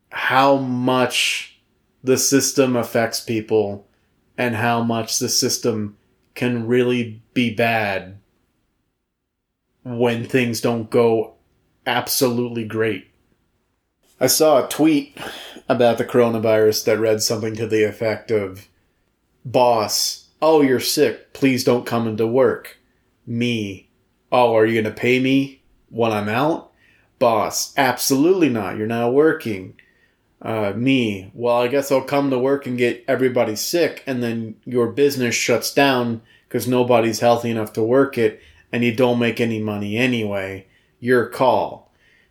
how 0.10 0.58
much 0.58 1.60
the 2.04 2.18
system 2.18 2.76
affects 2.76 3.22
people 3.22 3.88
and 4.38 4.56
how 4.56 4.84
much 4.84 5.20
the 5.20 5.30
system 5.30 5.98
can 6.34 6.68
really 6.68 7.22
be 7.34 7.54
bad 7.54 8.18
when 9.84 10.26
things 10.26 10.60
don't 10.60 10.90
go 10.90 11.36
absolutely 11.86 12.66
great. 12.66 13.08
I 14.20 14.28
saw 14.28 14.66
a 14.66 14.70
tweet 14.70 15.18
about 15.70 15.98
the 15.98 16.06
coronavirus 16.06 16.86
that 16.86 17.00
read 17.00 17.22
something 17.22 17.56
to 17.56 17.68
the 17.68 17.84
effect 17.84 18.32
of 18.32 18.68
Boss, 19.46 20.25
oh, 20.42 20.62
you're 20.62 20.80
sick. 20.80 21.34
Please 21.34 21.64
don't 21.64 21.86
come 21.86 22.08
into 22.08 22.28
work. 22.28 22.78
Me, 23.26 23.90
oh, 24.32 24.56
are 24.56 24.66
you 24.66 24.82
going 24.82 24.94
to 24.94 25.00
pay 25.00 25.20
me 25.20 25.62
when 25.90 26.12
I'm 26.12 26.30
out? 26.30 26.72
Boss, 27.18 27.74
absolutely 27.78 28.50
not. 28.50 28.78
You're 28.78 28.88
not 28.88 29.14
working. 29.14 29.80
Uh, 30.42 30.74
me, 30.76 31.32
well, 31.34 31.58
I 31.58 31.68
guess 31.68 31.92
I'll 31.92 32.02
come 32.02 32.30
to 32.30 32.38
work 32.38 32.68
and 32.68 32.78
get 32.78 33.04
everybody 33.08 33.56
sick, 33.56 34.04
and 34.06 34.22
then 34.22 34.56
your 34.66 34.92
business 34.92 35.34
shuts 35.34 35.74
down 35.74 36.22
because 36.48 36.68
nobody's 36.68 37.22
healthy 37.22 37.50
enough 37.50 37.74
to 37.74 37.84
work 37.84 38.18
it, 38.18 38.42
and 38.72 38.84
you 38.84 38.94
don't 38.94 39.18
make 39.18 39.42
any 39.42 39.60
money 39.60 39.98
anyway. 39.98 40.68
Your 41.00 41.26
call 41.28 41.86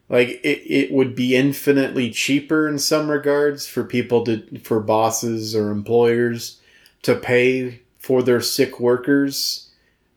like 0.09 0.41
it, 0.45 0.63
it 0.67 0.93
would 0.93 1.15
be 1.15 1.35
infinitely 1.35 2.11
cheaper 2.11 2.69
in 2.69 2.79
some 2.79 3.11
regards 3.11 3.67
for 3.67 3.85
people 3.85 4.25
to 4.25 4.59
for 4.61 4.81
bosses 4.81 5.57
or 5.57 5.71
employers 5.71 6.61
to 7.03 7.15
pay 7.15 7.83
for 8.05 8.23
their 8.23 8.41
sick 8.43 8.79
workers 8.79 9.71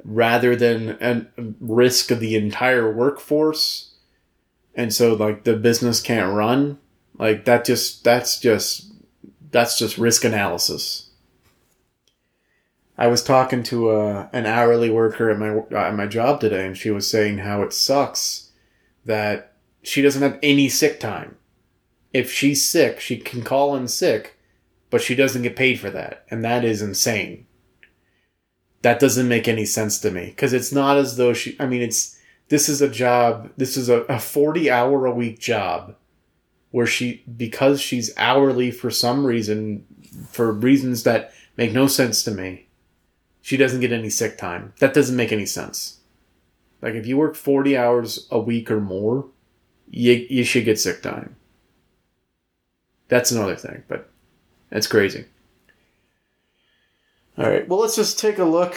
rather 0.03 0.57
than 0.57 0.97
a 0.99 1.25
risk 1.61 2.09
the 2.09 2.35
entire 2.35 2.91
workforce. 2.91 3.93
And 4.75 4.93
so 4.93 5.13
like 5.13 5.45
the 5.45 5.55
business 5.55 6.01
can't 6.01 6.35
run. 6.35 6.79
Like 7.17 7.45
that 7.45 7.63
just 7.63 8.03
that's 8.03 8.39
just 8.41 8.91
that's 9.51 9.79
just 9.79 9.97
risk 9.97 10.25
analysis. 10.25 11.09
I 12.97 13.07
was 13.07 13.23
talking 13.23 13.63
to 13.63 13.91
a, 13.91 14.29
an 14.33 14.45
hourly 14.45 14.89
worker 14.89 15.29
at 15.29 15.39
my 15.39 15.59
at 15.77 15.95
my 15.95 16.07
job 16.07 16.41
today, 16.41 16.65
and 16.65 16.77
she 16.77 16.91
was 16.91 17.09
saying 17.09 17.39
how 17.39 17.61
it 17.61 17.71
sucks 17.71 18.51
that 19.05 19.53
she 19.81 20.01
doesn't 20.01 20.21
have 20.21 20.39
any 20.43 20.67
sick 20.67 20.99
time. 20.99 21.37
If 22.11 22.31
she's 22.31 22.67
sick, 22.67 22.99
she 22.99 23.17
can 23.17 23.43
call 23.43 23.75
in 23.75 23.87
sick, 23.87 24.37
but 24.89 25.01
she 25.01 25.15
doesn't 25.15 25.43
get 25.43 25.55
paid 25.55 25.79
for 25.79 25.89
that, 25.91 26.25
and 26.29 26.43
that 26.43 26.65
is 26.65 26.81
insane. 26.81 27.47
That 28.81 28.99
doesn't 28.99 29.27
make 29.27 29.47
any 29.47 29.65
sense 29.65 29.99
to 30.01 30.11
me 30.11 30.27
because 30.27 30.53
it's 30.53 30.71
not 30.71 30.97
as 30.97 31.17
though 31.17 31.33
she. 31.33 31.55
I 31.59 31.65
mean, 31.65 31.81
it's 31.81 32.17
this 32.49 32.69
is 32.69 32.81
a 32.81 32.89
job. 32.89 33.51
This 33.57 33.75
is 33.75 33.89
a, 33.89 34.01
a 34.03 34.19
forty 34.19 34.69
hour 34.69 35.05
a 35.05 35.13
week 35.13 35.39
job 35.39 35.95
where 36.71 36.87
she 36.87 37.23
because 37.35 37.81
she's 37.81 38.15
hourly 38.17 38.71
for 38.71 38.91
some 38.91 39.25
reason 39.25 39.85
for 40.29 40.51
reasons 40.51 41.03
that 41.03 41.33
make 41.57 41.73
no 41.73 41.87
sense 41.87 42.23
to 42.23 42.31
me 42.31 42.67
she 43.47 43.55
doesn't 43.55 43.79
get 43.79 43.93
any 43.93 44.09
sick 44.09 44.37
time. 44.37 44.73
That 44.79 44.93
doesn't 44.93 45.15
make 45.15 45.31
any 45.31 45.45
sense. 45.45 46.01
Like 46.81 46.95
if 46.95 47.07
you 47.07 47.15
work 47.15 47.33
40 47.33 47.77
hours 47.77 48.27
a 48.29 48.37
week 48.37 48.69
or 48.69 48.81
more, 48.81 49.27
you, 49.89 50.27
you 50.29 50.43
should 50.43 50.65
get 50.65 50.77
sick 50.81 51.01
time. 51.01 51.37
That's 53.07 53.31
another 53.31 53.55
thing, 53.55 53.83
but 53.87 54.09
that's 54.69 54.87
crazy. 54.87 55.27
All 57.37 57.47
right, 57.47 57.67
well, 57.67 57.79
let's 57.79 57.95
just 57.95 58.17
take 58.17 58.39
a 58.39 58.43
look 58.43 58.73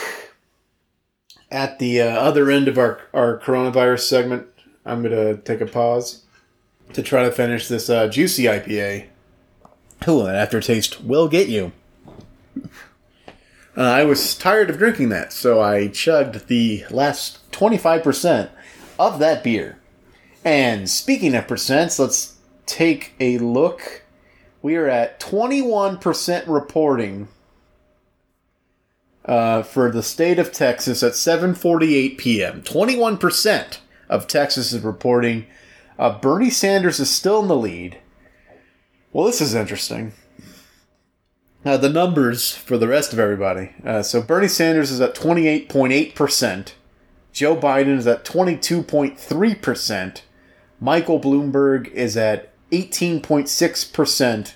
at 1.50 1.78
the 1.78 2.02
uh, 2.02 2.08
other 2.08 2.50
end 2.50 2.68
of 2.68 2.76
our, 2.76 3.00
our 3.14 3.38
coronavirus 3.38 4.00
segment. 4.00 4.48
I'm 4.84 5.02
going 5.02 5.14
to 5.14 5.40
take 5.42 5.62
a 5.62 5.66
pause 5.66 6.24
to 6.92 7.02
try 7.02 7.22
to 7.22 7.32
finish 7.32 7.68
this 7.68 7.88
uh, 7.88 8.08
juicy 8.08 8.42
IPA. 8.44 9.06
Ooh, 10.06 10.24
that 10.24 10.34
aftertaste 10.34 11.02
will 11.02 11.28
get 11.28 11.48
you. 11.48 11.72
Uh, 13.76 13.82
I 13.82 14.02
was 14.02 14.36
tired 14.36 14.68
of 14.68 14.78
drinking 14.78 15.10
that, 15.10 15.32
so 15.32 15.62
I 15.62 15.86
chugged 15.86 16.48
the 16.48 16.84
last 16.90 17.50
25% 17.52 18.50
of 18.98 19.20
that 19.20 19.44
beer. 19.44 19.78
And 20.44 20.90
speaking 20.90 21.36
of 21.36 21.46
percents, 21.46 22.00
let's 22.00 22.36
take 22.66 23.14
a 23.20 23.38
look. 23.38 24.02
We 24.60 24.74
are 24.74 24.88
at 24.88 25.20
21% 25.20 26.44
reporting 26.48 27.28
uh, 29.24 29.62
for 29.62 29.90
the 29.90 30.02
state 30.02 30.38
of 30.38 30.52
Texas 30.52 31.02
at 31.02 31.12
7:48 31.12 32.18
p.m. 32.18 32.62
21% 32.62 33.78
of 34.08 34.26
Texas 34.26 34.72
is 34.72 34.82
reporting. 34.82 35.46
Uh, 35.98 36.18
Bernie 36.18 36.50
Sanders 36.50 36.98
is 36.98 37.10
still 37.10 37.40
in 37.40 37.48
the 37.48 37.56
lead. 37.56 37.98
Well, 39.12 39.26
this 39.26 39.40
is 39.40 39.54
interesting. 39.54 40.12
Uh, 41.64 41.76
the 41.76 41.90
numbers 41.90 42.54
for 42.54 42.78
the 42.78 42.88
rest 42.88 43.12
of 43.12 43.18
everybody. 43.18 43.72
Uh, 43.84 44.02
so 44.02 44.22
Bernie 44.22 44.48
Sanders 44.48 44.90
is 44.90 45.00
at 45.00 45.14
28.8%. 45.14 46.72
Joe 47.32 47.54
Biden 47.54 47.98
is 47.98 48.06
at 48.06 48.24
22.3%. 48.24 50.22
Michael 50.80 51.20
Bloomberg 51.20 51.88
is 51.88 52.16
at 52.16 52.50
18.6%. 52.70 54.54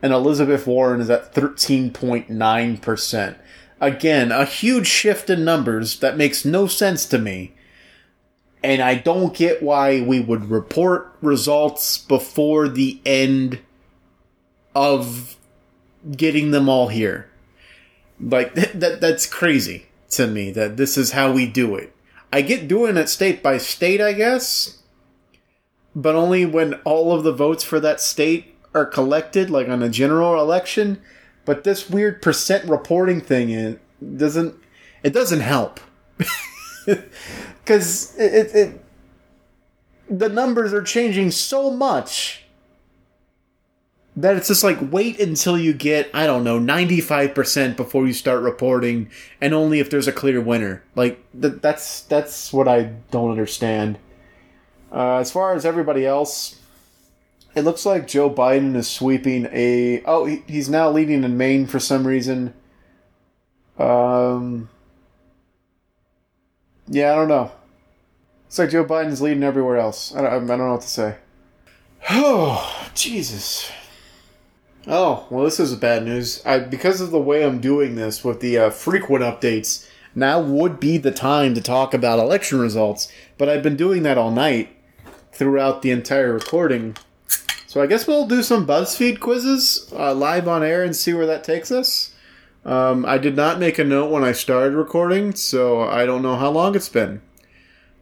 And 0.00 0.12
Elizabeth 0.12 0.66
Warren 0.66 1.00
is 1.00 1.10
at 1.10 1.34
13.9%. 1.34 3.36
Again, 3.80 4.32
a 4.32 4.44
huge 4.44 4.86
shift 4.86 5.28
in 5.28 5.44
numbers 5.44 5.98
that 6.00 6.16
makes 6.16 6.44
no 6.44 6.66
sense 6.66 7.06
to 7.06 7.18
me. 7.18 7.54
And 8.62 8.80
I 8.80 8.94
don't 8.94 9.34
get 9.34 9.62
why 9.62 10.00
we 10.00 10.20
would 10.20 10.50
report 10.50 11.14
results 11.20 11.98
before 11.98 12.68
the 12.68 13.00
end 13.04 13.58
of 14.74 15.36
getting 16.16 16.50
them 16.50 16.68
all 16.68 16.88
here. 16.88 17.30
Like 18.20 18.54
that 18.74 19.00
that's 19.00 19.26
crazy 19.26 19.86
to 20.10 20.26
me 20.26 20.50
that 20.52 20.76
this 20.76 20.96
is 20.96 21.12
how 21.12 21.32
we 21.32 21.46
do 21.46 21.74
it. 21.74 21.94
I 22.32 22.42
get 22.42 22.68
doing 22.68 22.96
it 22.96 23.08
state 23.08 23.42
by 23.42 23.58
state, 23.58 24.00
I 24.00 24.12
guess, 24.12 24.78
but 25.94 26.16
only 26.16 26.44
when 26.44 26.74
all 26.84 27.12
of 27.12 27.22
the 27.22 27.32
votes 27.32 27.62
for 27.62 27.78
that 27.80 28.00
state 28.00 28.54
are 28.74 28.84
collected, 28.84 29.50
like 29.50 29.68
on 29.68 29.82
a 29.82 29.88
general 29.88 30.40
election. 30.40 31.00
But 31.44 31.64
this 31.64 31.90
weird 31.90 32.22
percent 32.22 32.68
reporting 32.68 33.20
thing 33.20 33.50
it 33.50 33.80
doesn't 34.16 34.54
it 35.02 35.12
doesn't 35.12 35.40
help. 35.40 35.80
Because 37.64 38.14
it, 38.18 38.34
it, 38.34 38.54
it 38.54 38.84
the 40.10 40.28
numbers 40.28 40.74
are 40.74 40.82
changing 40.82 41.30
so 41.30 41.70
much 41.70 42.44
that 44.16 44.36
it's 44.36 44.48
just 44.48 44.62
like 44.62 44.76
wait 44.92 45.18
until 45.18 45.58
you 45.58 45.72
get 45.72 46.10
i 46.14 46.26
don't 46.26 46.44
know 46.44 46.60
95% 46.60 47.74
before 47.74 48.06
you 48.06 48.12
start 48.12 48.42
reporting 48.42 49.10
and 49.40 49.54
only 49.54 49.80
if 49.80 49.88
there's 49.90 50.06
a 50.06 50.12
clear 50.12 50.40
winner. 50.40 50.84
Like 50.94 51.24
th- 51.40 51.54
that's 51.62 52.02
that's 52.02 52.52
what 52.52 52.68
i 52.68 52.82
don't 53.10 53.30
understand. 53.30 53.98
Uh, 54.92 55.16
as 55.16 55.32
far 55.32 55.54
as 55.54 55.64
everybody 55.64 56.06
else 56.06 56.60
it 57.54 57.62
looks 57.62 57.86
like 57.86 58.06
joe 58.06 58.30
biden 58.30 58.74
is 58.76 58.88
sweeping 58.88 59.46
a 59.52 60.02
oh 60.04 60.24
he, 60.24 60.42
he's 60.46 60.68
now 60.68 60.90
leading 60.90 61.24
in 61.24 61.36
maine 61.36 61.66
for 61.66 61.78
some 61.78 62.06
reason. 62.06 62.54
Um 63.78 64.68
yeah 66.86 67.12
i 67.12 67.16
don't 67.16 67.28
know. 67.28 67.52
It's 68.46 68.58
like 68.58 68.70
joe 68.70 68.84
biden's 68.84 69.22
leading 69.22 69.42
everywhere 69.42 69.78
else. 69.78 70.14
I 70.14 70.22
don't, 70.22 70.50
I 70.50 70.56
don't 70.56 70.58
know 70.58 70.72
what 70.72 70.82
to 70.82 70.88
say. 70.88 71.16
Oh 72.10 72.90
jesus. 72.94 73.70
Oh, 74.86 75.26
well, 75.30 75.44
this 75.44 75.58
is 75.58 75.74
bad 75.76 76.04
news. 76.04 76.44
I, 76.44 76.58
because 76.58 77.00
of 77.00 77.10
the 77.10 77.18
way 77.18 77.42
I'm 77.42 77.58
doing 77.58 77.94
this 77.94 78.22
with 78.22 78.40
the 78.40 78.58
uh, 78.58 78.70
frequent 78.70 79.24
updates, 79.24 79.88
now 80.14 80.40
would 80.40 80.78
be 80.78 80.98
the 80.98 81.10
time 81.10 81.54
to 81.54 81.62
talk 81.62 81.94
about 81.94 82.18
election 82.18 82.58
results, 82.58 83.10
but 83.38 83.48
I've 83.48 83.62
been 83.62 83.76
doing 83.76 84.02
that 84.02 84.18
all 84.18 84.30
night 84.30 84.68
throughout 85.32 85.82
the 85.82 85.90
entire 85.90 86.32
recording. 86.32 86.96
So 87.74 87.82
I 87.82 87.88
guess 87.88 88.06
we'll 88.06 88.28
do 88.28 88.44
some 88.44 88.68
BuzzFeed 88.68 89.18
quizzes 89.18 89.92
uh, 89.92 90.14
live 90.14 90.46
on 90.46 90.62
air 90.62 90.84
and 90.84 90.94
see 90.94 91.12
where 91.12 91.26
that 91.26 91.42
takes 91.42 91.72
us. 91.72 92.14
Um, 92.64 93.04
I 93.04 93.18
did 93.18 93.34
not 93.34 93.58
make 93.58 93.80
a 93.80 93.84
note 93.84 94.12
when 94.12 94.22
I 94.22 94.30
started 94.30 94.76
recording, 94.76 95.34
so 95.34 95.80
I 95.80 96.06
don't 96.06 96.22
know 96.22 96.36
how 96.36 96.52
long 96.52 96.76
it's 96.76 96.88
been. 96.88 97.20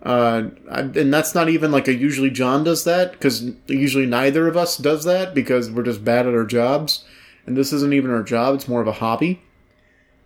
Uh, 0.03 0.51
and 0.69 1.11
that's 1.11 1.35
not 1.35 1.49
even 1.49 1.73
like 1.73 1.89
a 1.89 1.95
usually 1.95 2.29
John 2.29 2.65
does 2.65 2.85
that 2.85 3.13
because 3.13 3.51
usually 3.67 4.05
neither 4.05 4.47
of 4.47 4.59
us 4.59 4.77
does 4.77 5.05
that 5.05 5.35
because 5.35 5.71
we're 5.71 5.85
just 5.85 6.05
bad 6.05 6.27
at 6.27 6.35
our 6.35 6.45
jobs, 6.45 7.07
and 7.47 7.57
this 7.57 7.73
isn't 7.73 7.95
even 7.95 8.11
our 8.11 8.23
job; 8.23 8.55
it's 8.55 8.69
more 8.69 8.83
of 8.83 8.89
a 8.89 8.93
hobby. 8.93 9.41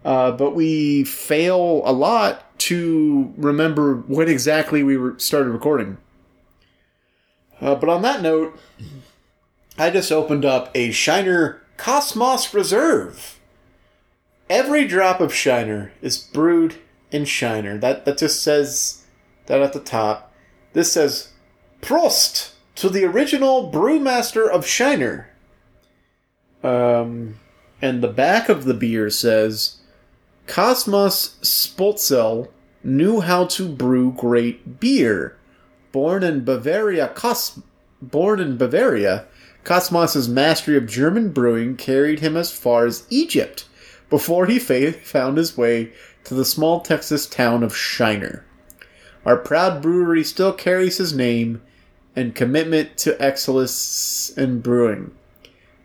Uh, 0.05 0.32
but 0.32 0.57
we 0.57 1.05
fail 1.05 1.82
a 1.84 1.92
lot 1.92 2.59
to 2.59 3.32
remember 3.36 3.94
when 3.94 4.28
exactly 4.28 4.82
we 4.82 4.97
re- 4.97 5.20
started 5.20 5.51
recording. 5.51 5.99
Uh, 7.61 7.76
but 7.76 7.88
on 7.88 8.03
that 8.03 8.22
note, 8.22 8.59
I 9.79 9.91
just 9.91 10.11
opened 10.11 10.45
up 10.45 10.70
a 10.74 10.91
Shiner 10.91 11.61
Kosmos 11.77 12.55
Reserve. 12.55 13.39
Every 14.49 14.87
drop 14.87 15.20
of 15.20 15.35
Shiner 15.35 15.93
is 16.01 16.16
brewed 16.16 16.77
in 17.11 17.24
Shiner. 17.24 17.77
That 17.77 18.05
that 18.05 18.18
just 18.18 18.43
says 18.43 19.05
that 19.47 19.61
at 19.61 19.72
the 19.72 19.81
top. 19.81 20.33
This 20.72 20.93
says, 20.93 21.33
Prost 21.81 22.53
to 22.77 22.89
the 22.89 23.05
original 23.05 23.70
brewmaster 23.70 24.49
of 24.49 24.66
Shiner. 24.66 25.31
Um, 26.62 27.39
and 27.81 28.03
the 28.03 28.09
back 28.09 28.49
of 28.49 28.64
the 28.64 28.74
beer 28.74 29.11
says, 29.11 29.79
Kosmos 30.47 31.37
Spoetzl 31.41 32.49
knew 32.83 33.20
how 33.20 33.47
to 33.47 33.68
brew 33.68 34.12
great 34.12 34.81
beer. 34.81 35.37
Born 35.93 36.22
in 36.22 36.45
Bavaria, 36.45 37.09
Cos- 37.09 37.61
born 38.03 38.41
in 38.41 38.57
Bavaria, 38.57 39.27
Kosmos's 39.66 40.28
mastery 40.28 40.76
of 40.76 40.86
German 40.86 41.30
brewing 41.30 41.76
carried 41.76 42.20
him 42.20 42.36
as 42.36 42.52
far 42.52 42.86
as 42.86 43.04
Egypt 43.10 43.64
before 44.08 44.46
he 44.46 44.60
fa- 44.60 44.92
found 44.92 45.36
his 45.36 45.58
way 45.58 45.92
to 46.22 46.34
the 46.34 46.44
small 46.44 46.80
Texas 46.80 47.26
town 47.26 47.64
of 47.64 47.76
Shiner. 47.76 48.44
Our 49.24 49.36
proud 49.36 49.82
brewery 49.82 50.22
still 50.22 50.52
carries 50.52 50.98
his 50.98 51.12
name 51.12 51.62
and 52.14 52.32
commitment 52.32 52.96
to 52.98 53.20
excellence 53.20 54.32
in 54.36 54.60
brewing. 54.60 55.10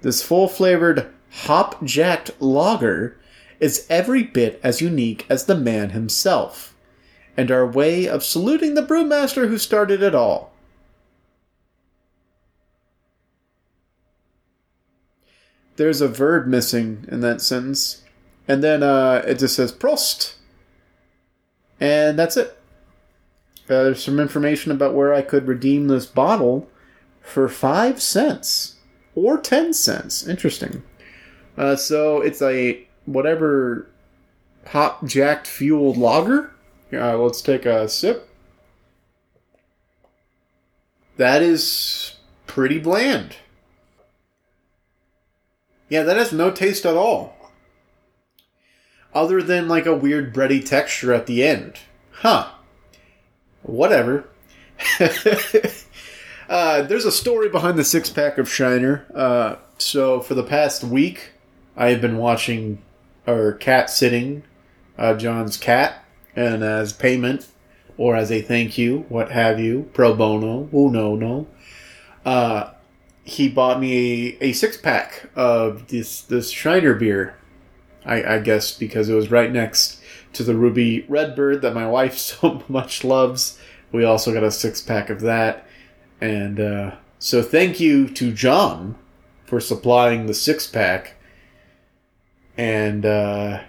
This 0.04 0.22
full 0.22 0.48
flavored, 0.48 1.08
hop 1.32 1.84
jacked 1.84 2.40
lager 2.40 3.18
is 3.60 3.88
every 3.90 4.22
bit 4.22 4.60
as 4.62 4.82
unique 4.82 5.26
as 5.28 5.46
the 5.46 5.58
man 5.58 5.90
himself, 5.90 6.76
and 7.36 7.50
our 7.50 7.66
way 7.66 8.08
of 8.08 8.24
saluting 8.24 8.76
the 8.76 8.86
brewmaster 8.86 9.48
who 9.48 9.58
started 9.58 10.04
it 10.04 10.14
all. 10.14 10.51
There's 15.82 16.00
a 16.00 16.08
verb 16.08 16.46
missing 16.46 17.06
in 17.08 17.22
that 17.22 17.42
sentence. 17.42 18.04
And 18.48 18.64
then 18.64 18.84
uh, 18.84 19.24
it 19.26 19.40
just 19.40 19.56
says 19.56 19.74
Prost 19.74 20.36
And 21.80 22.20
that's 22.20 22.38
it. 22.38 22.56
Uh, 23.68 23.86
there's 23.86 24.04
some 24.04 24.20
information 24.20 24.72
about 24.72 24.94
where 24.94 25.12
I 25.12 25.24
could 25.24 25.48
redeem 25.48 25.88
this 25.88 26.06
bottle 26.06 26.70
for 27.20 27.50
five 27.50 28.00
cents 28.00 28.76
or 29.16 29.40
ten 29.40 29.74
cents. 29.74 30.28
Interesting. 30.28 30.84
Uh, 31.58 31.76
so 31.76 32.22
it's 32.22 32.44
a 32.44 32.88
whatever 33.08 33.90
hop 34.68 35.04
jacked 35.08 35.48
fueled 35.48 35.98
lager. 35.98 36.52
Uh, 36.94 37.18
let's 37.18 37.42
take 37.42 37.66
a 37.66 37.90
sip. 37.90 38.30
That 41.18 41.42
is 41.42 42.18
pretty 42.46 42.78
bland. 42.78 43.38
Yeah, 45.92 46.04
that 46.04 46.16
has 46.16 46.32
no 46.32 46.52
taste 46.52 46.86
at 46.86 46.96
all. 46.96 47.36
Other 49.14 49.42
than 49.42 49.68
like 49.68 49.86
a 49.86 49.94
weird 49.94 50.34
bready 50.34 50.66
texture 50.66 51.14
at 51.14 51.26
the 51.26 51.44
end. 51.44 51.80
Huh. 52.12 52.50
Whatever. 53.62 54.30
uh, 56.50 56.84
there's 56.84 57.04
a 57.04 57.12
story 57.12 57.50
behind 57.50 57.78
the 57.78 57.84
six 57.84 58.10
pack 58.10 58.38
of 58.38 58.50
Shiner. 58.50 59.06
Uh, 59.14 59.58
so 59.78 60.22
for 60.22 60.34
the 60.34 60.46
past 60.46 60.82
week, 60.82 61.32
I 61.76 61.90
have 61.90 62.00
been 62.00 62.16
watching 62.16 62.82
or 63.28 63.52
cat 63.52 63.90
sitting 63.90 64.44
uh, 64.98 65.16
John's 65.16 65.58
cat, 65.58 66.06
and 66.38 66.64
as 66.64 66.94
payment 66.94 67.48
or 67.98 68.16
as 68.16 68.32
a 68.32 68.42
thank 68.42 68.78
you, 68.78 69.04
what 69.10 69.32
have 69.32 69.60
you, 69.60 69.90
pro 69.92 70.16
bono, 70.16 70.70
oh 70.72 70.88
no 70.88 71.18
no, 71.18 71.48
uh, 72.24 72.72
he 73.24 73.48
bought 73.48 73.80
me 73.80 74.38
a, 74.42 74.46
a 74.46 74.54
six 74.54 74.78
pack 74.78 75.30
of 75.36 75.88
this 75.88 76.22
this 76.22 76.50
Shiner 76.50 76.94
beer. 76.94 77.38
I, 78.04 78.36
I 78.36 78.40
guess 78.40 78.76
because 78.76 79.10
it 79.10 79.14
was 79.14 79.30
right 79.30 79.52
next 79.52 80.02
to 80.34 80.44
the 80.44 80.56
Ruby 80.56 81.06
Redbird 81.08 81.62
that 81.62 81.74
my 81.74 81.88
wife 81.88 82.18
so 82.18 82.64
much 82.68 83.04
loves. 83.04 83.60
We 83.92 84.04
also 84.04 84.34
got 84.34 84.44
a 84.44 84.52
six 84.52 84.82
pack 84.82 85.10
of 85.10 85.22
that, 85.22 85.68
and 86.20 86.60
uh, 86.60 86.96
so 87.20 87.44
thank 87.44 87.80
you 87.80 88.08
to 88.10 88.32
John 88.32 88.98
for 89.46 89.60
supplying 89.60 90.26
the 90.26 90.34
six 90.34 90.66
pack. 90.66 91.16
And 92.58 93.06
uh, 93.06 93.62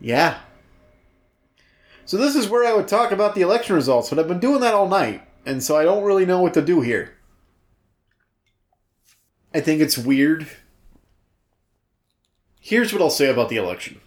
yeah. 0.00 0.40
So 2.04 2.16
this 2.16 2.36
is 2.36 2.48
where 2.48 2.66
I 2.66 2.74
would 2.74 2.88
talk 2.88 3.12
about 3.12 3.34
the 3.34 3.42
election 3.42 3.74
results, 3.74 4.08
but 4.08 4.18
I've 4.18 4.28
been 4.28 4.40
doing 4.40 4.60
that 4.60 4.72
all 4.72 4.88
night, 4.88 5.22
and 5.44 5.62
so 5.62 5.76
I 5.76 5.84
don't 5.84 6.04
really 6.04 6.24
know 6.24 6.40
what 6.40 6.54
to 6.54 6.62
do 6.62 6.80
here. 6.80 7.17
I 9.54 9.60
think 9.60 9.80
it's 9.80 9.98
weird. 9.98 10.46
Here's 12.60 12.92
what 12.92 13.00
I'll 13.00 13.10
say 13.10 13.30
about 13.30 13.48
the 13.48 13.56
election. 13.56 14.00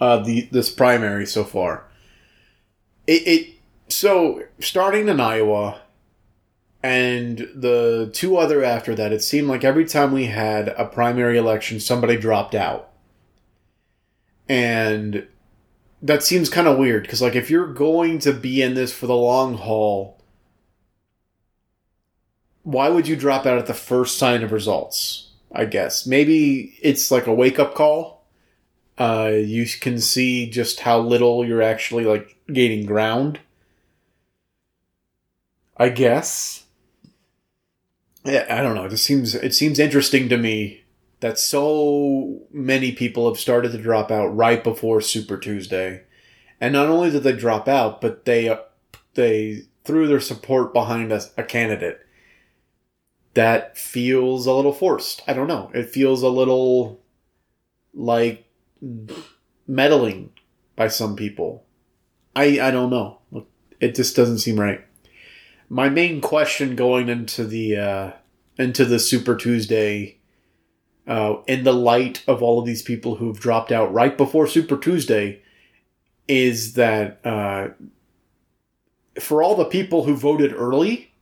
Uh, 0.00 0.18
the 0.18 0.48
this 0.50 0.70
primary 0.70 1.26
so 1.26 1.44
far. 1.44 1.84
It, 3.06 3.26
it 3.26 3.50
so 3.88 4.42
starting 4.60 5.08
in 5.08 5.20
Iowa, 5.20 5.80
and 6.82 7.48
the 7.54 8.10
two 8.12 8.36
other 8.36 8.62
after 8.62 8.94
that, 8.94 9.12
it 9.12 9.22
seemed 9.22 9.48
like 9.48 9.64
every 9.64 9.86
time 9.86 10.12
we 10.12 10.26
had 10.26 10.68
a 10.68 10.84
primary 10.84 11.38
election, 11.38 11.80
somebody 11.80 12.16
dropped 12.16 12.54
out. 12.54 12.90
And 14.48 15.26
that 16.02 16.22
seems 16.22 16.50
kind 16.50 16.68
of 16.68 16.76
weird 16.76 17.04
because, 17.04 17.22
like, 17.22 17.34
if 17.34 17.50
you're 17.50 17.72
going 17.72 18.18
to 18.18 18.32
be 18.34 18.60
in 18.60 18.74
this 18.74 18.92
for 18.92 19.06
the 19.06 19.16
long 19.16 19.54
haul, 19.54 20.13
why 22.64 22.88
would 22.88 23.06
you 23.06 23.14
drop 23.14 23.46
out 23.46 23.58
at 23.58 23.66
the 23.66 23.74
first 23.74 24.18
sign 24.18 24.42
of 24.42 24.50
results? 24.50 25.30
I 25.52 25.66
guess 25.66 26.06
maybe 26.06 26.76
it's 26.82 27.10
like 27.10 27.28
a 27.28 27.34
wake 27.34 27.60
up 27.60 27.74
call. 27.74 28.24
Uh, 28.98 29.32
you 29.34 29.66
can 29.80 30.00
see 30.00 30.50
just 30.50 30.80
how 30.80 30.98
little 30.98 31.46
you're 31.46 31.62
actually 31.62 32.04
like 32.04 32.36
gaining 32.52 32.86
ground. 32.86 33.38
I 35.76 35.90
guess. 35.90 36.64
Yeah, 38.24 38.46
I 38.48 38.62
don't 38.62 38.74
know. 38.74 38.86
It 38.86 38.90
just 38.90 39.04
seems 39.04 39.34
it 39.34 39.54
seems 39.54 39.78
interesting 39.78 40.28
to 40.30 40.36
me 40.36 40.84
that 41.20 41.38
so 41.38 42.42
many 42.50 42.92
people 42.92 43.28
have 43.28 43.38
started 43.38 43.72
to 43.72 43.78
drop 43.78 44.10
out 44.10 44.34
right 44.34 44.64
before 44.64 45.00
Super 45.00 45.36
Tuesday. 45.36 46.02
And 46.60 46.72
not 46.72 46.88
only 46.88 47.10
did 47.10 47.22
they 47.22 47.32
drop 47.32 47.68
out, 47.68 48.00
but 48.00 48.24
they 48.24 48.56
they 49.14 49.64
threw 49.84 50.06
their 50.06 50.20
support 50.20 50.72
behind 50.72 51.12
a, 51.12 51.22
a 51.36 51.42
candidate 51.42 52.03
that 53.34 53.76
feels 53.76 54.46
a 54.46 54.52
little 54.52 54.72
forced. 54.72 55.22
I 55.26 55.32
don't 55.32 55.48
know. 55.48 55.70
It 55.74 55.90
feels 55.90 56.22
a 56.22 56.28
little 56.28 57.00
like 57.92 58.46
meddling 59.66 60.30
by 60.76 60.88
some 60.88 61.16
people. 61.16 61.64
I 62.34 62.60
I 62.60 62.70
don't 62.70 62.90
know. 62.90 63.20
It 63.80 63.94
just 63.94 64.16
doesn't 64.16 64.38
seem 64.38 64.58
right. 64.58 64.84
My 65.68 65.88
main 65.88 66.20
question 66.20 66.76
going 66.76 67.08
into 67.08 67.44
the 67.44 67.76
uh, 67.76 68.12
into 68.58 68.84
the 68.84 68.98
Super 68.98 69.36
Tuesday 69.36 70.18
uh, 71.06 71.36
in 71.46 71.64
the 71.64 71.72
light 71.72 72.22
of 72.26 72.42
all 72.42 72.60
of 72.60 72.66
these 72.66 72.82
people 72.82 73.16
who've 73.16 73.38
dropped 73.38 73.72
out 73.72 73.92
right 73.92 74.16
before 74.16 74.46
Super 74.46 74.76
Tuesday, 74.76 75.42
is 76.28 76.74
that 76.74 77.20
uh, 77.24 77.68
for 79.20 79.42
all 79.42 79.54
the 79.54 79.64
people 79.64 80.04
who 80.04 80.16
voted 80.16 80.52
early, 80.54 81.13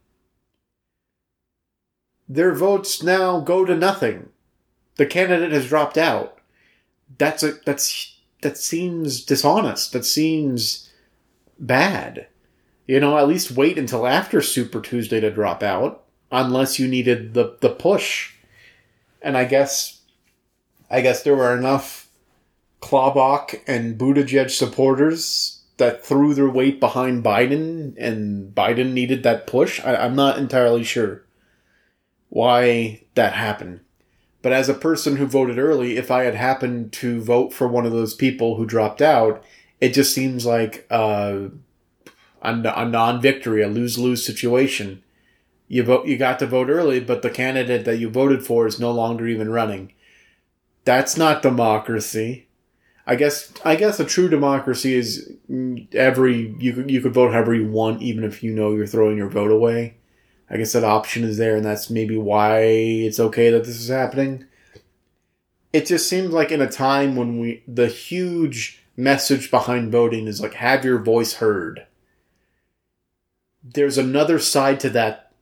their 2.34 2.54
votes 2.54 3.02
now 3.02 3.40
go 3.40 3.64
to 3.64 3.76
nothing. 3.76 4.28
The 4.96 5.06
candidate 5.06 5.52
has 5.52 5.68
dropped 5.68 5.98
out. 5.98 6.38
That's 7.18 7.42
a 7.42 7.54
that's 7.64 8.18
that 8.42 8.58
seems 8.58 9.24
dishonest. 9.24 9.92
That 9.92 10.04
seems 10.04 10.90
bad. 11.58 12.26
You 12.86 13.00
know, 13.00 13.16
at 13.16 13.28
least 13.28 13.52
wait 13.52 13.78
until 13.78 14.06
after 14.06 14.42
Super 14.42 14.80
Tuesday 14.80 15.20
to 15.20 15.30
drop 15.30 15.62
out, 15.62 16.04
unless 16.30 16.78
you 16.78 16.88
needed 16.88 17.34
the 17.34 17.56
the 17.60 17.70
push 17.70 18.32
and 19.22 19.36
I 19.36 19.44
guess, 19.44 20.00
I 20.90 21.00
guess 21.00 21.22
there 21.22 21.36
were 21.36 21.56
enough 21.56 22.08
Klobuchar 22.80 23.60
and 23.66 23.96
Buttigieg 23.96 24.50
supporters 24.50 25.60
that 25.76 26.04
threw 26.04 26.34
their 26.34 26.48
weight 26.48 26.80
behind 26.80 27.24
Biden, 27.24 27.94
and 27.96 28.54
Biden 28.54 28.92
needed 28.92 29.22
that 29.22 29.46
push. 29.46 29.80
I, 29.84 29.96
I'm 29.96 30.16
not 30.16 30.38
entirely 30.38 30.84
sure 30.84 31.22
why 32.32 33.02
that 33.14 33.34
happened. 33.34 33.80
But 34.40 34.52
as 34.52 34.68
a 34.68 34.74
person 34.74 35.16
who 35.16 35.26
voted 35.26 35.58
early, 35.58 35.96
if 35.96 36.10
I 36.10 36.22
had 36.22 36.34
happened 36.34 36.92
to 36.94 37.20
vote 37.20 37.52
for 37.52 37.68
one 37.68 37.86
of 37.86 37.92
those 37.92 38.14
people 38.14 38.56
who 38.56 38.66
dropped 38.66 39.02
out, 39.02 39.44
it 39.80 39.94
just 39.94 40.14
seems 40.14 40.46
like 40.46 40.86
uh, 40.90 41.48
a, 42.40 42.52
a 42.52 42.84
non-victory, 42.84 43.62
a 43.62 43.68
lose-lose 43.68 44.24
situation 44.24 45.02
you 45.72 45.82
vote 45.82 46.06
you 46.06 46.18
got 46.18 46.38
to 46.40 46.46
vote 46.46 46.68
early, 46.68 47.00
but 47.00 47.22
the 47.22 47.30
candidate 47.30 47.86
that 47.86 47.96
you 47.96 48.10
voted 48.10 48.44
for 48.44 48.66
is 48.66 48.78
no 48.78 48.92
longer 48.92 49.26
even 49.26 49.48
running. 49.48 49.94
That's 50.84 51.16
not 51.16 51.40
democracy. 51.40 52.46
I 53.06 53.16
guess 53.16 53.50
I 53.64 53.76
guess 53.76 53.98
a 53.98 54.04
true 54.04 54.28
democracy 54.28 54.92
is 54.92 55.32
every 55.94 56.54
you 56.58 56.84
you 56.86 57.00
could 57.00 57.14
vote 57.14 57.32
however 57.32 57.54
you 57.54 57.68
want, 57.68 58.02
even 58.02 58.22
if 58.22 58.42
you 58.42 58.52
know 58.52 58.74
you're 58.74 58.86
throwing 58.86 59.16
your 59.16 59.30
vote 59.30 59.50
away. 59.50 59.96
I 60.52 60.58
guess 60.58 60.74
that 60.74 60.84
option 60.84 61.24
is 61.24 61.38
there, 61.38 61.56
and 61.56 61.64
that's 61.64 61.88
maybe 61.88 62.18
why 62.18 62.60
it's 62.60 63.18
okay 63.18 63.50
that 63.50 63.64
this 63.64 63.80
is 63.80 63.88
happening. 63.88 64.44
It 65.72 65.86
just 65.86 66.06
seems 66.06 66.30
like 66.30 66.52
in 66.52 66.60
a 66.60 66.70
time 66.70 67.16
when 67.16 67.40
we 67.40 67.62
the 67.66 67.86
huge 67.86 68.84
message 68.94 69.50
behind 69.50 69.90
voting 69.90 70.28
is 70.28 70.42
like 70.42 70.52
have 70.54 70.84
your 70.84 70.98
voice 70.98 71.34
heard. 71.34 71.86
There's 73.64 73.96
another 73.96 74.38
side 74.38 74.78
to 74.80 74.90
that 74.90 75.32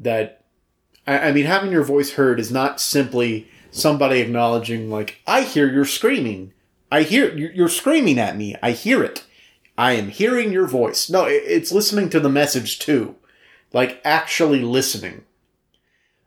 that 0.00 0.44
I, 1.06 1.28
I 1.28 1.32
mean 1.32 1.46
having 1.46 1.70
your 1.70 1.84
voice 1.84 2.14
heard 2.14 2.40
is 2.40 2.50
not 2.50 2.80
simply 2.80 3.46
somebody 3.70 4.18
acknowledging 4.18 4.90
like 4.90 5.20
I 5.24 5.42
hear 5.42 5.72
you're 5.72 5.84
screaming. 5.84 6.52
I 6.90 7.02
hear 7.02 7.32
you're 7.36 7.68
screaming 7.68 8.18
at 8.18 8.36
me. 8.36 8.56
I 8.60 8.72
hear 8.72 9.04
it. 9.04 9.24
I 9.76 9.92
am 9.92 10.08
hearing 10.08 10.52
your 10.52 10.66
voice. 10.66 11.08
No, 11.08 11.26
it's 11.28 11.70
listening 11.70 12.10
to 12.10 12.18
the 12.18 12.28
message 12.28 12.80
too. 12.80 13.14
Like 13.72 14.00
actually 14.04 14.62
listening. 14.62 15.24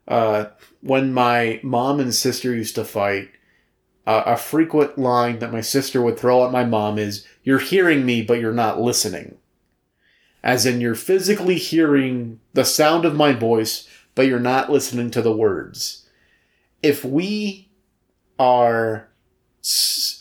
Uh, 0.06 0.46
when 0.80 1.12
my 1.12 1.60
mom 1.62 2.00
and 2.00 2.14
sister 2.14 2.54
used 2.54 2.74
to 2.74 2.84
fight, 2.84 3.30
uh, 4.06 4.22
a 4.26 4.36
frequent 4.36 4.98
line 4.98 5.38
that 5.38 5.52
my 5.52 5.60
sister 5.60 6.02
would 6.02 6.18
throw 6.18 6.44
at 6.44 6.52
my 6.52 6.64
mom 6.64 6.98
is, 6.98 7.26
You're 7.44 7.58
hearing 7.58 8.04
me, 8.04 8.22
but 8.22 8.40
you're 8.40 8.52
not 8.52 8.80
listening 8.80 9.38
as 10.42 10.66
in 10.66 10.80
you're 10.80 10.94
physically 10.94 11.56
hearing 11.56 12.40
the 12.52 12.64
sound 12.64 13.04
of 13.04 13.14
my 13.14 13.32
voice, 13.32 13.88
but 14.14 14.26
you're 14.26 14.40
not 14.40 14.70
listening 14.70 15.10
to 15.10 15.22
the 15.22 15.34
words. 15.34 16.06
If 16.82 17.04
we 17.04 17.68
are, 18.38 19.08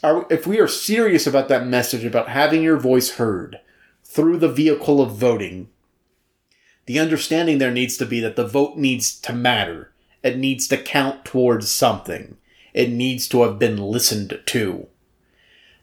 are 0.04 0.28
if 0.30 0.46
we 0.46 0.60
are 0.60 0.68
serious 0.68 1.26
about 1.26 1.48
that 1.50 1.66
message 1.66 2.06
about 2.06 2.30
having 2.30 2.62
your 2.62 2.78
voice 2.78 3.16
heard 3.16 3.60
through 4.04 4.38
the 4.38 4.52
vehicle 4.52 5.02
of 5.02 5.16
voting, 5.16 5.70
the 6.92 7.00
understanding 7.00 7.58
there 7.58 7.72
needs 7.72 7.96
to 7.96 8.06
be 8.06 8.20
that 8.20 8.36
the 8.36 8.46
vote 8.46 8.76
needs 8.76 9.18
to 9.22 9.32
matter. 9.32 9.94
It 10.24 10.38
needs 10.38 10.68
to 10.68 10.78
count 10.78 11.24
towards 11.24 11.72
something. 11.72 12.36
It 12.74 12.90
needs 12.90 13.30
to 13.30 13.44
have 13.44 13.58
been 13.58 13.78
listened 13.78 14.38
to. 14.48 14.88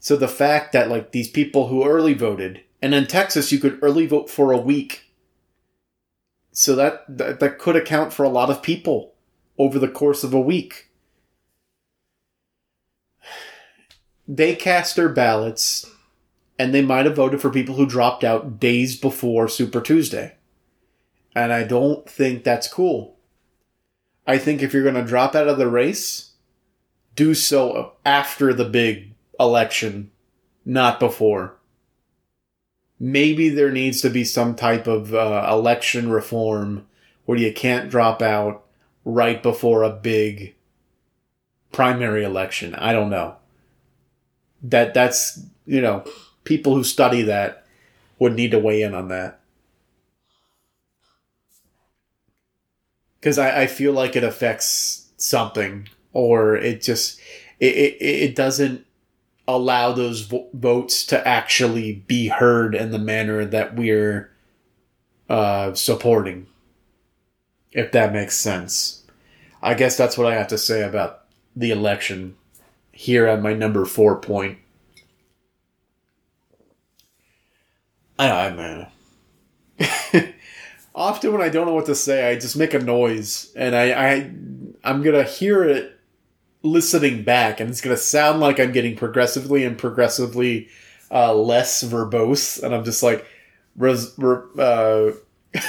So 0.00 0.16
the 0.16 0.28
fact 0.28 0.74
that 0.74 0.90
like 0.90 1.12
these 1.12 1.30
people 1.30 1.68
who 1.68 1.88
early 1.88 2.12
voted, 2.12 2.60
and 2.82 2.92
in 2.92 3.06
Texas 3.06 3.50
you 3.50 3.58
could 3.58 3.78
early 3.80 4.06
vote 4.06 4.28
for 4.28 4.52
a 4.52 4.58
week. 4.58 5.06
So 6.52 6.76
that, 6.76 7.04
that 7.08 7.40
that 7.40 7.58
could 7.58 7.76
account 7.76 8.12
for 8.12 8.24
a 8.24 8.28
lot 8.28 8.50
of 8.50 8.62
people 8.62 9.14
over 9.56 9.78
the 9.78 9.88
course 9.88 10.22
of 10.22 10.34
a 10.34 10.40
week. 10.40 10.90
They 14.28 14.54
cast 14.54 14.94
their 14.94 15.08
ballots 15.08 15.90
and 16.58 16.74
they 16.74 16.82
might 16.82 17.06
have 17.06 17.16
voted 17.16 17.40
for 17.40 17.48
people 17.48 17.76
who 17.76 17.86
dropped 17.86 18.24
out 18.24 18.60
days 18.60 18.94
before 18.94 19.48
Super 19.48 19.80
Tuesday. 19.80 20.34
And 21.38 21.52
I 21.52 21.62
don't 21.62 22.08
think 22.10 22.42
that's 22.42 22.66
cool. 22.66 23.16
I 24.26 24.38
think 24.38 24.60
if 24.60 24.74
you're 24.74 24.82
going 24.82 24.94
to 24.96 25.04
drop 25.04 25.34
out 25.34 25.48
of 25.48 25.56
the 25.56 25.68
race, 25.68 26.32
do 27.14 27.32
so 27.32 27.92
after 28.04 28.52
the 28.52 28.64
big 28.64 29.14
election, 29.38 30.10
not 30.64 30.98
before. 30.98 31.56
Maybe 33.00 33.48
there 33.48 33.70
needs 33.70 34.00
to 34.00 34.10
be 34.10 34.24
some 34.24 34.56
type 34.56 34.88
of 34.88 35.14
uh, 35.14 35.46
election 35.48 36.10
reform 36.10 36.86
where 37.24 37.38
you 37.38 37.52
can't 37.52 37.88
drop 37.88 38.20
out 38.20 38.64
right 39.04 39.40
before 39.40 39.84
a 39.84 39.90
big 39.90 40.56
primary 41.70 42.24
election. 42.24 42.74
I 42.74 42.92
don't 42.92 43.10
know. 43.10 43.36
That 44.62 44.92
that's 44.92 45.40
you 45.66 45.80
know 45.80 46.04
people 46.42 46.74
who 46.74 46.82
study 46.82 47.22
that 47.22 47.64
would 48.18 48.34
need 48.34 48.50
to 48.50 48.58
weigh 48.58 48.82
in 48.82 48.94
on 48.94 49.06
that. 49.08 49.37
Because 53.20 53.38
I, 53.38 53.62
I 53.62 53.66
feel 53.66 53.92
like 53.92 54.16
it 54.16 54.24
affects 54.24 55.08
something, 55.16 55.88
or 56.12 56.56
it 56.56 56.82
just 56.82 57.20
it, 57.58 57.74
it, 57.74 57.96
it 58.02 58.36
doesn't 58.36 58.86
allow 59.46 59.92
those 59.92 60.22
vo- 60.22 60.48
votes 60.52 61.04
to 61.06 61.26
actually 61.26 62.04
be 62.06 62.28
heard 62.28 62.74
in 62.74 62.90
the 62.90 62.98
manner 62.98 63.44
that 63.44 63.74
we're 63.74 64.30
uh, 65.28 65.74
supporting. 65.74 66.46
If 67.72 67.92
that 67.92 68.12
makes 68.12 68.36
sense. 68.36 69.04
I 69.62 69.74
guess 69.74 69.96
that's 69.96 70.16
what 70.16 70.26
I 70.26 70.34
have 70.34 70.48
to 70.48 70.58
say 70.58 70.82
about 70.82 71.24
the 71.56 71.70
election 71.70 72.36
here 72.92 73.26
at 73.26 73.42
my 73.42 73.52
number 73.54 73.84
four 73.84 74.16
point. 74.20 74.58
I, 78.18 78.30
I'm. 78.30 78.58
Uh, 78.58 80.22
often 80.98 81.32
when 81.32 81.40
I 81.40 81.48
don't 81.48 81.66
know 81.66 81.74
what 81.74 81.86
to 81.86 81.94
say, 81.94 82.30
I 82.30 82.34
just 82.34 82.56
make 82.56 82.74
a 82.74 82.78
noise, 82.78 83.52
and 83.56 83.74
I, 83.74 83.92
I 83.92 84.14
I'm 84.84 85.02
gonna 85.02 85.22
hear 85.22 85.64
it 85.64 85.98
listening 86.62 87.22
back, 87.22 87.60
and 87.60 87.70
it's 87.70 87.80
gonna 87.80 87.96
sound 87.96 88.40
like 88.40 88.58
I'm 88.58 88.72
getting 88.72 88.96
progressively 88.96 89.64
and 89.64 89.78
progressively 89.78 90.68
uh, 91.10 91.32
less 91.34 91.82
verbose, 91.84 92.62
and 92.62 92.74
I'm 92.74 92.84
just 92.84 93.02
like, 93.02 93.24
res, 93.76 94.12
re, 94.18 94.38
uh, 94.58 95.12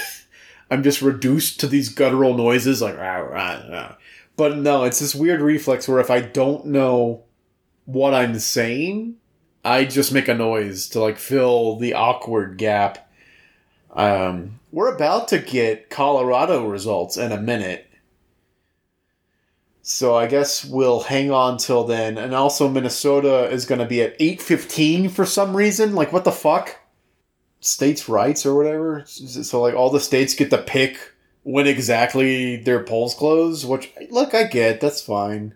I'm 0.71 0.83
just 0.83 1.01
reduced 1.01 1.59
to 1.61 1.67
these 1.67 1.89
guttural 1.89 2.35
noises, 2.35 2.81
like 2.81 2.97
rah, 2.97 3.17
rah, 3.17 3.61
rah. 3.69 3.95
But 4.35 4.57
no, 4.57 4.83
it's 4.83 4.99
this 4.99 5.13
weird 5.15 5.41
reflex 5.41 5.87
where 5.87 5.99
if 5.99 6.09
I 6.09 6.21
don't 6.21 6.67
know 6.67 7.23
what 7.85 8.13
I'm 8.13 8.39
saying, 8.39 9.15
I 9.63 9.85
just 9.85 10.13
make 10.13 10.27
a 10.27 10.33
noise 10.33 10.87
to 10.89 10.99
like 10.99 11.17
fill 11.17 11.75
the 11.75 11.93
awkward 11.93 12.57
gap. 12.57 13.11
Um, 13.91 14.58
we're 14.71 14.93
about 14.93 15.27
to 15.29 15.39
get 15.39 15.89
Colorado 15.89 16.65
results 16.67 17.17
in 17.17 17.31
a 17.31 17.41
minute. 17.41 17.85
So 19.81 20.15
I 20.15 20.27
guess 20.27 20.63
we'll 20.63 21.01
hang 21.01 21.31
on 21.31 21.57
till 21.57 21.83
then. 21.83 22.17
And 22.17 22.35
also 22.35 22.69
Minnesota 22.69 23.49
is 23.49 23.65
going 23.65 23.79
to 23.79 23.87
be 23.87 24.01
at 24.01 24.17
8:15 24.19 25.09
for 25.09 25.25
some 25.25 25.55
reason. 25.55 25.95
Like 25.95 26.13
what 26.13 26.25
the 26.25 26.31
fuck? 26.31 26.77
States' 27.59 28.07
rights 28.07 28.45
or 28.45 28.55
whatever. 28.55 29.03
So 29.05 29.61
like 29.61 29.73
all 29.73 29.89
the 29.89 29.99
states 29.99 30.35
get 30.35 30.51
to 30.51 30.59
pick 30.59 31.13
when 31.43 31.65
exactly 31.65 32.57
their 32.57 32.83
polls 32.83 33.15
close, 33.15 33.65
which 33.65 33.91
look, 34.11 34.35
I 34.35 34.43
get. 34.43 34.79
That's 34.79 35.01
fine. 35.01 35.55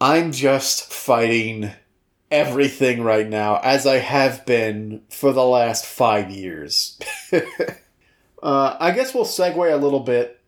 I'm 0.00 0.32
just 0.32 0.92
fighting 0.92 1.72
everything 2.30 3.02
right 3.02 3.28
now, 3.28 3.58
as 3.58 3.86
I 3.86 3.96
have 3.96 4.44
been 4.46 5.02
for 5.08 5.32
the 5.32 5.44
last 5.44 5.86
five 5.86 6.30
years. 6.30 6.98
uh, 8.42 8.76
I 8.78 8.92
guess 8.92 9.14
we'll 9.14 9.24
segue 9.24 9.72
a 9.72 9.76
little 9.76 10.00
bit 10.00 10.40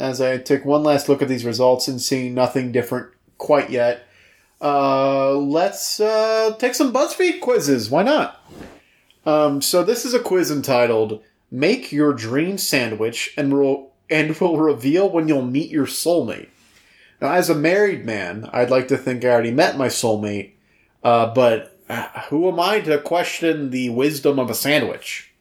as 0.00 0.20
I 0.20 0.38
take 0.38 0.64
one 0.64 0.82
last 0.82 1.08
look 1.08 1.22
at 1.22 1.28
these 1.28 1.44
results 1.44 1.88
and 1.88 2.00
see 2.00 2.28
nothing 2.28 2.72
different 2.72 3.12
quite 3.36 3.70
yet. 3.70 4.06
Uh, 4.60 5.34
let's 5.34 6.00
uh, 6.00 6.56
take 6.58 6.74
some 6.74 6.92
BuzzFeed 6.92 7.40
quizzes. 7.40 7.90
Why 7.90 8.02
not? 8.02 8.44
Um, 9.24 9.62
so 9.62 9.82
this 9.82 10.04
is 10.04 10.14
a 10.14 10.18
quiz 10.18 10.50
entitled 10.50 11.22
"Make 11.50 11.92
Your 11.92 12.12
Dream 12.12 12.58
Sandwich 12.58 13.34
and 13.36 13.52
will 13.52 13.92
and 14.10 14.36
will 14.38 14.58
reveal 14.58 15.08
when 15.08 15.28
you'll 15.28 15.42
meet 15.42 15.70
your 15.70 15.86
soulmate." 15.86 16.48
Now, 17.20 17.32
as 17.32 17.50
a 17.50 17.54
married 17.54 18.04
man, 18.04 18.48
I'd 18.52 18.70
like 18.70 18.88
to 18.88 18.96
think 18.96 19.24
I 19.24 19.28
already 19.28 19.50
met 19.50 19.76
my 19.76 19.88
soulmate, 19.88 20.52
uh, 21.02 21.32
but 21.34 21.78
uh, 21.88 22.08
who 22.28 22.48
am 22.48 22.60
I 22.60 22.80
to 22.80 22.98
question 22.98 23.70
the 23.70 23.90
wisdom 23.90 24.38
of 24.38 24.50
a 24.50 24.54
sandwich? 24.54 25.32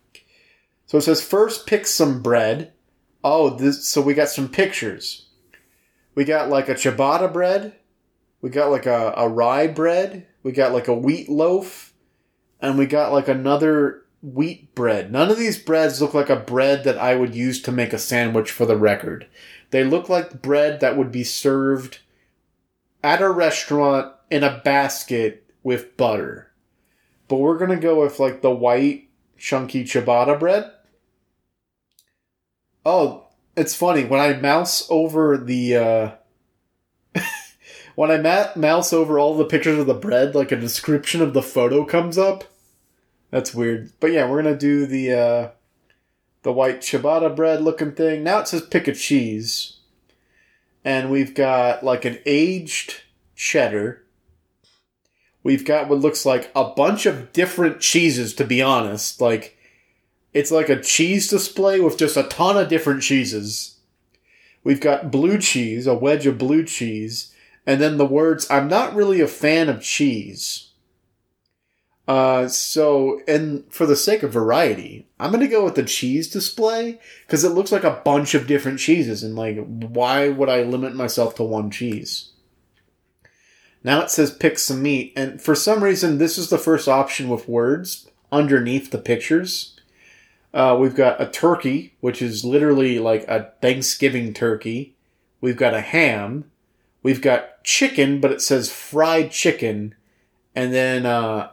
So 0.85 0.97
it 0.97 1.01
says 1.01 1.21
first 1.21 1.67
pick 1.67 1.85
some 1.85 2.21
bread. 2.21 2.71
Oh, 3.23 3.49
this, 3.49 3.87
so 3.87 4.01
we 4.01 4.13
got 4.13 4.29
some 4.29 4.47
pictures. 4.47 5.27
We 6.15 6.23
got 6.23 6.49
like 6.49 6.69
a 6.69 6.75
ciabatta 6.75 7.31
bread. 7.31 7.73
We 8.41 8.49
got 8.49 8.71
like 8.71 8.85
a, 8.85 9.13
a 9.17 9.27
rye 9.27 9.67
bread. 9.67 10.27
We 10.43 10.51
got 10.51 10.71
like 10.71 10.87
a 10.87 10.93
wheat 10.93 11.29
loaf. 11.29 11.93
And 12.61 12.77
we 12.77 12.85
got 12.85 13.11
like 13.11 13.27
another 13.27 14.05
wheat 14.21 14.73
bread. 14.73 15.11
None 15.11 15.29
of 15.29 15.37
these 15.37 15.59
breads 15.59 16.01
look 16.01 16.13
like 16.13 16.29
a 16.29 16.35
bread 16.35 16.83
that 16.85 16.97
I 16.97 17.15
would 17.15 17.35
use 17.35 17.61
to 17.63 17.71
make 17.71 17.93
a 17.93 17.99
sandwich 17.99 18.49
for 18.49 18.65
the 18.65 18.77
record. 18.77 19.27
They 19.71 19.83
look 19.83 20.09
like 20.09 20.41
bread 20.41 20.79
that 20.79 20.97
would 20.97 21.11
be 21.11 21.23
served 21.23 21.99
at 23.03 23.21
a 23.21 23.29
restaurant 23.29 24.13
in 24.31 24.43
a 24.43 24.61
basket 24.63 25.46
with 25.67 25.97
butter. 25.97 26.49
But 27.27 27.39
we're 27.39 27.57
going 27.57 27.71
to 27.71 27.75
go 27.75 27.99
with 27.99 28.21
like 28.21 28.41
the 28.41 28.49
white 28.49 29.09
chunky 29.37 29.83
ciabatta 29.83 30.39
bread. 30.39 30.71
Oh, 32.85 33.25
it's 33.57 33.75
funny 33.75 34.05
when 34.05 34.21
I 34.21 34.39
mouse 34.39 34.87
over 34.89 35.37
the 35.37 35.75
uh 35.75 36.11
when 37.95 38.11
I 38.11 38.17
ma- 38.17 38.51
mouse 38.55 38.93
over 38.93 39.19
all 39.19 39.35
the 39.35 39.43
pictures 39.43 39.77
of 39.77 39.87
the 39.87 39.93
bread, 39.93 40.35
like 40.35 40.53
a 40.53 40.55
description 40.55 41.21
of 41.21 41.33
the 41.33 41.41
photo 41.41 41.83
comes 41.83 42.17
up. 42.17 42.45
That's 43.29 43.53
weird. 43.53 43.91
But 43.99 44.13
yeah, 44.13 44.29
we're 44.29 44.41
gonna 44.41 44.57
do 44.57 44.85
the 44.85 45.11
uh, 45.11 45.49
the 46.43 46.53
white 46.53 46.79
ciabatta 46.79 47.35
bread 47.35 47.61
looking 47.61 47.91
thing. 47.91 48.23
Now 48.23 48.39
it 48.39 48.47
says 48.47 48.61
pick 48.61 48.87
a 48.87 48.93
cheese. 48.93 49.79
And 50.85 51.11
we've 51.11 51.35
got 51.35 51.83
like 51.83 52.05
an 52.05 52.19
aged 52.25 53.01
cheddar. 53.35 54.06
We've 55.47 55.63
got 55.63 55.87
what 55.87 55.99
looks 55.99 56.25
like 56.25 56.51
a 56.53 56.65
bunch 56.65 57.05
of 57.05 57.31
different 57.31 57.79
cheeses, 57.79 58.33
to 58.33 58.43
be 58.43 58.61
honest. 58.61 59.21
Like, 59.21 59.57
it's 60.33 60.51
like 60.51 60.67
a 60.67 60.81
cheese 60.81 61.29
display 61.29 61.79
with 61.79 61.97
just 61.97 62.17
a 62.17 62.23
ton 62.23 62.57
of 62.57 62.67
different 62.67 63.01
cheeses. 63.01 63.77
We've 64.65 64.81
got 64.81 65.09
blue 65.09 65.37
cheese, 65.37 65.87
a 65.87 65.93
wedge 65.93 66.25
of 66.27 66.37
blue 66.37 66.65
cheese, 66.65 67.33
and 67.65 67.79
then 67.79 67.95
the 67.95 68.05
words, 68.05 68.45
I'm 68.49 68.67
not 68.67 68.93
really 68.93 69.21
a 69.21 69.27
fan 69.27 69.69
of 69.69 69.81
cheese. 69.81 70.71
Uh, 72.09 72.49
so, 72.49 73.21
and 73.25 73.63
for 73.69 73.85
the 73.85 73.95
sake 73.95 74.23
of 74.23 74.33
variety, 74.33 75.07
I'm 75.17 75.31
gonna 75.31 75.47
go 75.47 75.63
with 75.63 75.75
the 75.75 75.83
cheese 75.83 76.29
display 76.29 76.99
because 77.25 77.45
it 77.45 77.53
looks 77.53 77.71
like 77.71 77.85
a 77.85 78.01
bunch 78.03 78.35
of 78.35 78.47
different 78.47 78.79
cheeses, 78.79 79.23
and 79.23 79.37
like, 79.37 79.65
why 79.65 80.27
would 80.27 80.49
I 80.49 80.63
limit 80.63 80.93
myself 80.93 81.35
to 81.35 81.43
one 81.43 81.71
cheese? 81.71 82.33
Now 83.87 84.01
it 84.01 84.11
says 84.11 84.31
pick 84.31 84.59
some 84.59 84.81
meat, 84.81 85.13
and 85.15 85.41
for 85.41 85.55
some 85.55 85.81
reason, 85.81 86.17
this 86.17 86.37
is 86.37 86.49
the 86.49 86.57
first 86.57 86.89
option 86.89 87.29
with 87.29 87.47
words 87.47 88.11
underneath 88.33 88.91
the 88.91 88.97
pictures. 88.97 89.79
Uh, 90.53 90.75
we've 90.77 90.93
got 90.93 91.21
a 91.21 91.25
turkey, 91.25 91.93
which 92.01 92.21
is 92.21 92.43
literally 92.43 92.99
like 92.99 93.25
a 93.29 93.53
Thanksgiving 93.61 94.33
turkey. 94.33 94.97
We've 95.39 95.55
got 95.55 95.73
a 95.73 95.79
ham. 95.79 96.51
We've 97.01 97.21
got 97.21 97.63
chicken, 97.63 98.19
but 98.19 98.33
it 98.33 98.41
says 98.41 98.69
fried 98.69 99.31
chicken. 99.31 99.95
And 100.53 100.73
then 100.73 101.05
uh, 101.05 101.51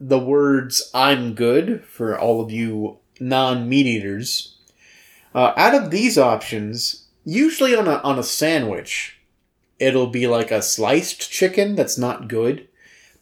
the 0.00 0.18
words 0.18 0.90
I'm 0.94 1.34
good 1.34 1.84
for 1.84 2.18
all 2.18 2.40
of 2.40 2.50
you 2.50 2.96
non 3.20 3.68
meat 3.68 3.84
eaters. 3.84 4.56
Uh, 5.34 5.52
out 5.54 5.74
of 5.74 5.90
these 5.90 6.16
options, 6.16 7.04
usually 7.26 7.76
on 7.76 7.86
a, 7.86 7.96
on 7.96 8.18
a 8.18 8.22
sandwich, 8.22 9.13
it'll 9.84 10.06
be 10.06 10.26
like 10.26 10.50
a 10.50 10.62
sliced 10.62 11.30
chicken 11.30 11.74
that's 11.74 11.98
not 11.98 12.28
good. 12.28 12.68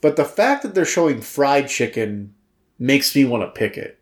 But 0.00 0.16
the 0.16 0.24
fact 0.24 0.62
that 0.62 0.74
they're 0.74 0.84
showing 0.84 1.20
fried 1.20 1.68
chicken 1.68 2.34
makes 2.78 3.14
me 3.14 3.24
want 3.24 3.42
to 3.42 3.58
pick 3.58 3.76
it. 3.76 3.98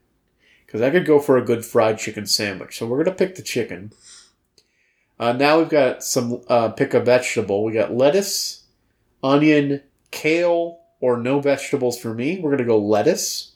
Because 0.67 0.83
I 0.83 0.91
could 0.91 1.07
go 1.07 1.19
for 1.19 1.37
a 1.37 1.45
good 1.45 1.65
fried 1.65 1.99
chicken 1.99 2.27
sandwich. 2.27 2.79
So 2.79 2.87
we're 2.87 3.03
going 3.03 3.17
to 3.17 3.25
pick 3.25 3.35
the 3.35 3.43
chicken. 3.43 3.93
Uh, 5.19 5.33
now 5.33 5.59
we've 5.59 5.69
got 5.69 6.03
some, 6.03 6.43
uh, 6.49 6.71
pick 6.71 6.95
a 6.95 7.01
vegetable. 7.01 7.65
We 7.65 7.73
got 7.73 7.93
lettuce, 7.93 8.65
onion, 9.23 9.83
kale 10.11 10.81
or 11.01 11.17
no 11.17 11.41
vegetables 11.41 11.99
for 11.99 12.15
me. 12.15 12.39
We're 12.39 12.51
going 12.51 12.59
to 12.59 12.65
go 12.65 12.79
lettuce. 12.79 13.53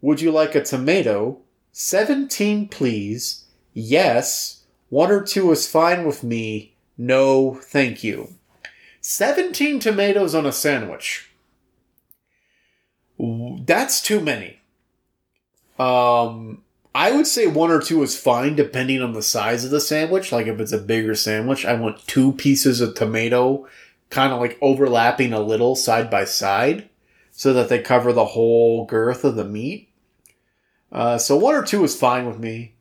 Would 0.00 0.20
you 0.20 0.30
like 0.30 0.54
a 0.54 0.64
tomato? 0.64 1.40
17, 1.72 2.68
please. 2.68 3.44
Yes. 3.72 4.64
One 4.88 5.12
or 5.12 5.22
two 5.22 5.52
is 5.52 5.68
fine 5.68 6.04
with 6.04 6.24
me. 6.24 6.69
No, 7.02 7.54
thank 7.54 8.04
you. 8.04 8.34
17 9.00 9.80
tomatoes 9.80 10.34
on 10.34 10.44
a 10.44 10.52
sandwich. 10.52 11.30
That's 13.18 14.02
too 14.02 14.20
many. 14.20 14.60
Um, 15.78 16.62
I 16.94 17.12
would 17.12 17.26
say 17.26 17.46
one 17.46 17.70
or 17.70 17.80
two 17.80 18.02
is 18.02 18.18
fine 18.20 18.54
depending 18.54 19.00
on 19.00 19.14
the 19.14 19.22
size 19.22 19.64
of 19.64 19.70
the 19.70 19.80
sandwich. 19.80 20.30
Like 20.30 20.46
if 20.46 20.60
it's 20.60 20.72
a 20.72 20.78
bigger 20.78 21.14
sandwich, 21.14 21.64
I 21.64 21.72
want 21.72 22.06
two 22.06 22.32
pieces 22.32 22.82
of 22.82 22.94
tomato 22.94 23.66
kind 24.10 24.34
of 24.34 24.38
like 24.38 24.58
overlapping 24.60 25.32
a 25.32 25.40
little 25.40 25.76
side 25.76 26.10
by 26.10 26.26
side 26.26 26.90
so 27.30 27.54
that 27.54 27.70
they 27.70 27.78
cover 27.78 28.12
the 28.12 28.26
whole 28.26 28.84
girth 28.84 29.24
of 29.24 29.36
the 29.36 29.44
meat. 29.46 29.88
Uh, 30.92 31.16
so 31.16 31.38
one 31.38 31.54
or 31.54 31.64
two 31.64 31.82
is 31.82 31.96
fine 31.98 32.26
with 32.26 32.38
me. 32.38 32.74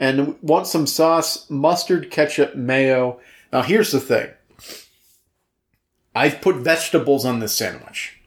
And 0.00 0.40
want 0.40 0.66
some 0.66 0.86
sauce, 0.86 1.50
mustard, 1.50 2.10
ketchup, 2.10 2.54
mayo. 2.54 3.20
Now 3.52 3.62
here's 3.62 3.92
the 3.92 4.00
thing. 4.00 4.30
I've 6.14 6.40
put 6.40 6.56
vegetables 6.56 7.24
on 7.24 7.38
this 7.38 7.54
sandwich. 7.54 8.20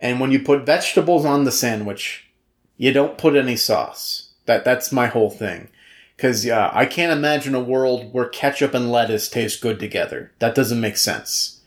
And 0.00 0.20
when 0.20 0.30
you 0.30 0.40
put 0.40 0.64
vegetables 0.64 1.24
on 1.24 1.44
the 1.44 1.52
sandwich, 1.52 2.30
you 2.76 2.92
don't 2.92 3.18
put 3.18 3.36
any 3.36 3.56
sauce. 3.56 4.30
That 4.46 4.64
that's 4.64 4.92
my 4.92 5.06
whole 5.06 5.30
thing. 5.30 5.68
Because 6.16 6.44
yeah, 6.44 6.70
I 6.72 6.86
can't 6.86 7.12
imagine 7.12 7.54
a 7.54 7.60
world 7.60 8.12
where 8.12 8.28
ketchup 8.28 8.74
and 8.74 8.90
lettuce 8.90 9.28
taste 9.28 9.60
good 9.60 9.78
together. 9.78 10.32
That 10.38 10.54
doesn't 10.54 10.80
make 10.80 10.96
sense. 10.96 11.60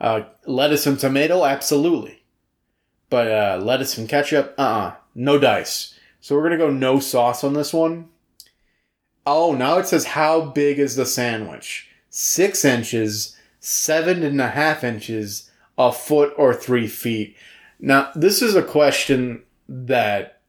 Uh, 0.00 0.22
lettuce 0.46 0.86
and 0.86 0.98
tomato, 0.98 1.44
absolutely. 1.44 2.22
But 3.10 3.30
uh, 3.30 3.60
lettuce 3.62 3.98
and 3.98 4.08
ketchup, 4.08 4.54
uh 4.56 4.62
uh 4.62 4.94
No 5.14 5.38
dice. 5.38 5.98
So 6.20 6.34
we're 6.34 6.48
going 6.48 6.58
to 6.58 6.64
go 6.64 6.70
no 6.70 7.00
sauce 7.00 7.42
on 7.44 7.54
this 7.54 7.74
one. 7.74 8.08
Oh, 9.26 9.52
now 9.52 9.78
it 9.78 9.86
says 9.86 10.04
how 10.06 10.42
big 10.42 10.78
is 10.78 10.96
the 10.96 11.06
sandwich? 11.06 11.89
Six 12.10 12.64
inches, 12.64 13.36
seven 13.60 14.22
and 14.22 14.40
a 14.40 14.48
half 14.48 14.82
inches, 14.82 15.50
a 15.78 15.92
foot, 15.92 16.34
or 16.36 16.52
three 16.52 16.88
feet. 16.88 17.36
Now, 17.78 18.10
this 18.14 18.42
is 18.42 18.54
a 18.54 18.62
question 18.62 19.42
that 19.68 20.40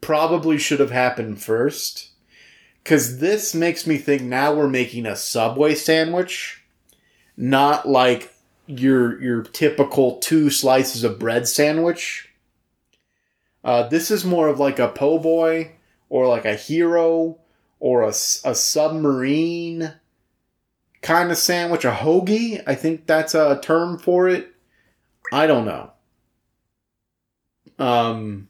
probably 0.00 0.58
should 0.58 0.80
have 0.80 0.90
happened 0.90 1.40
first 1.40 2.10
because 2.82 3.18
this 3.18 3.54
makes 3.54 3.86
me 3.86 3.96
think 3.96 4.22
now 4.22 4.52
we're 4.52 4.68
making 4.68 5.06
a 5.06 5.16
Subway 5.16 5.74
sandwich, 5.74 6.64
not 7.36 7.88
like 7.88 8.34
your 8.66 9.22
your 9.22 9.42
typical 9.42 10.18
two 10.18 10.50
slices 10.50 11.04
of 11.04 11.18
bread 11.18 11.46
sandwich. 11.46 12.28
Uh, 13.64 13.88
this 13.88 14.10
is 14.10 14.24
more 14.24 14.48
of 14.48 14.58
like 14.58 14.80
a 14.80 14.88
po' 14.88 15.18
boy 15.18 15.72
or 16.08 16.26
like 16.26 16.44
a 16.44 16.56
hero 16.56 17.38
or 17.78 18.02
a, 18.02 18.08
a 18.08 18.54
submarine 18.54 19.92
kind 21.02 21.30
of 21.30 21.36
sandwich, 21.36 21.84
a 21.84 21.90
hoagie. 21.90 22.62
I 22.66 22.74
think 22.74 23.06
that's 23.06 23.34
a 23.34 23.60
term 23.62 23.98
for 23.98 24.28
it. 24.28 24.54
I 25.32 25.46
don't 25.46 25.66
know. 25.66 25.92
Um, 27.78 28.48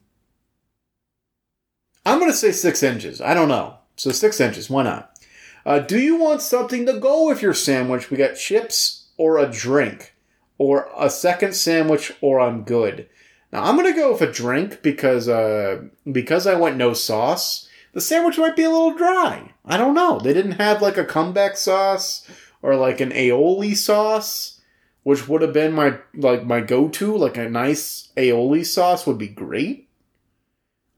I'm 2.04 2.18
going 2.18 2.30
to 2.30 2.36
say 2.36 2.52
six 2.52 2.82
inches. 2.82 3.20
I 3.20 3.34
don't 3.34 3.48
know. 3.48 3.78
So 3.96 4.10
six 4.10 4.40
inches, 4.40 4.68
why 4.70 4.84
not? 4.84 5.18
Uh, 5.64 5.78
do 5.78 5.98
you 5.98 6.16
want 6.16 6.42
something 6.42 6.86
to 6.86 6.98
go 6.98 7.26
with 7.26 7.42
your 7.42 7.54
sandwich? 7.54 8.10
We 8.10 8.16
got 8.16 8.34
chips 8.34 9.10
or 9.16 9.38
a 9.38 9.46
drink, 9.46 10.14
or 10.58 10.90
a 10.98 11.08
second 11.08 11.54
sandwich, 11.54 12.12
or 12.20 12.40
I'm 12.40 12.64
good. 12.64 13.08
Now 13.52 13.64
I'm 13.64 13.76
gonna 13.76 13.94
go 13.94 14.12
with 14.12 14.22
a 14.22 14.32
drink 14.32 14.82
because 14.82 15.28
uh, 15.28 15.82
because 16.10 16.46
I 16.46 16.54
went 16.54 16.76
no 16.76 16.94
sauce. 16.94 17.68
The 17.92 18.00
sandwich 18.00 18.38
might 18.38 18.56
be 18.56 18.64
a 18.64 18.70
little 18.70 18.96
dry. 18.96 19.52
I 19.64 19.76
don't 19.76 19.94
know. 19.94 20.18
They 20.18 20.32
didn't 20.32 20.52
have 20.52 20.82
like 20.82 20.96
a 20.96 21.04
comeback 21.04 21.56
sauce 21.56 22.26
or 22.62 22.76
like 22.76 23.00
an 23.00 23.10
aioli 23.10 23.76
sauce, 23.76 24.60
which 25.02 25.28
would 25.28 25.42
have 25.42 25.52
been 25.52 25.72
my 25.72 25.98
like 26.14 26.44
my 26.44 26.60
go 26.60 26.88
to. 26.88 27.16
Like 27.16 27.36
a 27.36 27.50
nice 27.50 28.08
aioli 28.16 28.64
sauce 28.64 29.06
would 29.06 29.18
be 29.18 29.28
great 29.28 29.88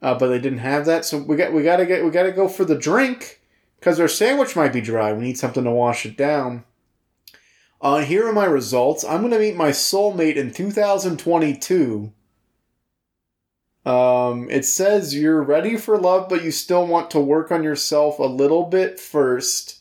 uh, 0.05 0.15
but 0.15 0.29
they 0.29 0.39
didn't 0.39 0.59
have 0.59 0.85
that. 0.85 1.07
So 1.07 1.17
we 1.17 1.35
got 1.35 1.55
we 1.55 1.63
got 1.63 1.79
to 1.79 1.87
get 1.87 2.05
we 2.05 2.11
got 2.11 2.25
to 2.25 2.33
go 2.33 2.47
for 2.47 2.67
the 2.67 2.77
drink 2.77 3.41
because 3.81 3.99
our 3.99 4.07
sandwich 4.07 4.55
might 4.55 4.73
be 4.73 4.83
dry. 4.83 5.15
We 5.15 5.25
need 5.25 5.39
something 5.39 5.65
to 5.65 5.71
wash 5.71 6.05
it 6.05 6.15
down. 6.15 6.65
Uh, 7.81 8.01
here 8.01 8.29
are 8.29 8.33
my 8.33 8.45
results. 8.45 9.03
I'm 9.03 9.29
to 9.31 9.39
meet 9.39 9.57
my 9.57 9.71
soulmate 9.71 10.37
in 10.37 10.53
2022. 10.53 12.13
Um, 13.87 14.51
it 14.51 14.67
says 14.67 15.15
you're 15.15 15.43
ready 15.43 15.77
for 15.79 15.99
love, 15.99 16.29
but 16.29 16.45
you 16.45 16.51
still 16.51 16.87
want 16.87 17.11
to 17.13 17.21
work 17.21 17.51
on 17.51 17.63
yourself 17.63 18.19
a 18.19 18.25
little 18.25 18.65
bit 18.65 19.01
first. 19.01 19.81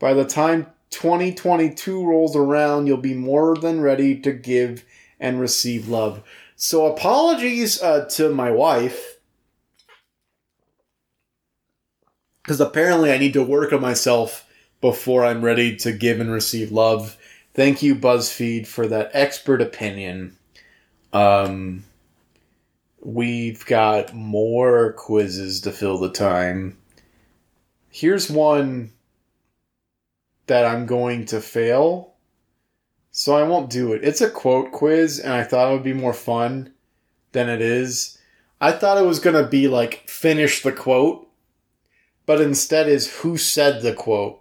By 0.00 0.14
the 0.14 0.24
time 0.24 0.66
2022 0.90 2.04
rolls 2.04 2.34
around, 2.34 2.86
you'll 2.86 2.96
be 2.96 3.14
more 3.14 3.56
than 3.56 3.80
ready 3.80 4.18
to 4.20 4.32
give 4.32 4.84
and 5.20 5.40
receive 5.40 5.88
love. 5.88 6.22
So, 6.56 6.86
apologies 6.86 7.82
uh, 7.82 8.06
to 8.12 8.30
my 8.34 8.50
wife 8.50 9.18
because 12.48 12.62
apparently 12.62 13.12
I 13.12 13.18
need 13.18 13.34
to 13.34 13.42
work 13.42 13.74
on 13.74 13.82
myself 13.82 14.48
before 14.80 15.22
I'm 15.22 15.44
ready 15.44 15.76
to 15.76 15.92
give 15.92 16.18
and 16.18 16.32
receive 16.32 16.72
love. 16.72 17.18
Thank 17.52 17.82
you, 17.82 17.94
BuzzFeed, 17.94 18.66
for 18.66 18.86
that 18.86 19.10
expert 19.12 19.60
opinion. 19.60 20.34
Um, 21.12 21.84
we've 23.02 23.66
got 23.66 24.14
more 24.14 24.94
quizzes 24.94 25.60
to 25.60 25.72
fill 25.72 25.98
the 25.98 26.10
time. 26.10 26.78
Here's 27.90 28.30
one 28.30 28.92
that 30.48 30.66
I'm 30.66 30.86
going 30.86 31.24
to 31.26 31.40
fail, 31.40 32.14
so 33.10 33.34
I 33.34 33.44
won't 33.44 33.70
do 33.70 33.92
it. 33.92 34.04
It's 34.04 34.20
a 34.20 34.30
quote 34.30 34.72
quiz, 34.72 35.18
and 35.18 35.32
I 35.32 35.44
thought 35.44 35.70
it 35.70 35.74
would 35.74 35.84
be 35.84 35.94
more 35.94 36.12
fun 36.12 36.72
than 37.32 37.48
it 37.48 37.60
is. 37.60 38.18
I 38.60 38.72
thought 38.72 38.98
it 38.98 39.06
was 39.06 39.20
going 39.20 39.42
to 39.42 39.48
be 39.48 39.68
like 39.68 40.08
finish 40.08 40.62
the 40.62 40.72
quote 40.72 41.28
but 42.28 42.42
instead 42.42 42.90
is 42.90 43.20
who 43.20 43.38
said 43.38 43.80
the 43.80 43.94
quote. 43.94 44.38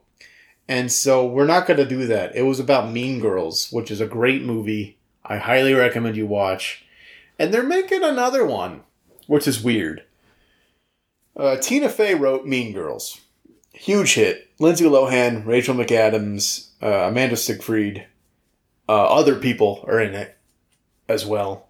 And 0.68 0.92
so 0.92 1.26
we're 1.26 1.46
not 1.46 1.66
going 1.66 1.78
to 1.78 1.86
do 1.86 2.06
that. 2.08 2.36
It 2.36 2.42
was 2.42 2.60
about 2.60 2.92
Mean 2.92 3.22
Girls, 3.22 3.72
which 3.72 3.90
is 3.90 4.02
a 4.02 4.06
great 4.06 4.44
movie. 4.44 4.98
I 5.24 5.38
highly 5.38 5.74
recommend 5.74 6.18
you 6.18 6.28
watch. 6.28 6.84
And 7.40 7.54
they're 7.54 7.64
making 7.64 8.04
another 8.04 8.46
one, 8.46 8.82
which 9.28 9.48
is 9.48 9.64
weird. 9.64 10.04
Uh, 11.38 11.56
Tina 11.56 11.88
Fey 11.88 12.14
wrote 12.14 12.46
Mean 12.46 12.74
Girls. 12.74 13.22
Huge 13.72 14.16
hit. 14.16 14.47
Lindsay 14.60 14.86
Lohan, 14.86 15.46
Rachel 15.46 15.76
McAdams, 15.76 16.70
uh, 16.82 17.08
Amanda 17.10 17.38
Seyfried, 17.38 18.08
uh, 18.90 19.06
other 19.06 19.36
people 19.36 19.84
are 19.88 20.00
in 20.00 20.14
it 20.14 20.38
as 21.08 21.26
well. 21.26 21.68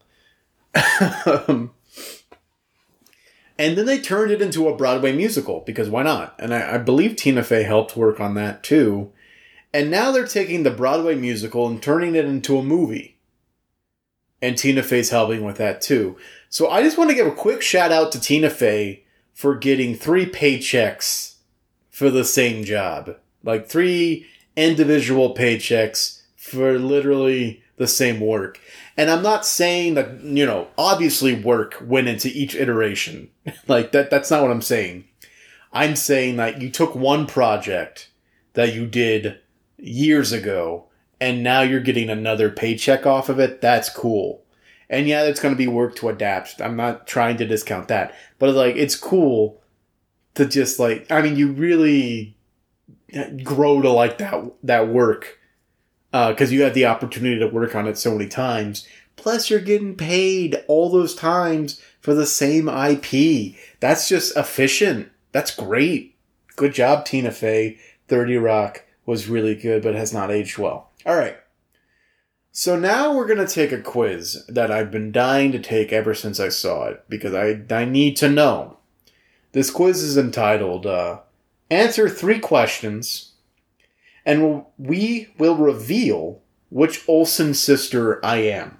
um, 1.25 1.71
and 3.59 3.77
then 3.77 3.85
they 3.85 3.99
turned 3.99 4.31
it 4.31 4.41
into 4.41 4.67
a 4.67 4.75
Broadway 4.75 5.11
musical 5.11 5.61
because 5.65 5.89
why 5.89 6.03
not? 6.03 6.35
And 6.39 6.53
I, 6.53 6.75
I, 6.75 6.77
believe 6.77 7.15
Tina 7.15 7.43
Fey 7.43 7.63
helped 7.63 7.97
work 7.97 8.19
on 8.19 8.35
that 8.35 8.63
too. 8.63 9.11
And 9.73 9.89
now 9.89 10.11
they're 10.11 10.27
taking 10.27 10.63
the 10.63 10.71
Broadway 10.71 11.15
musical 11.15 11.67
and 11.67 11.81
turning 11.81 12.15
it 12.15 12.25
into 12.25 12.57
a 12.57 12.63
movie. 12.63 13.17
And 14.41 14.57
Tina 14.57 14.83
Fey's 14.83 15.09
helping 15.09 15.43
with 15.43 15.57
that 15.57 15.81
too. 15.81 16.15
So 16.49 16.69
I 16.69 16.83
just 16.83 16.97
want 16.97 17.09
to 17.09 17.15
give 17.15 17.27
a 17.27 17.31
quick 17.31 17.61
shout 17.61 17.91
out 17.91 18.11
to 18.11 18.19
Tina 18.19 18.49
Fey 18.49 19.03
for 19.33 19.55
getting 19.55 19.95
three 19.95 20.27
paychecks 20.27 21.36
for 21.97 22.11
the 22.11 22.23
same 22.23 22.63
job. 22.63 23.15
Like 23.43 23.67
three 23.67 24.27
individual 24.55 25.33
paychecks 25.33 26.21
for 26.35 26.77
literally 26.77 27.63
the 27.77 27.87
same 27.87 28.19
work. 28.19 28.59
And 28.95 29.09
I'm 29.09 29.23
not 29.23 29.47
saying 29.47 29.95
that, 29.95 30.21
you 30.21 30.45
know, 30.45 30.67
obviously 30.77 31.33
work 31.33 31.75
went 31.81 32.07
into 32.07 32.27
each 32.27 32.53
iteration. 32.53 33.31
like 33.67 33.93
that 33.93 34.11
that's 34.11 34.29
not 34.29 34.43
what 34.43 34.51
I'm 34.51 34.61
saying. 34.61 35.05
I'm 35.73 35.95
saying 35.95 36.35
that 36.37 36.61
you 36.61 36.69
took 36.69 36.93
one 36.93 37.25
project 37.25 38.11
that 38.53 38.75
you 38.75 38.85
did 38.85 39.39
years 39.77 40.31
ago 40.31 40.85
and 41.19 41.41
now 41.41 41.61
you're 41.61 41.79
getting 41.79 42.11
another 42.11 42.51
paycheck 42.51 43.07
off 43.07 43.27
of 43.27 43.39
it. 43.39 43.59
That's 43.59 43.89
cool. 43.89 44.43
And 44.87 45.07
yeah, 45.07 45.23
it's 45.23 45.39
going 45.39 45.55
to 45.55 45.57
be 45.57 45.65
work 45.65 45.95
to 45.95 46.09
adapt. 46.09 46.61
I'm 46.61 46.75
not 46.75 47.07
trying 47.07 47.37
to 47.37 47.47
discount 47.47 47.87
that. 47.87 48.13
But 48.37 48.53
like 48.53 48.75
it's 48.75 48.95
cool 48.95 49.59
to 50.37 50.45
just 50.45 50.79
like 50.79 51.11
I 51.11 51.21
mean, 51.21 51.35
you 51.35 51.51
really 51.51 52.37
grow 53.43 53.81
to 53.81 53.89
like 53.89 54.17
that 54.19 54.43
that 54.63 54.87
work 54.87 55.39
because 56.11 56.49
uh, 56.49 56.53
you 56.53 56.63
had 56.63 56.73
the 56.73 56.85
opportunity 56.85 57.39
to 57.39 57.47
work 57.47 57.75
on 57.75 57.87
it 57.87 57.97
so 57.97 58.11
many 58.11 58.29
times. 58.29 58.87
Plus, 59.15 59.49
you're 59.49 59.59
getting 59.59 59.95
paid 59.95 60.63
all 60.67 60.89
those 60.89 61.15
times 61.15 61.81
for 61.99 62.13
the 62.13 62.25
same 62.25 62.69
IP. 62.69 63.55
That's 63.79 64.07
just 64.07 64.37
efficient. 64.37 65.11
That's 65.31 65.53
great. 65.53 66.15
Good 66.55 66.73
job, 66.73 67.05
Tina 67.05 67.31
Fey. 67.31 67.77
30 68.07 68.37
Rock 68.37 68.85
was 69.05 69.27
really 69.27 69.55
good, 69.55 69.83
but 69.83 69.95
has 69.95 70.13
not 70.13 70.31
aged 70.31 70.57
well. 70.57 70.91
All 71.05 71.15
right. 71.15 71.37
So 72.51 72.77
now 72.77 73.15
we're 73.15 73.27
going 73.27 73.45
to 73.45 73.53
take 73.53 73.71
a 73.71 73.81
quiz 73.81 74.45
that 74.47 74.71
I've 74.71 74.91
been 74.91 75.11
dying 75.11 75.51
to 75.51 75.59
take 75.59 75.91
ever 75.91 76.13
since 76.13 76.39
I 76.39 76.49
saw 76.49 76.85
it 76.85 77.03
because 77.09 77.33
I, 77.33 77.61
I 77.69 77.85
need 77.85 78.15
to 78.17 78.29
know. 78.29 78.76
This 79.51 79.71
quiz 79.71 80.03
is 80.03 80.17
entitled 80.17 80.85
uh, 80.85 81.19
Answer 81.69 82.09
Three 82.09 82.39
Questions, 82.39 83.33
and 84.25 84.65
we 84.77 85.29
will 85.37 85.55
reveal 85.55 86.41
which 86.69 87.07
Olsen 87.07 87.53
sister 87.53 88.23
I 88.25 88.37
am. 88.37 88.77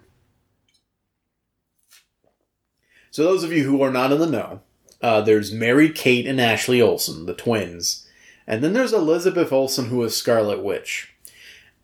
So, 3.12 3.24
those 3.24 3.44
of 3.44 3.52
you 3.52 3.64
who 3.64 3.82
are 3.82 3.92
not 3.92 4.12
in 4.12 4.20
the 4.20 4.30
know, 4.30 4.62
uh, 5.02 5.22
there's 5.22 5.52
Mary 5.52 5.90
Kate 5.90 6.28
and 6.28 6.40
Ashley 6.40 6.82
Olsen, 6.82 7.26
the 7.26 7.34
twins, 7.34 8.08
and 8.46 8.64
then 8.64 8.74
there's 8.74 8.94
Elizabeth 8.94 9.52
Olsen, 9.52 9.86
who 9.88 10.04
is 10.04 10.16
Scarlet 10.16 10.64
Witch. 10.64 11.14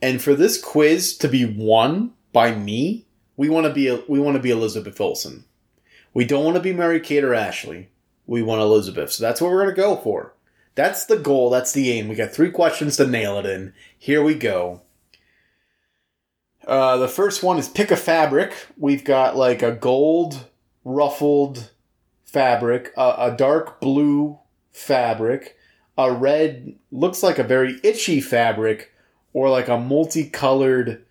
And 0.01 0.21
for 0.21 0.35
this 0.35 0.61
quiz 0.61 1.17
to 1.17 1.29
be 1.29 1.45
won 1.45 2.13
by 2.33 2.53
me, 2.53 3.05
we 3.37 3.49
want 3.49 3.65
to 3.65 3.73
be 3.73 4.03
we 4.07 4.19
want 4.19 4.35
to 4.35 4.43
be 4.43 4.51
Elizabeth 4.51 4.99
Olsen. 4.99 5.45
We 6.13 6.25
don't 6.25 6.43
want 6.43 6.57
to 6.57 6.61
be 6.61 6.73
Mary 6.73 6.99
Kate 6.99 7.23
or 7.23 7.33
Ashley. 7.33 7.89
We 8.25 8.41
want 8.41 8.61
Elizabeth. 8.61 9.11
So 9.11 9.23
that's 9.23 9.41
what 9.41 9.51
we're 9.51 9.63
going 9.63 9.75
to 9.75 9.81
go 9.81 9.95
for. 9.97 10.33
That's 10.75 11.05
the 11.05 11.17
goal. 11.17 11.49
That's 11.49 11.71
the 11.71 11.91
aim. 11.91 12.07
We 12.07 12.15
got 12.15 12.31
three 12.31 12.51
questions 12.51 12.97
to 12.97 13.07
nail 13.07 13.37
it 13.37 13.45
in. 13.45 13.73
Here 13.97 14.23
we 14.23 14.35
go. 14.35 14.81
Uh, 16.65 16.97
the 16.97 17.07
first 17.07 17.43
one 17.43 17.59
is 17.59 17.67
pick 17.67 17.91
a 17.91 17.95
fabric. 17.97 18.53
We've 18.77 19.03
got 19.03 19.35
like 19.35 19.61
a 19.61 19.71
gold 19.71 20.47
ruffled 20.85 21.71
fabric, 22.23 22.93
a, 22.97 23.15
a 23.17 23.35
dark 23.37 23.79
blue 23.81 24.39
fabric, 24.71 25.57
a 25.97 26.11
red, 26.11 26.75
looks 26.91 27.21
like 27.21 27.37
a 27.37 27.43
very 27.43 27.79
itchy 27.83 28.21
fabric, 28.21 28.91
or 29.33 29.49
like 29.49 29.67
a 29.67 29.77
multicolored 29.77 31.05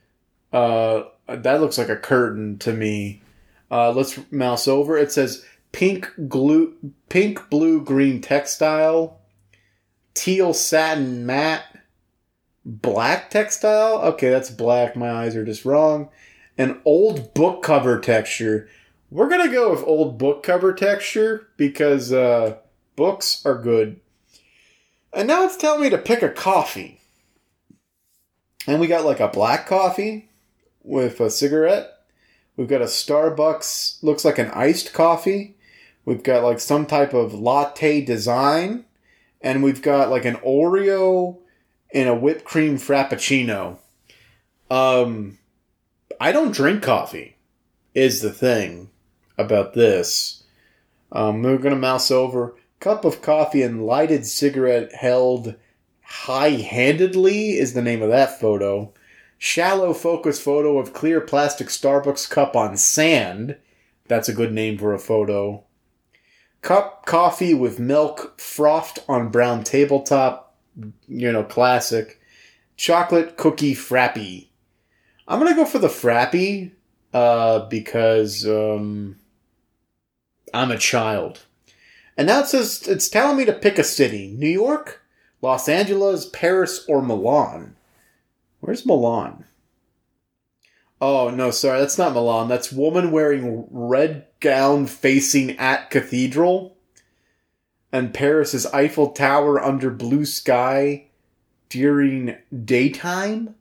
uh 0.53 1.03
that 1.29 1.61
looks 1.61 1.79
like 1.79 1.89
a 1.89 1.97
curtain 1.97 2.59
to 2.59 2.73
me. 2.73 3.23
Uh 3.71 3.91
let's 3.91 4.19
mouse 4.31 4.67
over. 4.67 4.97
It 4.97 5.13
says 5.13 5.45
pink 5.73 6.11
glue 6.29 6.77
pink 7.09 7.51
blue 7.51 7.83
green 7.83 8.21
textile, 8.21 9.21
teal 10.15 10.55
satin 10.55 11.27
matte, 11.27 11.79
black 12.65 13.31
textile. 13.31 13.99
Okay, 14.03 14.31
that's 14.31 14.51
black. 14.51 14.97
My 14.97 15.11
eyes 15.11 15.35
are 15.35 15.45
just 15.45 15.65
wrong. 15.65 16.11
An 16.59 16.81
old 16.85 17.35
book 17.35 17.63
cover 17.63 17.99
texture. 17.99 18.69
We're 19.11 19.29
gonna 19.29 19.51
go 19.51 19.71
with 19.71 19.85
old 19.85 20.19
book 20.19 20.43
cover 20.43 20.73
texture 20.73 21.49
because 21.57 22.13
uh, 22.13 22.57
books 22.97 23.45
are 23.45 23.59
good. 23.59 24.01
And 25.13 25.29
now 25.29 25.45
it's 25.45 25.57
telling 25.57 25.83
me 25.83 25.91
to 25.91 25.99
pick 25.99 26.23
a 26.23 26.31
coffee. 26.31 27.01
And 28.67 28.81
we 28.81 28.87
got 28.87 29.05
like 29.05 29.21
a 29.21 29.29
black 29.29 29.67
coffee 29.67 30.31
with 30.83 31.21
a 31.21 31.31
cigarette. 31.31 31.91
We've 32.57 32.69
got 32.69 32.83
a 32.83 32.87
Starbucks, 32.87 34.03
looks 34.03 34.25
like 34.25 34.39
an 34.39 34.51
iced 34.51 34.93
coffee. 34.93 35.57
We've 36.05 36.23
got 36.23 36.43
like 36.43 36.61
some 36.61 36.87
type 36.87 37.15
of 37.15 37.35
latte 37.35 38.01
design. 38.01 38.85
And 39.41 39.63
we've 39.63 39.83
got 39.83 40.11
like 40.11 40.25
an 40.25 40.37
Oreo 40.37 41.39
and 41.93 42.09
a 42.09 42.15
whipped 42.15 42.45
cream 42.45 42.77
frappuccino. 42.77 43.79
Um, 44.71 45.39
I 46.21 46.33
don't 46.33 46.55
drink 46.55 46.83
coffee, 46.83 47.37
is 47.95 48.23
the 48.23 48.33
thing 48.33 48.91
about 49.37 49.75
this. 49.75 50.45
Um, 51.11 51.43
we're 51.43 51.59
to 51.59 51.77
mouse 51.77 52.11
over. 52.11 52.55
Cup 52.81 53.05
of 53.05 53.21
coffee 53.21 53.63
and 53.63 53.85
lighted 53.85 54.27
cigarette 54.27 54.95
held 54.95 55.57
High 56.03 56.51
Handedly 56.51 57.59
is 57.59 57.75
the 57.75 57.83
name 57.83 58.03
of 58.03 58.11
that 58.11 58.41
photo. 58.41 58.93
Shallow 59.39 59.93
focus 59.93 60.41
photo 60.41 60.79
of 60.79 60.93
clear 60.93 61.21
plastic 61.21 61.67
Starbucks 61.67 62.31
cup 62.31 62.55
on 62.55 62.77
sand. 62.77 63.57
That's 64.07 64.29
a 64.29 64.35
good 64.35 64.53
name 64.53 64.79
for 64.79 64.95
a 64.95 64.99
photo. 64.99 65.65
Cup 66.63 67.07
coffee 67.07 67.55
with 67.55 67.81
milk 67.81 68.41
frothed 68.41 69.01
on 69.09 69.31
brown 69.31 69.65
tabletop. 69.65 70.55
You 71.09 71.33
know, 71.33 71.45
classic. 71.45 72.21
Chocolate 72.77 73.37
cookie 73.37 73.75
frappy. 73.75 74.49
I'm 75.29 75.39
gonna 75.39 75.55
go 75.55 75.65
for 75.65 75.79
the 75.79 75.89
frappy 75.89 76.73
uh, 77.13 77.67
because 77.67 78.47
um, 78.47 79.17
I'm 80.55 80.71
a 80.71 80.79
child. 80.79 81.41
And 82.17 82.27
now 82.27 82.41
it 82.41 82.47
says 82.47 82.87
it's 82.87 83.09
telling 83.09 83.37
me 83.37 83.45
to 83.45 83.53
pick 83.53 83.79
a 83.79 83.85
city: 83.85 84.29
New 84.29 84.49
York, 84.49 85.03
Los 85.41 85.69
Angeles, 85.69 86.27
Paris, 86.27 86.85
or 86.89 87.03
Milan. 87.03 87.77
Where's 88.61 88.87
Milan? 88.87 89.45
Oh, 91.03 91.31
no, 91.31 91.51
sorry, 91.51 91.81
that's 91.81 91.99
not 91.99 92.13
Milan. 92.13 92.47
That's 92.47 92.71
woman 92.71 93.11
wearing 93.11 93.67
red 93.73 94.27
gown 94.39 94.87
facing 94.87 95.59
at 95.59 95.91
cathedral. 95.91 96.77
And 97.91 98.15
Paris 98.15 98.55
is 98.55 98.67
Eiffel 98.67 99.11
Tower 99.11 99.61
under 99.61 99.91
blue 99.91 100.25
sky 100.25 101.07
during 101.69 102.37
daytime. 102.65 103.57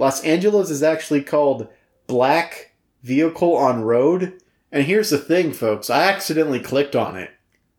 Los 0.00 0.24
Angeles 0.24 0.70
is 0.70 0.82
actually 0.82 1.22
called 1.22 1.68
Black 2.08 2.74
Vehicle 3.04 3.54
on 3.54 3.82
Road. 3.82 4.42
And 4.72 4.84
here's 4.84 5.10
the 5.10 5.18
thing, 5.18 5.52
folks. 5.52 5.88
I 5.88 6.10
accidentally 6.10 6.58
clicked 6.58 6.96
on 6.96 7.16
it. 7.16 7.30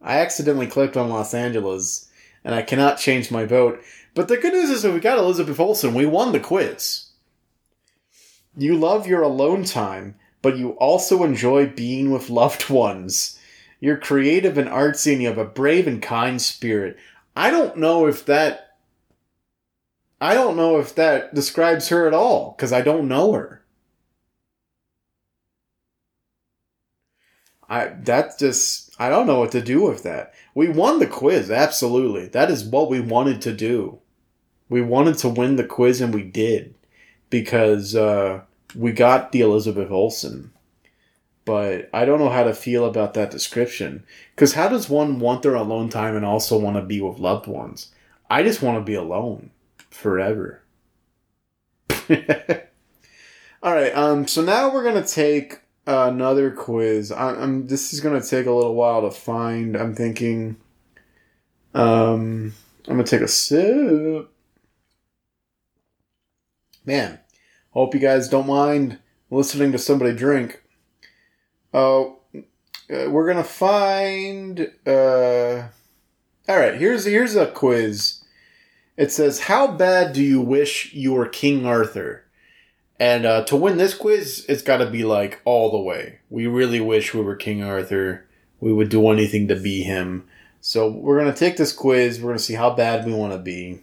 I 0.01 0.19
accidentally 0.19 0.67
clicked 0.67 0.95
on 0.95 1.09
Los 1.09 1.33
Angeles 1.33 2.09
and 2.45 2.55
I 2.55 2.61
cannot 2.61 2.99
change 2.99 3.31
my 3.31 3.43
vote. 3.43 3.83
But 4.15 4.29
the 4.29 4.37
good 4.37 4.53
news 4.53 4.69
is 4.69 4.83
that 4.83 4.93
we 4.93 5.01
got 5.01 5.17
Elizabeth 5.17 5.59
Olsen. 5.59 5.93
We 5.93 6.05
won 6.05 6.31
the 6.31 6.39
quiz. 6.39 7.09
You 8.55 8.77
love 8.77 9.07
your 9.07 9.23
alone 9.23 9.63
time, 9.63 10.15
but 10.41 10.57
you 10.57 10.71
also 10.71 11.23
enjoy 11.23 11.67
being 11.67 12.11
with 12.11 12.29
loved 12.29 12.69
ones. 12.69 13.39
You're 13.79 13.97
creative 13.97 14.57
and 14.57 14.69
artsy, 14.69 15.13
and 15.13 15.21
you 15.21 15.27
have 15.27 15.37
a 15.37 15.45
brave 15.45 15.87
and 15.87 16.01
kind 16.01 16.41
spirit. 16.41 16.97
I 17.35 17.49
don't 17.49 17.77
know 17.77 18.05
if 18.05 18.25
that. 18.25 18.77
I 20.21 20.35
don't 20.35 20.55
know 20.55 20.79
if 20.79 20.95
that 20.95 21.33
describes 21.33 21.89
her 21.89 22.07
at 22.07 22.13
all, 22.13 22.53
because 22.55 22.71
I 22.71 22.81
don't 22.81 23.07
know 23.07 23.33
her. 23.33 23.63
I 27.67 27.87
that 28.03 28.37
just 28.37 28.95
I 28.99 29.09
don't 29.09 29.25
know 29.25 29.39
what 29.39 29.51
to 29.53 29.61
do 29.61 29.81
with 29.81 30.03
that. 30.03 30.33
We 30.53 30.69
won 30.69 30.99
the 30.99 31.07
quiz, 31.07 31.49
absolutely. 31.49 32.27
That 32.27 32.51
is 32.51 32.63
what 32.63 32.89
we 32.89 32.99
wanted 32.99 33.41
to 33.41 33.53
do. 33.53 33.99
We 34.69 34.81
wanted 34.81 35.17
to 35.19 35.29
win 35.29 35.55
the 35.55 35.63
quiz 35.63 35.99
and 35.99 36.13
we 36.13 36.23
did 36.23 36.75
because 37.33 37.95
uh, 37.95 38.41
we 38.75 38.91
got 38.91 39.31
the 39.31 39.41
Elizabeth 39.41 39.89
Olsen. 39.89 40.51
But 41.45 41.89
I 41.91 42.05
don't 42.05 42.19
know 42.19 42.29
how 42.29 42.43
to 42.43 42.53
feel 42.53 42.85
about 42.85 43.15
that 43.15 43.31
description. 43.31 44.03
Because 44.35 44.53
how 44.53 44.67
does 44.67 44.87
one 44.87 45.19
want 45.19 45.41
their 45.41 45.55
alone 45.55 45.89
time 45.89 46.15
and 46.15 46.23
also 46.23 46.59
want 46.59 46.75
to 46.75 46.83
be 46.83 47.01
with 47.01 47.17
loved 47.17 47.47
ones? 47.47 47.89
I 48.29 48.43
just 48.43 48.61
want 48.61 48.77
to 48.77 48.83
be 48.83 48.93
alone 48.93 49.49
forever. 49.89 50.61
All 53.63 53.73
right. 53.73 53.95
Um. 53.95 54.27
So 54.27 54.43
now 54.43 54.71
we're 54.71 54.83
gonna 54.83 55.03
take 55.03 55.59
another 55.87 56.51
quiz. 56.51 57.11
I, 57.11 57.41
am 57.41 57.65
This 57.65 57.93
is 57.93 57.99
gonna 57.99 58.21
take 58.21 58.45
a 58.45 58.51
little 58.51 58.75
while 58.75 59.01
to 59.01 59.09
find. 59.09 59.75
I'm 59.75 59.95
thinking. 59.95 60.57
Um, 61.73 62.53
I'm 62.87 62.93
gonna 62.93 63.05
take 63.05 63.21
a 63.21 63.27
sip. 63.27 64.29
Man, 66.85 67.19
hope 67.73 67.93
you 67.93 67.99
guys 67.99 68.29
don't 68.29 68.47
mind 68.47 68.99
listening 69.29 69.71
to 69.71 69.77
somebody 69.77 70.15
drink. 70.15 70.63
Oh, 71.73 72.19
uh, 72.35 73.09
we're 73.09 73.27
gonna 73.27 73.43
find. 73.43 74.71
Uh, 74.85 75.67
all 76.47 76.57
right, 76.57 76.75
here's 76.75 77.05
here's 77.05 77.35
a 77.35 77.47
quiz. 77.47 78.23
It 78.95 79.11
says, 79.11 79.41
"How 79.41 79.67
bad 79.67 80.13
do 80.13 80.21
you 80.21 80.39
wish 80.41 80.93
you 80.93 81.13
were 81.13 81.27
King 81.27 81.65
Arthur?" 81.65 82.23
And 82.99 83.25
uh, 83.25 83.43
to 83.45 83.55
win 83.55 83.77
this 83.77 83.95
quiz, 83.95 84.45
it's 84.47 84.61
got 84.61 84.77
to 84.77 84.85
be 84.85 85.03
like 85.03 85.41
all 85.45 85.71
the 85.71 85.81
way. 85.81 86.19
We 86.29 86.47
really 86.47 86.79
wish 86.79 87.13
we 87.13 87.21
were 87.21 87.35
King 87.35 87.63
Arthur. 87.63 88.25
We 88.59 88.71
would 88.71 88.89
do 88.89 89.09
anything 89.09 89.47
to 89.49 89.55
be 89.55 89.81
him. 89.83 90.27
So 90.61 90.89
we're 90.89 91.21
to 91.25 91.33
take 91.33 91.57
this 91.57 91.73
quiz. 91.73 92.21
We're 92.21 92.33
to 92.33 92.39
see 92.39 92.53
how 92.53 92.69
bad 92.69 93.05
we 93.05 93.13
want 93.13 93.33
to 93.33 93.39
be. 93.39 93.81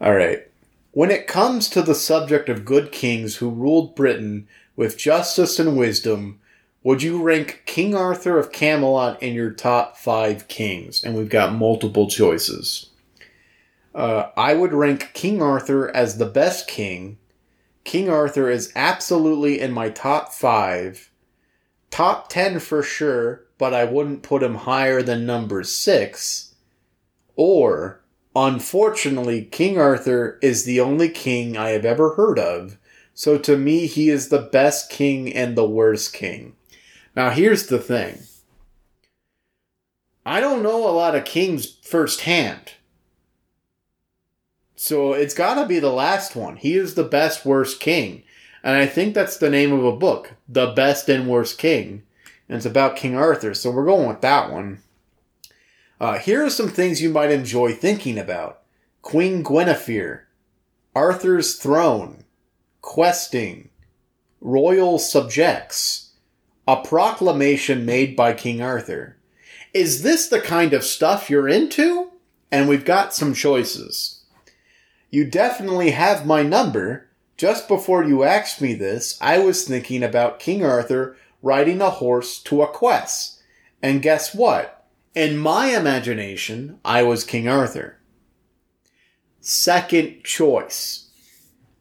All 0.00 0.14
right. 0.14 0.48
When 0.92 1.10
it 1.10 1.26
comes 1.26 1.68
to 1.70 1.82
the 1.82 1.94
subject 1.94 2.48
of 2.48 2.64
good 2.64 2.92
kings 2.92 3.36
who 3.36 3.50
ruled 3.50 3.94
Britain 3.94 4.46
with 4.76 4.96
justice 4.96 5.58
and 5.58 5.76
wisdom, 5.76 6.40
would 6.82 7.02
you 7.02 7.22
rank 7.22 7.62
King 7.66 7.94
Arthur 7.94 8.38
of 8.38 8.52
Camelot 8.52 9.22
in 9.22 9.34
your 9.34 9.50
top 9.50 9.96
five 9.96 10.48
kings? 10.48 11.02
And 11.02 11.14
we've 11.14 11.28
got 11.28 11.54
multiple 11.54 12.08
choices. 12.08 12.90
Uh, 13.94 14.30
I 14.36 14.54
would 14.54 14.72
rank 14.72 15.10
King 15.12 15.42
Arthur 15.42 15.94
as 15.94 16.18
the 16.18 16.26
best 16.26 16.68
king 16.68 17.18
King 17.84 18.08
Arthur 18.08 18.48
is 18.48 18.72
absolutely 18.76 19.60
in 19.60 19.72
my 19.72 19.88
top 19.88 20.32
five. 20.32 21.10
Top 21.90 22.28
10 22.28 22.60
for 22.60 22.82
sure, 22.82 23.44
but 23.58 23.74
I 23.74 23.84
wouldn't 23.84 24.22
put 24.22 24.42
him 24.42 24.54
higher 24.54 25.02
than 25.02 25.26
number 25.26 25.62
six. 25.62 26.54
Or, 27.36 28.01
unfortunately, 28.34 29.44
King 29.44 29.78
Arthur 29.78 30.38
is 30.42 30.64
the 30.64 30.80
only 30.80 31.08
king 31.08 31.56
I 31.56 31.70
have 31.70 31.84
ever 31.84 32.14
heard 32.14 32.38
of 32.38 32.78
So 33.14 33.38
to 33.38 33.56
me, 33.56 33.86
he 33.86 34.08
is 34.08 34.28
the 34.28 34.40
best 34.40 34.90
king 34.90 35.32
and 35.32 35.56
the 35.56 35.68
worst 35.68 36.12
king. 36.12 36.54
Now, 37.14 37.30
here's 37.30 37.66
the 37.66 37.78
thing 37.78 38.22
I 40.24 40.40
don't 40.40 40.62
know 40.62 40.88
a 40.88 40.90
lot 40.90 41.14
of 41.14 41.24
kings 41.24 41.78
firsthand. 41.82 42.72
So 44.76 45.12
it's 45.12 45.34
got 45.34 45.54
to 45.60 45.66
be 45.66 45.78
the 45.78 45.92
last 45.92 46.34
one. 46.34 46.56
He 46.56 46.76
is 46.76 46.94
the 46.94 47.04
best, 47.04 47.44
worst 47.44 47.80
king. 47.80 48.24
And 48.64 48.76
I 48.76 48.86
think 48.86 49.14
that's 49.14 49.36
the 49.36 49.50
name 49.50 49.72
of 49.72 49.84
a 49.84 49.96
book, 49.96 50.34
The 50.48 50.72
Best 50.72 51.08
and 51.08 51.28
Worst 51.28 51.58
King. 51.58 52.02
And 52.48 52.56
it's 52.56 52.66
about 52.66 52.96
King 52.96 53.16
Arthur. 53.16 53.54
So 53.54 53.70
we're 53.70 53.84
going 53.84 54.08
with 54.08 54.20
that 54.20 54.52
one. 54.52 54.80
Uh, 56.02 56.18
here 56.18 56.44
are 56.44 56.50
some 56.50 56.68
things 56.68 57.00
you 57.00 57.08
might 57.08 57.30
enjoy 57.30 57.72
thinking 57.72 58.18
about 58.18 58.62
Queen 59.02 59.44
Guinevere, 59.44 60.22
Arthur's 60.96 61.54
throne, 61.54 62.24
questing, 62.80 63.68
royal 64.40 64.98
subjects, 64.98 66.10
a 66.66 66.82
proclamation 66.82 67.86
made 67.86 68.16
by 68.16 68.32
King 68.32 68.60
Arthur. 68.60 69.16
Is 69.72 70.02
this 70.02 70.26
the 70.26 70.40
kind 70.40 70.72
of 70.72 70.82
stuff 70.82 71.30
you're 71.30 71.48
into? 71.48 72.10
And 72.50 72.68
we've 72.68 72.84
got 72.84 73.14
some 73.14 73.32
choices. 73.32 74.24
You 75.08 75.24
definitely 75.24 75.92
have 75.92 76.26
my 76.26 76.42
number. 76.42 77.06
Just 77.36 77.68
before 77.68 78.02
you 78.02 78.24
asked 78.24 78.60
me 78.60 78.74
this, 78.74 79.16
I 79.20 79.38
was 79.38 79.64
thinking 79.64 80.02
about 80.02 80.40
King 80.40 80.64
Arthur 80.64 81.16
riding 81.42 81.80
a 81.80 81.90
horse 81.90 82.42
to 82.42 82.62
a 82.62 82.66
quest. 82.66 83.40
And 83.80 84.02
guess 84.02 84.34
what? 84.34 84.81
In 85.14 85.36
my 85.36 85.76
imagination, 85.76 86.78
I 86.86 87.02
was 87.02 87.22
King 87.22 87.46
Arthur. 87.46 87.98
Second 89.42 90.24
choice. 90.24 91.10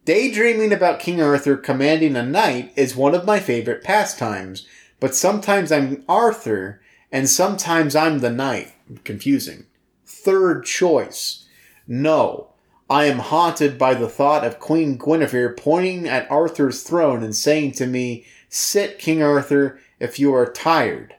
Daydreaming 0.04 0.74
about 0.74 1.00
King 1.00 1.22
Arthur 1.22 1.56
commanding 1.56 2.18
a 2.18 2.24
knight 2.24 2.74
is 2.76 2.94
one 2.94 3.16
of 3.16 3.24
my 3.24 3.40
favorite 3.40 3.86
pastimes, 3.86 4.68
but 5.00 5.16
sometimes 5.16 5.72
I'm 5.72 6.04
Arthur 6.10 6.82
and 7.10 7.30
sometimes 7.30 7.96
I'm 7.96 8.20
the 8.20 8.30
knight. 8.30 8.74
Confusing. 9.06 9.66
Third 10.06 10.66
choice. 10.66 11.48
No. 11.88 12.50
I 12.90 13.06
am 13.06 13.20
haunted 13.20 13.78
by 13.78 13.94
the 13.94 14.10
thought 14.10 14.44
of 14.44 14.60
Queen 14.60 14.98
Guinevere 14.98 15.56
pointing 15.56 16.06
at 16.06 16.30
Arthur's 16.30 16.84
throne 16.84 17.24
and 17.24 17.34
saying 17.34 17.72
to 17.74 17.88
me, 17.88 18.26
Sit, 18.50 19.00
King 19.00 19.24
Arthur, 19.24 19.80
if 20.02 20.20
you 20.20 20.36
are 20.36 20.52
tired. 20.52 21.16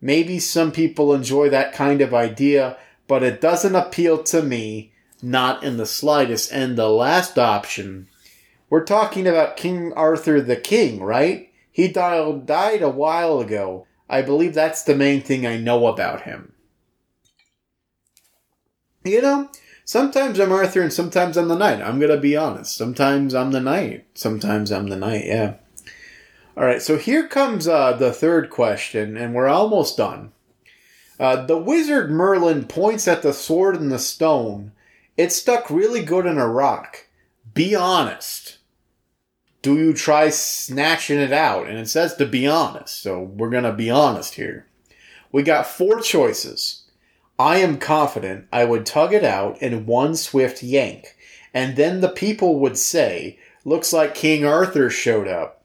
Maybe 0.00 0.38
some 0.38 0.72
people 0.72 1.14
enjoy 1.14 1.48
that 1.50 1.72
kind 1.72 2.00
of 2.00 2.12
idea, 2.12 2.76
but 3.08 3.22
it 3.22 3.40
doesn't 3.40 3.74
appeal 3.74 4.22
to 4.24 4.42
me, 4.42 4.92
not 5.22 5.62
in 5.64 5.76
the 5.76 5.86
slightest. 5.86 6.52
And 6.52 6.76
the 6.76 6.88
last 6.88 7.38
option, 7.38 8.08
we're 8.68 8.84
talking 8.84 9.26
about 9.26 9.56
King 9.56 9.92
Arthur 9.94 10.40
the 10.40 10.56
King, 10.56 11.00
right? 11.02 11.50
He 11.70 11.88
died, 11.88 12.82
a 12.82 12.88
while 12.88 13.40
ago. 13.40 13.86
I 14.08 14.22
believe 14.22 14.54
that's 14.54 14.82
the 14.82 14.94
main 14.94 15.20
thing 15.20 15.46
I 15.46 15.56
know 15.56 15.86
about 15.86 16.22
him. 16.22 16.52
You 19.04 19.22
know, 19.22 19.50
sometimes 19.84 20.38
I'm 20.38 20.52
Arthur 20.52 20.82
and 20.82 20.92
sometimes 20.92 21.36
I'm 21.36 21.48
the 21.48 21.56
knight. 21.56 21.80
I'm 21.80 22.00
gonna 22.00 22.16
be 22.16 22.36
honest. 22.36 22.76
Sometimes 22.76 23.34
I'm 23.34 23.52
the 23.52 23.60
knight. 23.60 24.06
Sometimes 24.14 24.72
I'm 24.72 24.88
the 24.88 24.96
knight, 24.96 25.26
yeah. 25.26 25.54
Alright, 26.56 26.82
so 26.82 26.96
here 26.96 27.28
comes 27.28 27.68
uh, 27.68 27.92
the 27.92 28.12
third 28.12 28.48
question, 28.50 29.16
and 29.16 29.34
we're 29.34 29.48
almost 29.48 29.96
done. 29.96 30.32
Uh, 31.20 31.44
the 31.44 31.58
wizard 31.58 32.10
Merlin 32.10 32.64
points 32.64 33.06
at 33.06 33.22
the 33.22 33.32
sword 33.32 33.76
and 33.76 33.92
the 33.92 33.98
stone. 33.98 34.72
It 35.16 35.32
stuck 35.32 35.70
really 35.70 36.02
good 36.02 36.26
in 36.26 36.38
a 36.38 36.48
rock. 36.48 37.06
Be 37.54 37.74
honest 37.74 38.56
do 39.66 39.76
you 39.76 39.92
try 39.92 40.28
snatching 40.28 41.18
it 41.18 41.32
out? 41.32 41.66
And 41.66 41.76
it 41.76 41.88
says 41.88 42.14
to 42.14 42.24
be 42.24 42.46
honest. 42.46 43.02
So 43.02 43.20
we're 43.20 43.50
going 43.50 43.64
to 43.64 43.72
be 43.72 43.90
honest 43.90 44.34
here. 44.34 44.64
We 45.32 45.42
got 45.42 45.66
four 45.66 46.00
choices. 46.00 46.84
I 47.36 47.56
am 47.56 47.78
confident 47.78 48.46
I 48.52 48.64
would 48.64 48.86
tug 48.86 49.12
it 49.12 49.24
out 49.24 49.60
in 49.60 49.84
one 49.84 50.14
swift 50.14 50.62
yank. 50.62 51.16
And 51.52 51.74
then 51.74 52.00
the 52.00 52.08
people 52.08 52.60
would 52.60 52.78
say, 52.78 53.40
looks 53.64 53.92
like 53.92 54.14
King 54.14 54.44
Arthur 54.44 54.88
showed 54.88 55.26
up. 55.26 55.64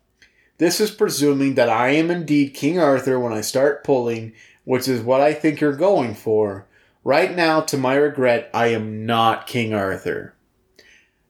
This 0.62 0.80
is 0.80 0.91
presuming 0.91 1.55
that 1.55 1.70
I 1.70 1.89
am 1.89 2.12
indeed 2.12 2.53
King 2.53 2.78
Arthur 2.78 3.20
when 3.20 3.34
I 3.34 3.41
start 3.41 3.84
pulling, 3.84 4.34
which 4.64 4.88
is 4.88 5.01
what 5.01 5.20
I 5.20 5.34
think 5.34 5.59
you're 5.59 5.76
going 5.76 6.14
for. 6.14 6.68
Right 7.03 7.36
now, 7.36 7.62
to 7.62 7.78
my 7.78 7.95
regret, 7.95 8.47
I 8.53 8.68
am 8.68 9.07
not 9.07 9.47
King 9.47 9.74
Arthur. 9.74 10.36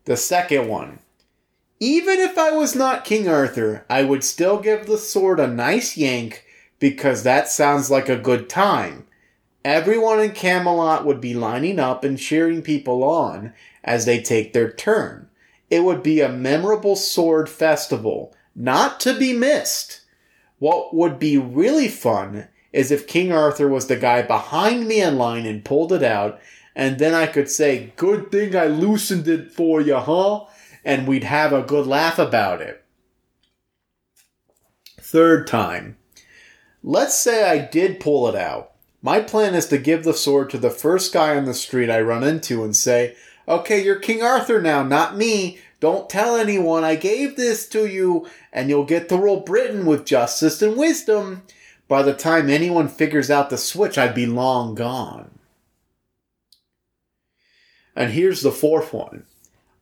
The 0.03 0.17
second 0.17 0.67
one. 0.67 0.99
Even 1.79 2.19
if 2.19 2.37
I 2.37 2.51
was 2.51 2.75
not 2.75 3.05
King 3.05 3.29
Arthur, 3.29 3.85
I 3.89 4.03
would 4.03 4.25
still 4.25 4.59
give 4.59 4.85
the 4.85 4.97
sword 4.97 5.39
a 5.39 5.47
nice 5.47 5.95
yank 5.95 6.43
because 6.77 7.23
that 7.23 7.47
sounds 7.47 7.89
like 7.89 8.09
a 8.09 8.17
good 8.17 8.49
time. 8.49 9.07
Everyone 9.63 10.19
in 10.19 10.31
Camelot 10.31 11.05
would 11.05 11.21
be 11.21 11.33
lining 11.33 11.79
up 11.79 12.03
and 12.03 12.19
cheering 12.19 12.61
people 12.61 13.01
on 13.01 13.53
as 13.81 14.03
they 14.03 14.21
take 14.21 14.51
their 14.51 14.69
turn. 14.69 15.29
It 15.69 15.85
would 15.85 16.03
be 16.03 16.19
a 16.19 16.27
memorable 16.27 16.97
sword 16.97 17.47
festival, 17.47 18.35
not 18.55 18.99
to 19.01 19.17
be 19.17 19.33
missed. 19.33 20.01
What 20.59 20.93
would 20.93 21.19
be 21.19 21.37
really 21.37 21.87
fun 21.87 22.47
is 22.71 22.91
if 22.91 23.07
King 23.07 23.31
Arthur 23.31 23.67
was 23.67 23.87
the 23.87 23.95
guy 23.95 24.21
behind 24.21 24.87
me 24.87 25.01
in 25.01 25.17
line 25.17 25.45
and 25.45 25.65
pulled 25.65 25.91
it 25.91 26.03
out, 26.03 26.39
and 26.75 26.99
then 26.99 27.13
I 27.13 27.27
could 27.27 27.49
say, 27.49 27.93
Good 27.95 28.31
thing 28.31 28.55
I 28.55 28.67
loosened 28.67 29.27
it 29.27 29.51
for 29.51 29.81
you, 29.81 29.97
huh? 29.97 30.45
and 30.83 31.07
we'd 31.07 31.23
have 31.23 31.53
a 31.53 31.61
good 31.61 31.87
laugh 31.87 32.17
about 32.17 32.61
it. 32.61 32.83
Third 34.99 35.47
time. 35.47 35.97
Let's 36.83 37.15
say 37.15 37.49
I 37.49 37.59
did 37.65 37.99
pull 37.99 38.27
it 38.27 38.35
out. 38.35 38.71
My 39.01 39.19
plan 39.19 39.55
is 39.55 39.67
to 39.67 39.77
give 39.77 40.03
the 40.03 40.13
sword 40.13 40.49
to 40.51 40.57
the 40.57 40.69
first 40.69 41.13
guy 41.13 41.35
on 41.35 41.45
the 41.45 41.53
street 41.53 41.89
I 41.89 42.01
run 42.01 42.23
into 42.23 42.63
and 42.63 42.75
say, 42.75 43.15
Okay, 43.47 43.83
you're 43.83 43.99
King 43.99 44.21
Arthur 44.23 44.61
now, 44.61 44.83
not 44.83 45.17
me. 45.17 45.59
Don't 45.81 46.09
tell 46.09 46.37
anyone 46.37 46.83
I 46.83 46.95
gave 46.95 47.35
this 47.35 47.67
to 47.69 47.87
you, 47.87 48.27
and 48.53 48.69
you'll 48.69 48.85
get 48.85 49.09
to 49.09 49.17
rule 49.17 49.39
Britain 49.39 49.87
with 49.87 50.05
justice 50.05 50.61
and 50.61 50.77
wisdom. 50.77 51.41
By 51.87 52.03
the 52.03 52.13
time 52.13 52.49
anyone 52.49 52.87
figures 52.87 53.31
out 53.31 53.49
the 53.49 53.57
switch, 53.57 53.97
I'd 53.97 54.13
be 54.13 54.27
long 54.27 54.75
gone. 54.75 55.39
And 57.95 58.11
here's 58.11 58.41
the 58.41 58.51
fourth 58.51 58.93
one. 58.93 59.25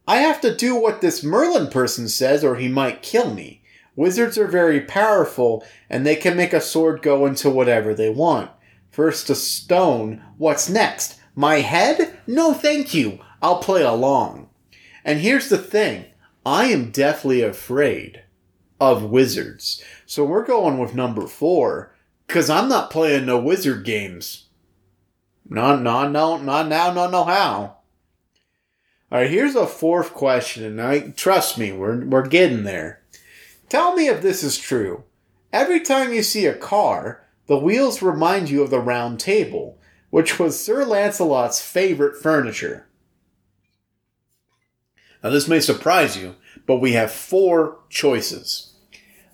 I 0.08 0.18
have 0.18 0.40
to 0.42 0.56
do 0.56 0.74
what 0.74 1.02
this 1.02 1.22
Merlin 1.22 1.68
person 1.68 2.08
says 2.08 2.44
or 2.46 2.56
he 2.56 2.70
might 2.70 3.04
kill 3.04 3.34
me. 3.34 3.62
Wizards 3.96 4.38
are 4.38 4.48
very 4.48 4.80
powerful 4.80 5.64
and 5.90 6.06
they 6.06 6.16
can 6.16 6.38
make 6.38 6.54
a 6.54 6.62
sword 6.62 7.02
go 7.02 7.26
into 7.26 7.50
whatever 7.50 7.94
they 7.94 8.10
want. 8.10 8.50
First 8.90 9.30
a 9.30 9.36
stone, 9.36 10.24
what's 10.38 10.70
next? 10.70 11.20
My 11.36 11.56
head? 11.56 12.18
No 12.26 12.54
thank 12.54 12.94
you. 12.94 13.20
I'll 13.42 13.60
play 13.60 13.84
along. 13.84 14.49
And 15.04 15.20
here's 15.20 15.50
the 15.50 15.58
thing. 15.58 16.06
I 16.46 16.66
am 16.66 16.92
deathly 16.92 17.42
afraid 17.42 18.24
of 18.80 19.04
wizards. 19.04 19.84
So 20.06 20.24
we're 20.24 20.46
going 20.46 20.78
with 20.78 20.96
number 20.96 21.28
four. 21.28 21.96
Cause 22.28 22.50
I'm 22.50 22.70
not 22.70 22.92
playing 22.92 23.26
no 23.26 23.40
wizard 23.40 23.84
games. 23.84 24.46
No, 25.50 25.76
no, 25.76 26.08
no, 26.08 26.38
not 26.38 26.68
now, 26.68 26.94
no, 26.94 27.10
no 27.10 27.24
how. 27.24 27.78
All 29.12 29.18
right, 29.18 29.30
here's 29.30 29.56
a 29.56 29.66
fourth 29.66 30.14
question, 30.14 30.64
and 30.64 30.80
I 30.80 31.10
trust 31.10 31.58
me, 31.58 31.72
we're 31.72 32.06
we're 32.06 32.28
getting 32.28 32.64
there. 32.64 33.02
Tell 33.68 33.96
me 33.96 34.08
if 34.08 34.22
this 34.22 34.44
is 34.44 34.60
true. 34.60 35.06
Every 35.52 35.80
time 35.80 36.14
you 36.14 36.22
see 36.22 36.46
a 36.46 36.54
car, 36.54 37.26
the 37.48 37.58
wheels 37.58 38.04
remind 38.04 38.52
you 38.52 38.62
of 38.62 38.70
the 38.70 38.80
round 38.80 39.20
table, 39.20 39.80
which 40.12 40.38
was 40.38 40.64
Sir 40.64 40.86
Lancelot's 40.86 41.60
favorite 41.60 42.22
furniture. 42.22 42.88
Now, 45.24 45.30
this 45.30 45.48
may 45.48 45.60
surprise 45.60 46.18
you, 46.18 46.36
but 46.66 46.78
we 46.78 46.94
have 46.94 47.12
four 47.12 47.80
choices. 47.90 48.74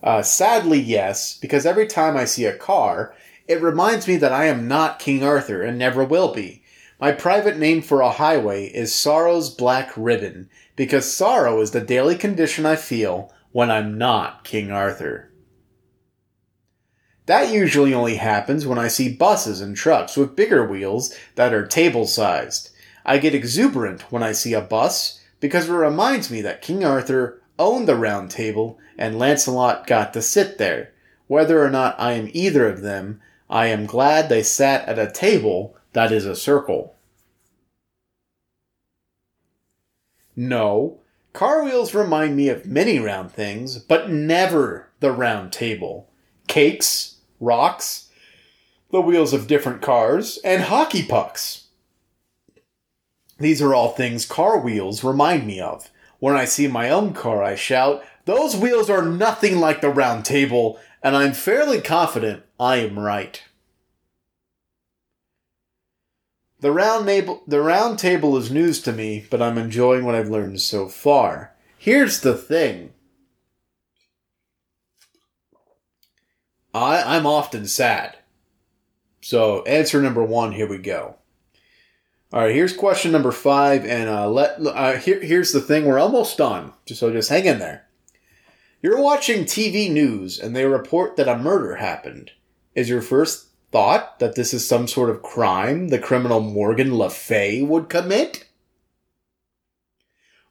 Uh, 0.02 0.22
sadly, 0.22 0.80
yes, 0.80 1.38
because 1.38 1.66
every 1.66 1.88
time 1.88 2.18
I 2.18 2.26
see 2.26 2.45
a 2.45 2.57
car, 2.57 3.14
it 3.48 3.62
reminds 3.62 4.07
me 4.07 4.18
that 4.18 4.34
I 4.34 4.45
am 4.45 4.68
not 4.68 4.99
King 4.99 5.24
Arthur 5.24 5.62
and 5.62 5.78
never 5.78 6.03
will 6.03 6.34
be. 6.34 6.64
My 6.99 7.12
private 7.12 7.57
name 7.57 7.82
for 7.82 8.02
a 8.02 8.12
highway 8.12 8.68
is 8.68 8.95
Sorrow's 8.95 9.49
Black 9.49 9.91
Ribbon, 9.95 10.49
because 10.76 11.14
sorrow 11.14 11.62
is 11.62 11.72
the 11.72 11.82
daily 11.82 12.16
condition 12.16 12.66
I 12.66 12.78
feel 12.78 13.34
when 13.52 13.70
I'm 13.70 13.98
not 13.98 14.44
King 14.44 14.72
Arthur. 14.72 15.32
That 17.26 17.52
usually 17.52 17.94
only 17.94 18.16
happens 18.16 18.68
when 18.68 18.78
I 18.78 18.88
see 18.88 19.12
buses 19.12 19.60
and 19.62 19.76
trucks 19.76 20.16
with 20.16 20.36
bigger 20.36 20.66
wheels 20.66 21.16
that 21.36 21.53
are 21.53 21.66
table 21.66 22.06
sized. 22.06 22.70
I 23.06 23.18
get 23.18 23.36
exuberant 23.36 24.12
when 24.12 24.24
I 24.24 24.32
see 24.32 24.53
a 24.53 24.62
bus 24.62 25.15
because 25.40 25.70
it 25.70 25.74
reminds 25.74 26.32
me 26.32 26.41
that 26.41 26.62
King 26.62 26.84
Arthur 26.84 27.41
owned 27.57 27.88
the 27.88 27.95
round 27.95 28.32
table 28.32 28.80
and 28.98 29.20
Lancelot 29.20 29.88
got 29.88 30.14
to 30.14 30.22
sit 30.22 30.57
there. 30.57 30.91
Whether 31.28 31.64
or 31.64 31.70
not 31.70 31.99
I 31.99 32.14
am 32.14 32.30
either 32.34 32.68
of 32.68 32.82
them, 32.82 33.22
I 33.49 33.68
am 33.68 33.86
glad 33.86 34.30
they 34.30 34.44
sat 34.44 34.88
at 34.88 34.99
a 34.99 35.12
table 35.12 35.76
that 35.94 36.12
is 36.12 36.26
a 36.26 36.36
circle. 36.36 36.95
No, 40.36 40.99
Car 41.36 41.66
wheels 41.66 41.94
remind 41.94 42.38
me 42.38 42.48
of 42.48 42.66
many 42.66 42.98
round 42.98 43.30
things, 43.30 43.78
but 43.78 44.10
never 44.10 44.88
the 45.02 45.12
round 45.12 45.52
table. 45.52 46.10
Cakes, 46.48 47.18
rocks, 47.41 48.10
the 48.90 49.02
wheels 49.02 49.34
of 49.34 49.45
different 49.45 49.82
cars, 49.82 50.40
and 50.45 50.64
hockey 50.64 51.03
pucks. 51.03 51.65
These 53.38 53.62
are 53.62 53.74
all 53.74 53.90
things 53.90 54.26
car 54.26 54.60
wheels 54.60 55.03
remind 55.03 55.45
me 55.45 55.60
of. 55.60 55.90
When 56.20 56.36
I 56.36 56.45
see 56.45 56.68
my 56.68 56.90
own 56.90 57.14
car, 57.14 57.44
I 57.44 57.56
shout, 57.56 58.03
Those 58.26 58.56
wheels 58.56 58.90
are 58.90 59.06
nothing 59.06 59.60
like 59.60 59.82
the 59.82 59.90
round 59.90 60.26
table, 60.26 60.80
and 61.03 61.16
I'm 61.16 61.34
fairly 61.34 61.82
confident 61.82 62.44
I 62.60 62.78
am 62.78 62.98
right. 62.98 63.44
The 66.62 66.72
round, 66.72 67.06
table, 67.06 67.44
the 67.45 67.62
round 67.62 67.99
table 67.99 68.38
is 68.38 68.49
news 68.49 68.82
to 68.84 68.91
me, 68.91 69.28
but 69.30 69.41
I'm 69.41 69.57
enjoying 69.57 70.06
what 70.06 70.16
I've 70.16 70.30
learned 70.30 70.62
so 70.62 70.88
far. 70.88 71.53
Here's 71.78 72.22
the 72.22 72.36
thing 72.36 72.94
I, 76.74 77.18
I'm 77.18 77.28
often 77.28 77.68
sad. 77.68 78.18
So, 79.22 79.62
answer 79.64 80.02
number 80.02 80.24
one, 80.24 80.53
here 80.53 80.68
we 80.68 80.78
go. 80.78 81.18
All 82.34 82.41
right, 82.41 82.56
here's 82.56 82.76
question 82.76 83.11
number 83.11 83.31
five, 83.31 83.85
and 83.85 84.10
uh, 84.10 84.27
let 84.30 84.60
uh, 84.60 84.97
here, 84.97 85.22
here's 85.22 85.52
the 85.52 85.61
thing: 85.61 85.85
we're 85.85 85.99
almost 85.99 86.38
done. 86.38 86.73
So 86.88 87.11
just 87.11 87.30
hang 87.30 87.45
in 87.45 87.60
there. 87.60 87.88
You're 88.81 89.02
watching 89.02 89.45
TV 89.45 89.91
news, 89.91 90.39
and 90.39 90.56
they 90.56 90.65
report 90.65 91.15
that 91.18 91.27
a 91.27 91.38
murder 91.38 91.76
happened. 91.76 92.31
Is 92.73 92.89
your 92.89 93.02
first 93.02 93.47
thought 93.72 94.19
that 94.19 94.35
this 94.35 94.53
is 94.53 94.68
some 94.68 94.88
sort 94.88 95.10
of 95.10 95.22
crime 95.22 95.89
the 95.89 95.99
criminal 95.99 96.39
Morgan 96.39 96.97
Le 96.97 97.10
Fay 97.10 97.61
would 97.61 97.89
commit? 97.89 98.45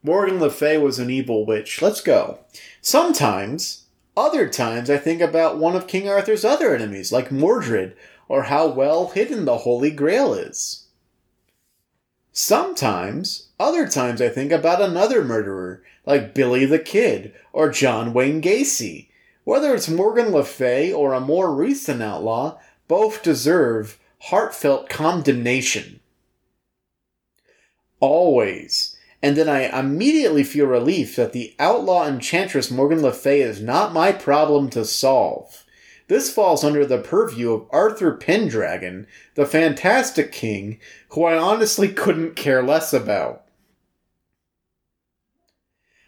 Morgan 0.02 0.38
Le 0.38 0.50
Fay 0.50 0.78
was 0.78 0.98
an 0.98 1.10
evil 1.10 1.44
witch. 1.44 1.82
Let's 1.82 2.00
go. 2.00 2.40
Sometimes, 2.80 3.86
other 4.16 4.48
times, 4.48 4.90
I 4.90 4.96
think 4.96 5.20
about 5.20 5.58
one 5.58 5.74
of 5.74 5.86
King 5.86 6.08
Arthur's 6.08 6.44
other 6.44 6.74
enemies, 6.74 7.10
like 7.10 7.32
Mordred, 7.32 7.96
or 8.28 8.44
how 8.44 8.66
well 8.68 9.08
hidden 9.08 9.44
the 9.44 9.58
Holy 9.58 9.90
Grail 9.90 10.34
is. 10.34 10.83
Sometimes, 12.36 13.50
other 13.60 13.86
times 13.86 14.20
I 14.20 14.28
think 14.28 14.50
about 14.50 14.82
another 14.82 15.24
murderer, 15.24 15.84
like 16.04 16.34
Billy 16.34 16.66
the 16.66 16.80
Kid 16.80 17.32
or 17.52 17.70
John 17.70 18.12
Wayne 18.12 18.42
Gacy. 18.42 19.06
Whether 19.44 19.72
it's 19.72 19.88
Morgan 19.88 20.32
Le 20.32 20.42
Fay 20.42 20.92
or 20.92 21.12
a 21.12 21.20
more 21.20 21.54
recent 21.54 22.02
outlaw, 22.02 22.58
both 22.88 23.22
deserve 23.22 24.00
heartfelt 24.18 24.88
condemnation. 24.88 26.00
Always. 28.00 28.96
And 29.22 29.36
then 29.36 29.48
I 29.48 29.78
immediately 29.78 30.42
feel 30.42 30.66
relief 30.66 31.14
that 31.14 31.32
the 31.32 31.54
outlaw 31.60 32.04
enchantress 32.04 32.68
Morgan 32.68 33.00
Le 33.00 33.12
Fay 33.12 33.42
is 33.42 33.60
not 33.60 33.92
my 33.92 34.10
problem 34.10 34.70
to 34.70 34.84
solve. 34.84 35.63
This 36.08 36.32
falls 36.32 36.62
under 36.62 36.84
the 36.84 36.98
purview 36.98 37.52
of 37.52 37.66
Arthur 37.70 38.12
Pendragon, 38.12 39.06
the 39.34 39.46
Fantastic 39.46 40.32
King, 40.32 40.78
who 41.10 41.24
I 41.24 41.38
honestly 41.38 41.88
couldn't 41.92 42.36
care 42.36 42.62
less 42.62 42.92
about. 42.92 43.44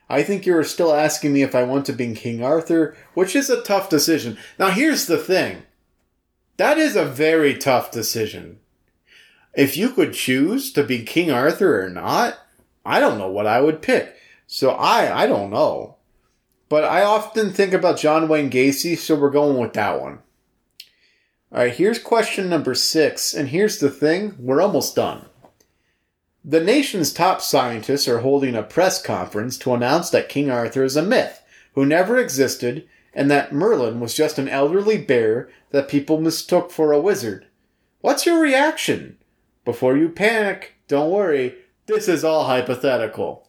I 0.09 0.23
think 0.23 0.47
you're 0.47 0.63
still 0.65 0.95
asking 0.95 1.33
me 1.33 1.43
if 1.43 1.55
I 1.55 1.65
want 1.65 1.85
to 1.87 1.93
be 1.93 2.15
King 2.15 2.43
Arthur, 2.43 2.97
which 3.15 3.35
is 3.35 3.51
a 3.51 3.63
tough 3.63 3.89
decision. 3.89 4.39
Now, 4.59 4.71
here's 4.71 5.07
the 5.07 5.19
thing 5.19 5.63
that 6.59 6.79
is 6.79 6.97
a 6.97 7.05
very 7.05 7.55
tough 7.55 7.91
decision. 7.91 8.61
If 9.55 9.77
you 9.77 9.91
could 9.91 10.13
choose 10.13 10.73
to 10.73 10.85
be 10.85 11.03
King 11.03 11.31
Arthur 11.31 11.83
or 11.85 11.89
not, 11.89 12.39
I 12.85 13.01
don't 13.01 13.19
know 13.19 13.31
what 13.31 13.47
I 13.47 13.61
would 13.61 13.83
pick. 13.83 14.15
So 14.47 14.71
I, 14.71 15.25
I 15.25 15.27
don't 15.27 15.51
know. 15.51 15.96
But 16.69 16.85
I 16.85 17.03
often 17.03 17.53
think 17.53 17.73
about 17.73 17.99
John 17.99 18.29
Wayne 18.29 18.51
Gacy, 18.51 18.97
so 18.99 19.15
we're 19.15 19.31
going 19.31 19.59
with 19.59 19.73
that 19.75 20.01
one. 20.01 20.19
All 21.53 21.59
right, 21.59 21.73
here's 21.73 22.01
question 22.01 22.49
number 22.49 22.75
six, 22.75 23.33
and 23.33 23.49
here's 23.49 23.79
the 23.79 23.91
thing 23.91 24.35
we're 24.39 24.61
almost 24.61 24.97
done. 24.97 25.27
The 26.45 26.61
nation's 26.61 27.13
top 27.13 27.41
scientists 27.41 28.09
are 28.09 28.19
holding 28.19 28.55
a 28.55 28.63
press 28.63 29.03
conference 29.03 29.57
to 29.59 29.75
announce 29.75 30.11
that 30.11 30.29
King 30.29 30.51
Arthur 30.51 30.85
is 30.85 30.97
a 30.97 31.03
myth 31.03 31.43
who 31.75 31.87
never 31.87 32.19
existed 32.19 32.89
and 33.15 33.31
that 33.31 33.53
Merlin 33.53 33.99
was 33.99 34.15
just 34.15 34.39
an 34.39 34.49
elderly 34.49 34.99
bear 34.99 35.49
that 35.71 35.89
people 35.89 36.21
mistook 36.21 36.71
for 36.71 36.93
a 36.93 37.01
wizard. 37.01 37.47
What's 38.01 38.27
your 38.27 38.41
reaction? 38.41 39.17
Before 39.65 39.97
you 39.97 40.09
panic, 40.09 40.75
don't 40.87 41.11
worry, 41.11 41.57
this 41.87 42.09
is 42.09 42.25
all 42.25 42.45
hypothetical. 42.45 43.46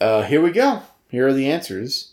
Uh, 0.00 0.22
here 0.22 0.42
we 0.42 0.50
go. 0.50 0.82
Here 1.10 1.26
are 1.26 1.32
the 1.32 1.50
answers. 1.50 2.12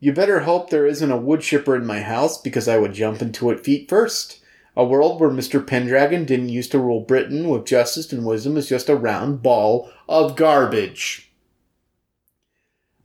You 0.00 0.12
better 0.12 0.40
hope 0.40 0.68
there 0.68 0.86
isn't 0.86 1.10
a 1.10 1.16
wood 1.16 1.40
chipper 1.40 1.74
in 1.74 1.86
my 1.86 2.02
house 2.02 2.40
because 2.40 2.68
I 2.68 2.78
would 2.78 2.92
jump 2.92 3.22
into 3.22 3.50
it 3.50 3.64
feet 3.64 3.88
first. 3.88 4.40
A 4.76 4.84
world 4.84 5.20
where 5.20 5.30
Mr. 5.30 5.64
Pendragon 5.64 6.24
didn't 6.24 6.48
used 6.48 6.72
to 6.72 6.78
rule 6.78 7.00
Britain 7.00 7.48
with 7.48 7.64
justice 7.64 8.12
and 8.12 8.26
wisdom 8.26 8.56
is 8.56 8.68
just 8.68 8.88
a 8.88 8.96
round 8.96 9.42
ball 9.42 9.90
of 10.08 10.36
garbage. 10.36 11.30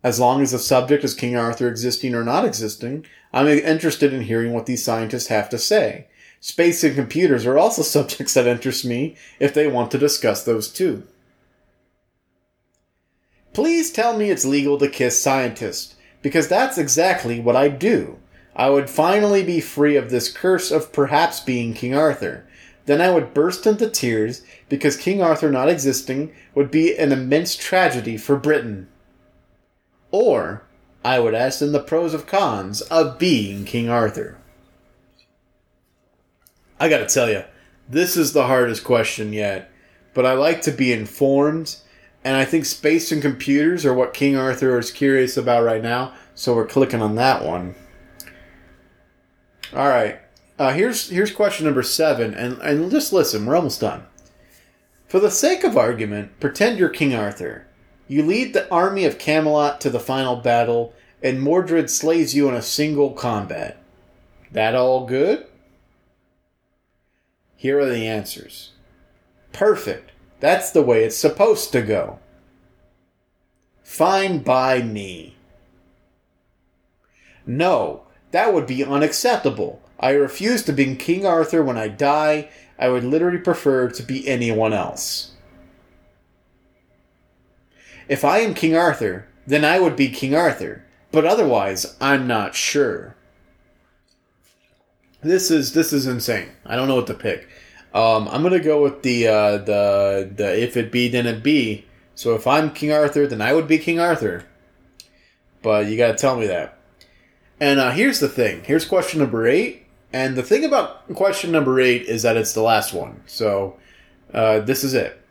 As 0.03 0.19
long 0.19 0.41
as 0.41 0.51
the 0.51 0.59
subject 0.59 1.03
is 1.03 1.13
King 1.13 1.35
Arthur 1.35 1.67
existing 1.67 2.15
or 2.15 2.23
not 2.23 2.43
existing, 2.43 3.05
I'm 3.31 3.47
interested 3.47 4.13
in 4.13 4.21
hearing 4.21 4.53
what 4.53 4.65
these 4.65 4.83
scientists 4.83 5.27
have 5.27 5.49
to 5.49 5.57
say. 5.57 6.07
Space 6.41 6.83
and 6.83 6.95
computers 6.95 7.45
are 7.45 7.57
also 7.57 7.81
subjects 7.83 8.33
that 8.33 8.47
interest 8.47 8.83
me 8.83 9.15
if 9.39 9.53
they 9.53 9.67
want 9.67 9.91
to 9.91 9.97
discuss 9.97 10.43
those 10.43 10.67
too. 10.67 11.03
Please 13.53 13.91
tell 13.91 14.15
me 14.17 14.29
it's 14.29 14.45
legal 14.45 14.77
to 14.77 14.87
kiss 14.87 15.21
scientists, 15.21 15.95
because 16.21 16.47
that's 16.47 16.77
exactly 16.77 17.39
what 17.39 17.55
I'd 17.55 17.79
do. 17.79 18.19
I 18.55 18.69
would 18.69 18.89
finally 18.89 19.43
be 19.43 19.61
free 19.61 19.95
of 19.95 20.09
this 20.09 20.31
curse 20.31 20.71
of 20.71 20.91
perhaps 20.91 21.39
being 21.39 21.73
King 21.73 21.95
Arthur. 21.95 22.45
Then 22.85 23.01
I 23.01 23.11
would 23.11 23.33
burst 23.33 23.65
into 23.65 23.89
tears 23.89 24.41
because 24.67 24.97
King 24.97 25.21
Arthur 25.21 25.51
not 25.51 25.69
existing 25.69 26.33
would 26.55 26.71
be 26.71 26.97
an 26.97 27.11
immense 27.11 27.55
tragedy 27.55 28.17
for 28.17 28.35
Britain. 28.35 28.87
Or 30.11 30.63
I 31.05 31.19
would 31.19 31.35
ask 31.35 31.59
them 31.59 31.71
the 31.71 31.79
pros 31.79 32.13
and 32.13 32.25
cons 32.25 32.81
of 32.81 33.19
being 33.19 33.63
King 33.63 33.89
Arthur. 33.89 34.37
I 36.79 36.89
gotta 36.89 37.05
tell 37.05 37.29
you, 37.29 37.43
this 37.87 38.17
is 38.17 38.33
the 38.33 38.47
hardest 38.47 38.83
question 38.83 39.33
yet, 39.33 39.71
but 40.13 40.25
I 40.25 40.33
like 40.33 40.61
to 40.63 40.71
be 40.71 40.91
informed 40.91 41.77
and 42.23 42.35
I 42.35 42.45
think 42.45 42.65
space 42.65 43.11
and 43.11 43.21
computers 43.21 43.85
are 43.85 43.93
what 43.93 44.13
King 44.13 44.35
Arthur 44.35 44.77
is 44.77 44.91
curious 44.91 45.37
about 45.37 45.63
right 45.63 45.81
now. 45.81 46.13
So 46.35 46.55
we're 46.55 46.65
clicking 46.65 47.01
on 47.01 47.15
that 47.15 47.43
one. 47.43 47.75
All 49.73 49.87
right. 49.87 50.19
Uh, 50.57 50.73
here's 50.73 51.09
here's 51.09 51.31
question 51.31 51.65
number 51.65 51.83
seven, 51.83 52.33
and 52.33 52.57
and 52.61 52.91
just 52.91 53.13
listen. 53.13 53.45
We're 53.45 53.55
almost 53.55 53.81
done. 53.81 54.05
For 55.07 55.19
the 55.19 55.31
sake 55.31 55.63
of 55.63 55.77
argument, 55.77 56.39
pretend 56.39 56.77
you're 56.77 56.89
King 56.89 57.15
Arthur. 57.15 57.65
You 58.07 58.23
lead 58.23 58.53
the 58.53 58.69
army 58.69 59.05
of 59.05 59.19
Camelot 59.19 59.79
to 59.81 59.89
the 59.89 59.99
final 59.99 60.35
battle, 60.35 60.93
and 61.23 61.41
Mordred 61.41 61.89
slays 61.89 62.35
you 62.35 62.49
in 62.49 62.55
a 62.55 62.61
single 62.61 63.11
combat. 63.11 63.81
That 64.51 64.75
all 64.75 65.05
good? 65.05 65.45
Here 67.55 67.79
are 67.79 67.85
the 67.85 68.07
answers. 68.07 68.71
Perfect. 69.51 70.11
That's 70.39 70.71
the 70.71 70.81
way 70.81 71.03
it's 71.03 71.17
supposed 71.17 71.71
to 71.73 71.81
go. 71.81 72.19
Fine 73.83 74.39
by 74.39 74.81
me. 74.81 75.35
No, 77.45 78.03
that 78.31 78.53
would 78.53 78.67
be 78.67 78.83
unacceptable. 78.83 79.81
I 79.99 80.11
refuse 80.11 80.63
to 80.63 80.71
be 80.71 80.95
King 80.95 81.25
Arthur 81.25 81.63
when 81.63 81.77
I 81.77 81.87
die. 81.87 82.49
I 82.77 82.89
would 82.89 83.03
literally 83.03 83.39
prefer 83.39 83.89
to 83.89 84.03
be 84.03 84.27
anyone 84.27 84.71
else. 84.71 85.31
If 88.07 88.23
I 88.23 88.39
am 88.39 88.53
King 88.53 88.75
Arthur, 88.75 89.27
then 89.45 89.65
I 89.65 89.79
would 89.79 89.95
be 89.95 90.09
King 90.09 90.35
Arthur, 90.35 90.85
but 91.11 91.25
otherwise, 91.25 91.97
I'm 91.99 92.27
not 92.27 92.55
sure. 92.55 93.15
This 95.21 95.51
is 95.51 95.73
this 95.73 95.91
is 95.91 96.07
insane. 96.07 96.49
I 96.65 96.75
don't 96.75 96.87
know 96.87 96.95
what 96.95 97.07
to 97.07 97.13
pick. 97.13 97.49
Um, 97.93 98.27
I'm 98.27 98.43
gonna 98.43 98.59
go 98.59 98.83
with 98.83 99.01
the 99.01 99.27
uh, 99.27 99.57
the 99.57 100.31
the 100.35 100.61
if 100.61 100.77
it 100.77 100.91
be 100.91 101.07
then 101.07 101.25
it 101.25 101.41
be. 101.43 101.85
So 102.15 102.35
if 102.35 102.45
I'm 102.45 102.71
King 102.71 102.91
Arthur, 102.91 103.25
then 103.25 103.41
I 103.41 103.53
would 103.53 103.67
be 103.67 103.77
King 103.77 103.99
Arthur. 103.99 104.45
But 105.61 105.87
you 105.87 105.97
gotta 105.97 106.17
tell 106.17 106.35
me 106.35 106.47
that. 106.47 106.77
And 107.59 107.79
uh, 107.79 107.91
here's 107.91 108.19
the 108.19 108.29
thing. 108.29 108.63
Here's 108.63 108.85
question 108.85 109.19
number 109.19 109.47
eight. 109.47 109.85
And 110.11 110.35
the 110.35 110.43
thing 110.43 110.63
about 110.63 111.13
question 111.15 111.51
number 111.51 111.79
eight 111.79 112.03
is 112.03 112.23
that 112.23 112.37
it's 112.37 112.53
the 112.53 112.61
last 112.61 112.93
one. 112.93 113.21
So 113.25 113.77
uh, 114.33 114.59
this 114.61 114.83
is 114.83 114.93
it. 114.93 115.21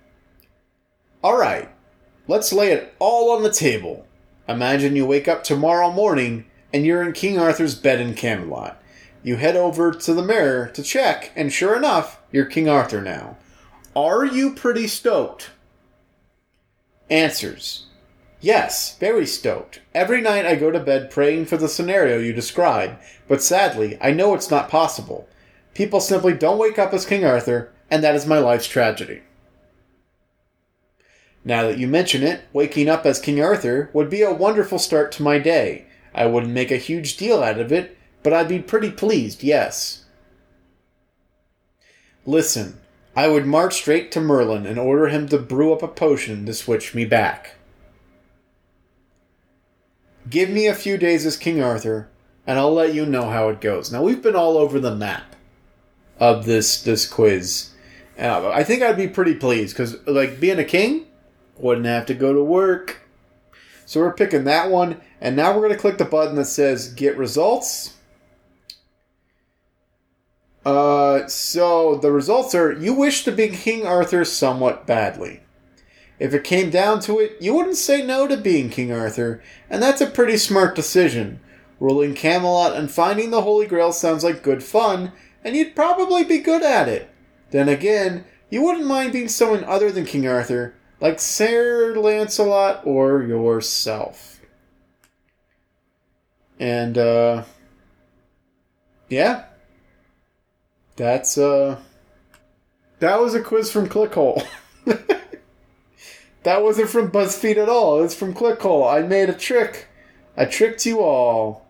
All 1.22 1.39
right, 1.39 1.68
let's 2.28 2.52
lay 2.52 2.72
it 2.72 2.94
all 2.98 3.32
on 3.36 3.43
the 3.43 3.51
table. 3.51 4.06
Imagine 4.48 4.97
you 4.97 5.05
wake 5.05 5.28
up 5.28 5.43
tomorrow 5.43 5.93
morning 5.93 6.47
and 6.72 6.86
you're 6.86 7.02
in 7.02 7.12
King 7.12 7.39
Arthur's 7.39 7.74
bed 7.74 8.01
in 8.01 8.14
Camelot. 8.14 8.80
You 9.23 9.36
head 9.36 9.57
over 9.57 9.93
to 9.93 10.15
the 10.15 10.23
mirror 10.23 10.70
to 10.74 10.82
check, 10.82 11.32
and 11.35 11.53
sure 11.53 11.77
enough, 11.77 12.20
you're 12.31 12.45
King 12.45 12.69
Arthur 12.69 13.01
now. 13.01 13.36
Are 13.97 14.24
you 14.24 14.55
pretty 14.55 14.86
stoked? 14.86 15.51
Answers. 17.11 17.86
Yes, 18.40 18.97
very 18.99 19.27
stoked. 19.27 19.81
Every 19.95 20.20
night 20.20 20.47
I 20.47 20.55
go 20.55 20.70
to 20.70 20.78
bed 20.78 21.11
praying 21.11 21.47
for 21.47 21.57
the 21.57 21.69
scenario 21.69 22.19
you 22.19 22.32
describe, 22.32 22.99
but 23.27 23.43
sadly, 23.43 23.99
I 24.01 24.12
know 24.12 24.35
it's 24.35 24.51
not 24.51 24.69
possible. 24.69 25.28
People 25.74 26.01
simply 26.01 26.35
don't 26.35 26.59
wake 26.59 26.78
up 26.78 26.95
as 26.95 27.05
King 27.05 27.24
Arthur, 27.24 27.73
and 27.90 28.05
that 28.05 28.15
is 28.15 28.27
my 28.27 28.39
life's 28.39 28.69
tragedy. 28.69 29.23
Now 31.45 31.65
that 31.65 31.78
you 31.78 31.89
mention 31.89 32.23
it, 32.23 32.43
waking 32.53 32.89
up 32.89 33.05
as 33.05 33.19
King 33.19 33.43
Arthur 33.43 33.90
would 33.93 34.11
be 34.11 34.23
a 34.23 34.32
wonderful 34.32 34.78
start 34.78 35.11
to 35.12 35.23
my 35.23 35.39
day. 35.39 35.86
I 36.15 36.27
wouldn't 36.27 36.53
make 36.53 36.70
a 36.70 36.77
huge 36.77 37.16
deal 37.16 37.43
out 37.43 37.59
of 37.59 37.73
it, 37.73 37.98
but 38.23 38.32
I'd 38.32 38.49
be 38.49 38.59
pretty 38.59 38.90
pleased, 38.90 39.43
yes. 39.43 40.05
Listen, 42.27 42.81
I 43.16 43.28
would 43.28 43.47
march 43.47 43.74
straight 43.74 44.12
to 44.12 44.20
Merlin 44.20 44.66
and 44.66 44.78
order 44.78 45.09
him 45.09 45.28
to 45.28 45.39
brew 45.39 45.73
up 45.73 45.82
a 45.82 45.89
potion 45.89 46.47
to 46.47 46.55
switch 46.55 46.95
me 46.95 47.05
back. 47.05 47.57
Give 50.28 50.51
me 50.51 50.66
a 50.66 50.74
few 50.74 50.99
days 50.99 51.24
as 51.24 51.36
King 51.36 51.62
Arthur, 51.62 52.09
and 52.47 52.59
I'll 52.59 52.74
let 52.74 52.95
you 52.95 53.07
know 53.07 53.31
how 53.31 53.49
it 53.49 53.61
goes. 53.61 53.90
Now 53.90 54.03
we've 54.03 54.23
been 54.23 54.36
all 54.36 54.59
over 54.59 54.78
the 54.78 54.95
map 54.95 55.36
of 56.20 56.45
this 56.45 56.82
this 56.82 57.09
quiz. 57.09 57.70
Uh, 58.19 58.49
I 58.49 58.65
think 58.65 58.82
I'd 58.82 58.97
be 58.97 59.09
pretty 59.09 59.35
pleased 59.35 59.74
because, 59.74 59.97
like, 60.07 60.40
being 60.40 60.59
a 60.59 60.65
king, 60.65 61.07
wouldn't 61.57 61.86
have 61.86 62.07
to 62.07 62.15
go 62.15 62.32
to 62.32 62.43
work. 62.43 63.03
So 63.86 64.01
we're 64.01 64.12
picking 64.12 64.45
that 64.45 64.70
one, 64.70 65.01
and 65.20 65.35
now 65.35 65.53
we're 65.55 65.62
going 65.62 65.73
to 65.73 65.78
click 65.78 65.99
the 65.99 66.05
button 66.05 66.36
that 66.36 66.45
says 66.45 66.93
"Get 66.93 67.16
Results." 67.16 67.95
Uh, 70.69 71.27
so 71.28 71.97
the 71.97 72.12
results 72.12 72.55
are: 72.55 72.70
you 72.73 72.93
wish 72.93 73.24
to 73.24 73.32
be 73.32 73.49
King 73.49 73.86
Arthur 73.86 74.23
somewhat 74.23 74.86
badly. 74.86 75.40
If 76.19 76.35
it 76.35 76.45
came 76.45 76.69
down 76.69 77.01
to 77.01 77.19
it, 77.20 77.40
you 77.40 77.55
wouldn't 77.55 77.77
say 77.77 78.05
no 78.05 78.28
to 78.28 78.36
being 78.36 78.69
King 78.69 78.93
Arthur, 78.93 79.43
and 79.70 79.82
that's 79.82 80.03
a 80.03 80.07
pretty 80.07 80.36
smart 80.36 80.74
decision. 80.74 81.40
Ruling 81.81 82.15
Camelot 82.15 82.77
and 82.77 82.90
finding 82.90 83.31
the 83.31 83.40
Holy 83.40 83.66
Grail 83.66 83.93
sounds 83.93 84.23
like 84.23 84.43
good 84.43 84.62
fun, 84.62 85.12
and 85.43 85.57
you'd 85.57 85.74
probably 85.74 86.23
be 86.23 86.39
good 86.39 86.62
at 86.62 86.86
it. 86.86 87.09
Then 87.51 87.70
again, 87.70 88.27
you 88.51 88.62
wouldn't 88.62 88.86
mind 88.86 89.12
being 89.12 89.28
someone 89.28 89.65
other 89.65 89.90
than 89.90 90.05
King 90.05 90.28
Arthur, 90.28 90.74
like 91.01 91.19
Sir 91.19 91.95
Lancelot 91.97 92.82
or 92.85 93.23
yourself. 93.23 94.40
And, 96.61 96.99
uh, 96.99 97.45
yeah. 99.09 99.48
That's, 100.99 101.39
uh, 101.39 101.79
that 102.99 103.19
was 103.20 103.35
a 103.35 103.43
quiz 103.43 103.73
from 103.73 103.89
Clickhole. 103.89 104.47
That 106.49 106.62
wasn't 106.62 106.89
from 106.89 107.11
BuzzFeed 107.11 107.57
at 107.57 107.69
all. 107.69 107.99
It 107.99 108.03
was 108.05 108.15
from 108.15 108.33
Clickhole. 108.33 108.91
I 108.91 109.03
made 109.03 109.29
a 109.29 109.35
trick. 109.35 109.89
I 110.37 110.45
tricked 110.45 110.87
you 110.87 111.01
all. 111.01 111.66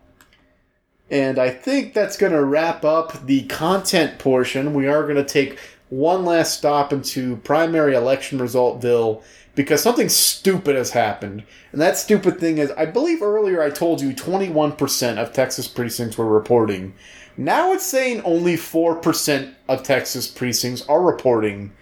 And 1.09 1.39
I 1.39 1.49
think 1.49 1.93
that's 1.93 2.15
going 2.17 2.31
to 2.33 2.43
wrap 2.45 2.85
up 2.85 3.25
the 3.25 3.43
content 3.47 4.19
portion. 4.19 4.73
We 4.73 4.87
are 4.87 5.03
going 5.03 5.15
to 5.15 5.25
take 5.25 5.59
one 5.89 6.25
last 6.25 6.57
stop 6.57 6.93
into 6.93 7.37
primary 7.37 7.95
election 7.95 8.39
resultville 8.39 9.23
because 9.55 9.81
something 9.81 10.09
stupid 10.09 10.75
has 10.75 10.91
happened. 10.91 11.43
And 11.71 11.81
that 11.81 11.97
stupid 11.97 12.39
thing 12.39 12.59
is, 12.59 12.71
I 12.71 12.85
believe 12.85 13.21
earlier 13.21 13.61
I 13.61 13.69
told 13.69 14.01
you 14.01 14.13
21% 14.13 15.17
of 15.17 15.33
Texas 15.33 15.67
precincts 15.67 16.17
were 16.17 16.25
reporting. 16.25 16.93
Now 17.35 17.73
it's 17.73 17.85
saying 17.85 18.21
only 18.21 18.55
4% 18.55 19.53
of 19.67 19.83
Texas 19.83 20.27
precincts 20.27 20.87
are 20.87 21.01
reporting 21.01 21.73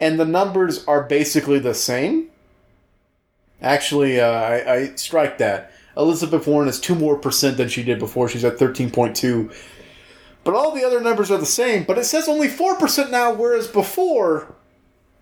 and 0.00 0.18
the 0.18 0.24
numbers 0.24 0.84
are 0.86 1.02
basically 1.02 1.58
the 1.58 1.74
same. 1.74 2.28
Actually, 3.60 4.20
uh, 4.20 4.30
I, 4.30 4.74
I 4.74 4.94
strike 4.96 5.38
that. 5.38 5.72
Elizabeth 5.96 6.46
Warren 6.46 6.68
is 6.68 6.80
two 6.80 6.94
more 6.94 7.16
percent 7.16 7.56
than 7.56 7.68
she 7.68 7.82
did 7.82 7.98
before. 7.98 8.28
She's 8.28 8.44
at 8.44 8.58
13.2. 8.58 9.54
But 10.44 10.54
all 10.54 10.72
the 10.72 10.84
other 10.84 11.00
numbers 11.00 11.30
are 11.30 11.38
the 11.38 11.46
same, 11.46 11.84
but 11.84 11.98
it 11.98 12.04
says 12.04 12.28
only 12.28 12.48
4% 12.48 13.10
now, 13.10 13.32
whereas 13.32 13.66
before 13.66 14.54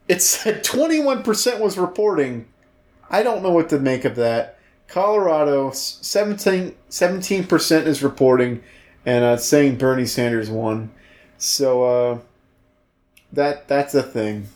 it 0.08 0.20
said 0.20 0.64
21% 0.64 1.60
was 1.60 1.78
reporting. 1.78 2.46
I 3.08 3.22
don't 3.22 3.42
know 3.42 3.52
what 3.52 3.68
to 3.70 3.78
make 3.78 4.04
of 4.04 4.16
that. 4.16 4.58
Colorado, 4.88 5.70
17, 5.70 6.74
17% 6.90 7.86
is 7.86 8.02
reporting, 8.02 8.62
and 9.06 9.24
uh, 9.24 9.36
saying 9.36 9.76
Bernie 9.76 10.06
Sanders 10.06 10.50
won. 10.50 10.90
So 11.38 11.84
uh, 11.84 12.18
that 13.32 13.68
that's 13.68 13.94
a 13.94 14.02
thing. 14.02 14.48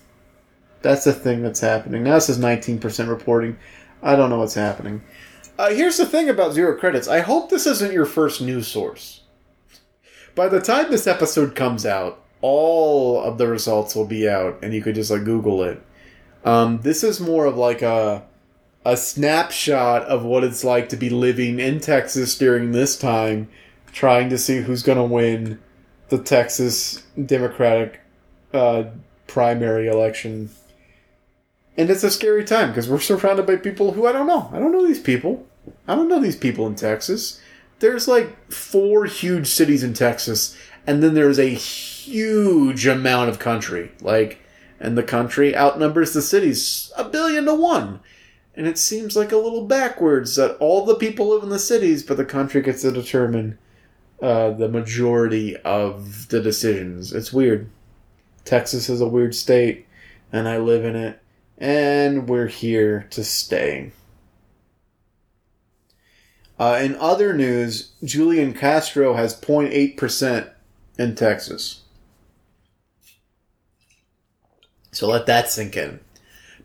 That's 0.83 1.05
the 1.05 1.13
thing 1.13 1.43
that's 1.43 1.61
happening. 1.61 2.05
Now 2.05 2.17
it 2.17 2.21
says 2.21 2.39
19% 2.39 3.09
reporting. 3.09 3.57
I 4.03 4.15
don't 4.15 4.31
know 4.31 4.39
what's 4.39 4.55
happening. 4.55 5.03
Uh, 5.59 5.71
here's 5.71 5.97
the 5.97 6.07
thing 6.07 6.29
about 6.29 6.53
zero 6.53 6.79
credits. 6.79 7.09
I 7.09 7.21
hope 7.21 7.49
this 7.49 7.67
isn't 7.67 7.93
your 7.93 8.05
first 8.05 8.43
news 8.43 8.69
source. 8.69 9.16
By 10.37 10.49
the 10.49 10.61
time 10.61 10.91
this 10.91 11.09
episode 11.09 11.57
comes 11.57 11.85
out, 11.85 12.23
all 12.41 13.21
of 13.21 13.39
the 13.39 13.49
results 13.49 13.97
will 13.97 14.05
be 14.05 14.29
out, 14.29 14.59
and 14.63 14.73
you 14.73 14.83
could 14.83 14.95
just 14.95 15.11
like 15.11 15.25
Google 15.25 15.65
it. 15.65 15.83
Um, 16.45 16.81
this 16.83 17.03
is 17.03 17.19
more 17.19 17.47
of 17.47 17.57
like 17.57 17.83
a 17.83 18.23
a 18.85 18.97
snapshot 18.97 20.03
of 20.05 20.25
what 20.25 20.45
it's 20.45 20.63
like 20.63 20.89
to 20.91 20.97
be 20.97 21.11
living 21.11 21.59
in 21.59 21.81
Texas 21.81 22.39
during 22.39 22.71
this 22.71 22.97
time, 22.97 23.49
trying 23.91 24.29
to 24.29 24.39
see 24.39 24.59
who's 24.59 24.85
going 24.85 24.99
to 24.99 25.03
win 25.03 25.59
the 26.09 26.19
Texas 26.19 27.03
Democratic 27.27 27.99
uh, 28.55 28.85
primary 29.27 29.89
election 29.89 30.51
and 31.77 31.91
it's 31.91 32.05
a 32.05 32.11
scary 32.11 32.45
time 32.45 32.69
because 32.69 32.89
we're 32.89 33.01
surrounded 33.01 33.47
by 33.47 33.57
people 33.57 33.93
who 33.93 34.07
I 34.07 34.13
don't 34.13 34.27
know. 34.27 34.49
I 34.53 34.59
don't 34.59 34.73
know 34.73 34.87
these 34.87 35.01
people. 35.01 35.47
I 35.87 35.95
don't 35.95 36.09
know 36.09 36.21
these 36.21 36.37
people 36.37 36.67
in 36.67 36.75
Texas. 36.75 37.41
There's 37.79 38.09
like 38.09 38.51
four 38.51 39.05
huge 39.05 39.47
cities 39.47 39.83
in 39.83 39.95
Texas, 39.95 40.57
and 40.87 41.03
then 41.03 41.15
there's 41.15 41.39
a 41.39 41.49
huge 41.49 42.87
amount 42.87 43.31
of 43.31 43.39
country. 43.39 43.93
Like, 44.01 44.41
and 44.81 44.97
the 44.97 45.03
country 45.03 45.55
outnumbers 45.55 46.13
the 46.13 46.23
cities 46.23 46.93
a 46.97 47.05
billion 47.05 47.45
to 47.47 47.55
one. 47.55 48.01
And 48.55 48.67
it 48.67 48.79
seems 48.79 49.17
like 49.17 49.33
a 49.33 49.37
little 49.37 49.67
backwards 49.67 50.37
that 50.37 50.57
all 50.59 50.87
the 50.87 50.95
people 50.95 51.29
live 51.29 51.43
in 51.43 51.51
the 51.51 51.59
cities, 51.59 52.03
but 52.03 52.17
the 52.17 52.25
country 52.25 52.63
gets 52.63 52.83
to 52.83 52.91
determine 52.91 53.59
uh, 54.23 54.51
the 54.51 54.69
majority 54.69 55.57
of 55.59 56.29
the 56.29 56.41
decisions. 56.41 57.13
It's 57.13 57.35
weird. 57.35 57.69
Texas 58.47 58.89
is 58.89 59.03
a 59.03 59.09
weird 59.09 59.35
state, 59.35 59.87
and 60.33 60.49
I 60.49 60.57
live 60.57 60.85
in 60.85 60.97
it 60.97 61.21
and 61.59 62.29
we're 62.29 62.49
here 62.49 63.07
to 63.11 63.25
stay. 63.25 63.93
Uh, 66.59 66.79
in 66.83 66.97
other 66.97 67.35
news, 67.35 67.93
Julian 68.03 68.55
Castro 68.55 69.15
has 69.15 69.39
0.8% 69.39 70.51
in 70.99 71.15
Texas. 71.15 71.83
So 74.93 75.07
let 75.07 75.27
that 75.27 75.51
sink 75.51 75.77
in. 75.77 76.01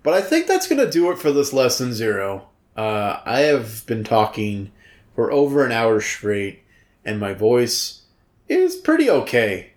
But 0.04 0.14
I 0.14 0.22
think 0.22 0.48
that's 0.48 0.68
going 0.68 0.84
to 0.84 0.90
do 0.90 1.12
it 1.12 1.20
for 1.20 1.32
this 1.32 1.52
lesson 1.52 1.94
zero. 1.94 2.48
Uh, 2.76 3.20
I 3.26 3.42
have 3.42 3.86
been 3.86 4.04
talking 4.04 4.72
for 5.14 5.32
over 5.32 5.66
an 5.66 5.74
hour 5.74 6.00
straight, 6.00 6.64
and 7.04 7.20
my 7.20 7.34
voice 7.34 8.04
is 8.48 8.78
pretty 8.78 9.10
okay, 9.10 9.72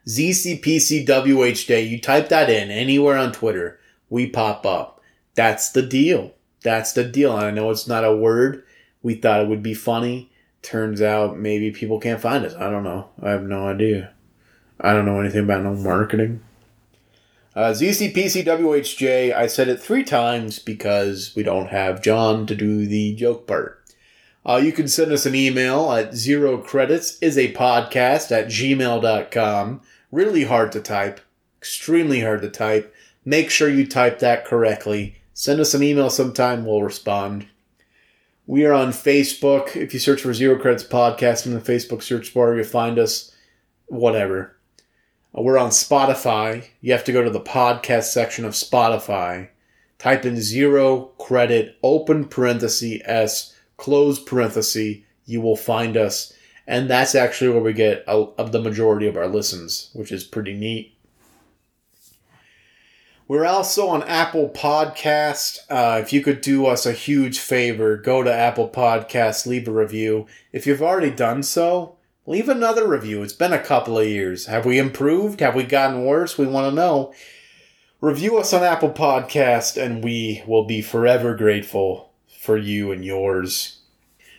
ZCPCWHJ. 0.08 1.88
You 1.88 2.00
type 2.00 2.28
that 2.30 2.50
in 2.50 2.70
anywhere 2.70 3.16
on 3.16 3.32
Twitter, 3.32 3.78
we 4.08 4.26
pop 4.26 4.64
up. 4.64 5.00
That's 5.34 5.70
the 5.70 5.82
deal. 5.82 6.32
That's 6.62 6.92
the 6.92 7.04
deal. 7.04 7.32
I 7.32 7.50
know 7.50 7.70
it's 7.70 7.86
not 7.86 8.04
a 8.04 8.16
word. 8.16 8.64
We 9.02 9.14
thought 9.14 9.42
it 9.42 9.48
would 9.48 9.62
be 9.62 9.74
funny. 9.74 10.30
Turns 10.62 11.00
out 11.02 11.38
maybe 11.38 11.70
people 11.70 12.00
can't 12.00 12.20
find 12.20 12.44
us. 12.44 12.54
I 12.54 12.70
don't 12.70 12.84
know. 12.84 13.10
I 13.22 13.30
have 13.30 13.42
no 13.42 13.68
idea. 13.68 14.12
I 14.80 14.92
don't 14.92 15.06
know 15.06 15.20
anything 15.20 15.44
about 15.44 15.62
no 15.62 15.74
marketing. 15.74 16.42
Uh, 17.54 17.72
ZCPCWHJ, 17.72 19.34
I 19.34 19.46
said 19.46 19.68
it 19.68 19.80
three 19.80 20.04
times 20.04 20.58
because 20.58 21.34
we 21.34 21.42
don't 21.42 21.68
have 21.68 22.02
John 22.02 22.46
to 22.46 22.54
do 22.54 22.86
the 22.86 23.14
joke 23.14 23.46
part. 23.46 23.82
Uh, 24.46 24.58
you 24.58 24.70
can 24.70 24.86
send 24.86 25.10
us 25.10 25.26
an 25.26 25.34
email 25.34 25.90
at 25.90 26.14
zero 26.14 26.56
credits 26.56 27.18
is 27.18 27.36
a 27.36 27.52
podcast 27.52 28.30
at 28.30 28.46
gmail.com. 28.46 29.80
Really 30.12 30.44
hard 30.44 30.70
to 30.70 30.80
type, 30.80 31.20
extremely 31.58 32.20
hard 32.20 32.42
to 32.42 32.48
type. 32.48 32.94
Make 33.24 33.50
sure 33.50 33.68
you 33.68 33.84
type 33.84 34.20
that 34.20 34.44
correctly. 34.44 35.16
Send 35.34 35.58
us 35.58 35.74
an 35.74 35.82
email 35.82 36.10
sometime, 36.10 36.64
we'll 36.64 36.84
respond. 36.84 37.48
We 38.46 38.64
are 38.64 38.72
on 38.72 38.90
Facebook. 38.90 39.74
If 39.74 39.92
you 39.92 39.98
search 39.98 40.22
for 40.22 40.32
Zero 40.32 40.56
Credits 40.56 40.84
Podcast 40.84 41.46
in 41.46 41.52
the 41.52 41.60
Facebook 41.60 42.00
search 42.00 42.32
bar, 42.32 42.54
you'll 42.54 42.64
find 42.64 43.00
us. 43.00 43.32
Whatever. 43.86 44.56
We're 45.32 45.58
on 45.58 45.70
Spotify. 45.70 46.66
You 46.80 46.92
have 46.92 47.04
to 47.04 47.12
go 47.12 47.24
to 47.24 47.30
the 47.30 47.40
podcast 47.40 48.04
section 48.04 48.44
of 48.44 48.52
Spotify. 48.52 49.48
Type 49.98 50.24
in 50.24 50.40
zero 50.40 51.10
credit, 51.18 51.76
open 51.82 52.26
parenthesis, 52.26 53.00
S, 53.04 53.55
close 53.76 54.18
parenthesis. 54.18 54.98
You 55.24 55.40
will 55.40 55.56
find 55.56 55.96
us. 55.96 56.32
And 56.66 56.90
that's 56.90 57.14
actually 57.14 57.50
where 57.50 57.62
we 57.62 57.72
get 57.72 58.04
of 58.06 58.52
the 58.52 58.60
majority 58.60 59.06
of 59.06 59.16
our 59.16 59.28
listens, 59.28 59.90
which 59.92 60.10
is 60.10 60.24
pretty 60.24 60.52
neat. 60.52 60.96
We're 63.28 63.46
also 63.46 63.88
on 63.88 64.04
Apple 64.04 64.48
Podcast. 64.50 65.58
Uh, 65.68 66.00
if 66.00 66.12
you 66.12 66.20
could 66.20 66.40
do 66.40 66.66
us 66.66 66.86
a 66.86 66.92
huge 66.92 67.40
favor, 67.40 67.96
go 67.96 68.22
to 68.22 68.32
Apple 68.32 68.68
Podcast, 68.68 69.46
leave 69.46 69.66
a 69.66 69.72
review. 69.72 70.26
If 70.52 70.64
you've 70.64 70.82
already 70.82 71.10
done 71.10 71.42
so, 71.42 71.96
leave 72.24 72.48
another 72.48 72.86
review. 72.86 73.24
It's 73.24 73.32
been 73.32 73.52
a 73.52 73.58
couple 73.58 73.98
of 73.98 74.06
years. 74.06 74.46
Have 74.46 74.64
we 74.64 74.78
improved? 74.78 75.40
Have 75.40 75.56
we 75.56 75.64
gotten 75.64 76.04
worse? 76.04 76.38
We 76.38 76.46
want 76.46 76.70
to 76.70 76.74
know. 76.74 77.12
Review 78.00 78.38
us 78.38 78.52
on 78.52 78.62
Apple 78.62 78.90
Podcast, 78.90 79.80
and 79.80 80.04
we 80.04 80.44
will 80.46 80.64
be 80.64 80.80
forever 80.80 81.34
grateful 81.34 82.05
for 82.46 82.56
you 82.56 82.92
and 82.92 83.04
yours. 83.04 83.80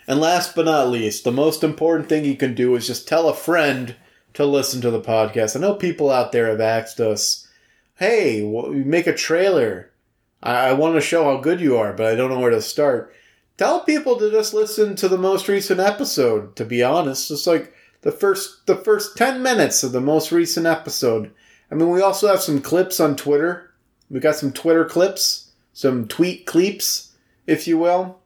And 0.08 0.22
last 0.22 0.56
but 0.56 0.66
not 0.66 0.88
least, 0.88 1.26
the 1.26 1.32
most 1.32 1.64
important 1.64 2.08
thing 2.08 2.24
you 2.24 2.38
can 2.38 2.56
do 2.56 2.74
is 2.76 2.88
just 2.88 3.08
tell 3.08 3.28
a 3.28 3.34
friend 3.36 3.96
to 4.34 4.46
listen 4.46 4.80
to 4.82 4.90
the 4.90 5.02
podcast. 5.02 5.56
I 5.56 5.60
know 5.60 5.74
people 5.74 6.10
out 6.10 6.32
there 6.32 6.48
have 6.48 6.62
asked 6.62 7.02
us, 7.02 7.48
"Hey, 7.96 8.42
make 8.42 9.06
a 9.08 9.14
trailer. 9.14 9.92
I, 10.42 10.70
I 10.70 10.74
want 10.74 10.96
to 10.96 11.02
show 11.02 11.26
how 11.26 11.38
good 11.38 11.60
you 11.60 11.76
are, 11.76 11.92
but 11.92 12.06
I 12.06 12.16
don't 12.16 12.30
know 12.30 12.40
where 12.40 12.52
to 12.52 12.62
start." 12.62 13.14
Tell 13.58 13.82
people 13.82 14.16
to 14.18 14.32
just 14.32 14.54
listen 14.54 14.96
to 14.96 15.10
the 15.10 15.18
most 15.18 15.48
recent 15.48 15.80
episode. 15.80 16.56
To 16.56 16.64
be 16.64 16.84
honest, 16.84 17.30
it's 17.30 17.48
like 17.48 17.74
the 18.04 18.12
first 18.12 18.66
the 18.68 18.76
first 18.76 19.18
10 19.18 19.44
minutes 19.44 19.84
of 19.84 19.92
the 19.92 20.00
most 20.00 20.32
recent 20.32 20.66
episode. 20.66 21.32
I 21.70 21.76
mean, 21.76 21.90
we 21.90 22.02
also 22.02 22.28
have 22.28 22.42
some 22.42 22.62
clips 22.62 23.02
on 23.02 23.18
Twitter. 23.18 23.74
We 24.10 24.22
got 24.22 24.36
some 24.36 24.54
Twitter 24.54 24.86
clips, 24.86 25.52
some 25.74 26.08
tweet 26.08 26.46
clips, 26.46 27.07
if 27.48 27.68
you 27.68 27.78
will. 27.80 28.20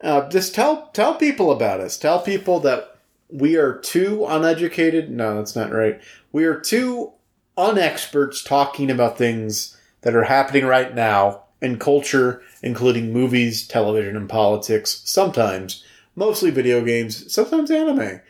Uh, 0.00 0.28
just 0.28 0.54
tell 0.54 0.88
tell 0.92 1.14
people 1.14 1.50
about 1.50 1.80
us. 1.80 1.98
Tell 1.98 2.20
people 2.20 2.60
that 2.60 2.98
we 3.28 3.56
are 3.56 3.76
two 3.78 4.24
uneducated. 4.26 5.10
No, 5.10 5.36
that's 5.36 5.56
not 5.56 5.72
right. 5.72 6.00
We 6.32 6.44
are 6.44 6.58
two 6.58 7.12
unexperts 7.58 8.44
talking 8.44 8.90
about 8.90 9.18
things 9.18 9.76
that 10.02 10.14
are 10.14 10.24
happening 10.24 10.64
right 10.64 10.94
now 10.94 11.42
in 11.60 11.78
culture, 11.78 12.42
including 12.62 13.12
movies, 13.12 13.66
television, 13.66 14.16
and 14.16 14.28
politics. 14.28 15.02
Sometimes, 15.04 15.82
mostly 16.14 16.50
video 16.50 16.84
games. 16.84 17.32
Sometimes 17.32 17.70
anime. 17.70 18.20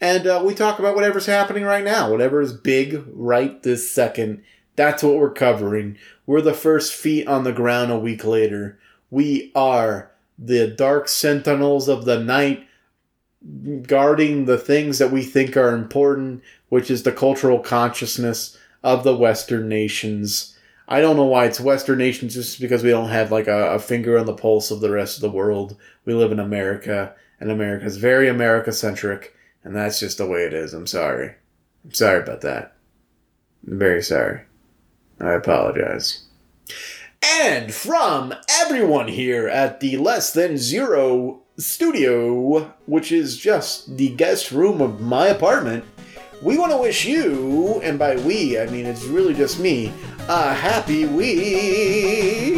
And 0.00 0.26
uh, 0.26 0.42
we 0.44 0.54
talk 0.54 0.78
about 0.78 0.96
whatever's 0.96 1.26
happening 1.26 1.64
right 1.64 1.84
now, 1.84 2.10
whatever 2.10 2.40
is 2.40 2.54
big 2.54 3.04
right 3.12 3.62
this 3.62 3.90
second. 3.90 4.42
That's 4.74 5.02
what 5.02 5.16
we're 5.16 5.32
covering. 5.32 5.98
We're 6.24 6.40
the 6.40 6.54
first 6.54 6.94
feet 6.94 7.28
on 7.28 7.44
the 7.44 7.52
ground 7.52 7.92
a 7.92 7.98
week 7.98 8.24
later. 8.24 8.79
We 9.10 9.52
are 9.54 10.10
the 10.38 10.68
dark 10.68 11.08
sentinels 11.08 11.88
of 11.88 12.04
the 12.04 12.18
night, 12.20 12.66
guarding 13.82 14.44
the 14.44 14.58
things 14.58 14.98
that 14.98 15.10
we 15.10 15.22
think 15.22 15.56
are 15.56 15.74
important, 15.74 16.42
which 16.68 16.90
is 16.90 17.02
the 17.02 17.12
cultural 17.12 17.58
consciousness 17.58 18.56
of 18.82 19.04
the 19.04 19.16
Western 19.16 19.68
nations. 19.68 20.56
I 20.88 21.00
don't 21.00 21.16
know 21.16 21.24
why 21.24 21.46
it's 21.46 21.60
Western 21.60 21.98
nations, 21.98 22.34
just 22.34 22.60
because 22.60 22.82
we 22.82 22.90
don't 22.90 23.10
have 23.10 23.30
like 23.30 23.46
a, 23.46 23.74
a 23.74 23.78
finger 23.78 24.18
on 24.18 24.26
the 24.26 24.34
pulse 24.34 24.70
of 24.70 24.80
the 24.80 24.90
rest 24.90 25.16
of 25.16 25.22
the 25.22 25.30
world. 25.30 25.76
We 26.04 26.14
live 26.14 26.32
in 26.32 26.40
America, 26.40 27.14
and 27.38 27.50
America 27.50 27.86
is 27.86 27.96
very 27.96 28.28
America 28.28 28.72
centric 28.72 29.34
and 29.64 29.74
that's 29.74 30.00
just 30.00 30.18
the 30.18 30.26
way 30.26 30.44
it 30.44 30.54
is. 30.54 30.74
I'm 30.74 30.86
sorry. 30.86 31.34
I'm 31.84 31.92
sorry 31.92 32.22
about 32.22 32.40
that. 32.42 32.76
I'm 33.66 33.78
very 33.78 34.02
sorry. 34.02 34.42
I 35.20 35.32
apologize. 35.32 36.24
And 37.22 37.72
from 37.72 38.34
everyone 38.48 39.08
here 39.08 39.46
at 39.46 39.80
the 39.80 39.98
Less 39.98 40.32
Than 40.32 40.56
Zero 40.56 41.42
studio, 41.58 42.72
which 42.86 43.12
is 43.12 43.36
just 43.36 43.98
the 43.98 44.08
guest 44.08 44.50
room 44.50 44.80
of 44.80 45.00
my 45.00 45.26
apartment, 45.26 45.84
we 46.42 46.56
want 46.56 46.72
to 46.72 46.78
wish 46.78 47.04
you, 47.04 47.80
and 47.82 47.98
by 47.98 48.16
we, 48.16 48.58
I 48.58 48.66
mean 48.66 48.86
it's 48.86 49.04
really 49.04 49.34
just 49.34 49.60
me, 49.60 49.92
a 50.28 50.54
happy 50.54 51.04
week. 51.04 52.54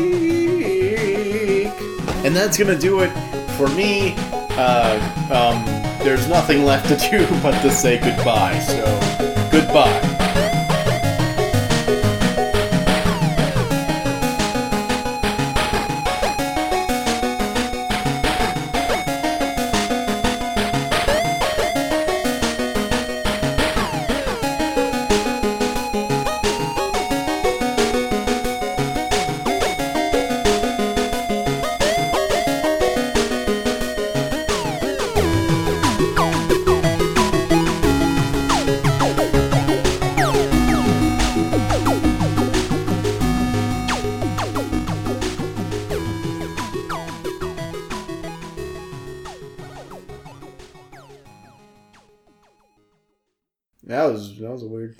And 2.25 2.37
that's 2.37 2.57
going 2.57 2.73
to 2.73 2.79
do 2.81 3.01
it 3.01 3.11
for 3.57 3.67
me. 3.71 4.15
Uh, 4.17 5.01
um, 5.33 5.65
there's 6.05 6.29
nothing 6.29 6.65
left 6.65 6.87
to 6.89 7.11
do 7.11 7.27
but 7.43 7.61
to 7.63 7.71
say 7.71 7.99
goodbye. 7.99 8.61
So, 8.61 9.49
goodbye. 9.51 10.22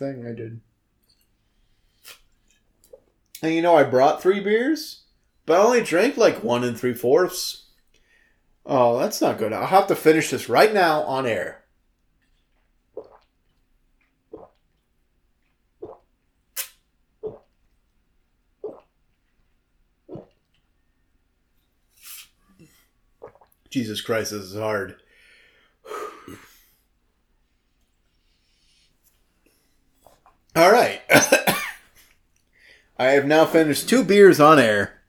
Thing 0.03 0.27
I 0.27 0.35
did. 0.35 0.61
And 3.43 3.55
you 3.55 3.63
know, 3.63 3.77
I 3.77 3.85
brought 3.85 4.23
three 4.23 4.41
beers, 4.41 5.05
but 5.47 5.61
I 5.61 5.65
only 5.65 5.83
drank 5.83 6.17
like 6.17 6.43
one 6.43 6.65
and 6.65 6.79
three 6.79 6.95
fourths. 6.95 7.67
Oh, 8.65 8.99
that's 8.99 9.21
not 9.21 9.39
good. 9.39 9.53
I'll 9.53 9.67
have 9.67 9.89
to 9.89 9.97
finish 9.97 10.31
this 10.31 10.49
right 10.49 10.73
now 10.73 11.03
on 11.03 11.27
air. 11.27 11.65
Jesus 23.71 24.03
Christ, 24.03 24.33
this 24.33 24.43
is 24.43 24.55
hard. 24.55 24.97
All 30.55 30.71
right. 30.71 31.01
I 32.99 33.07
have 33.11 33.27
now 33.27 33.47
finished 33.47 33.89
two 33.89 34.05
beers 34.05 34.39
on 34.39 34.59
air. 34.59 35.02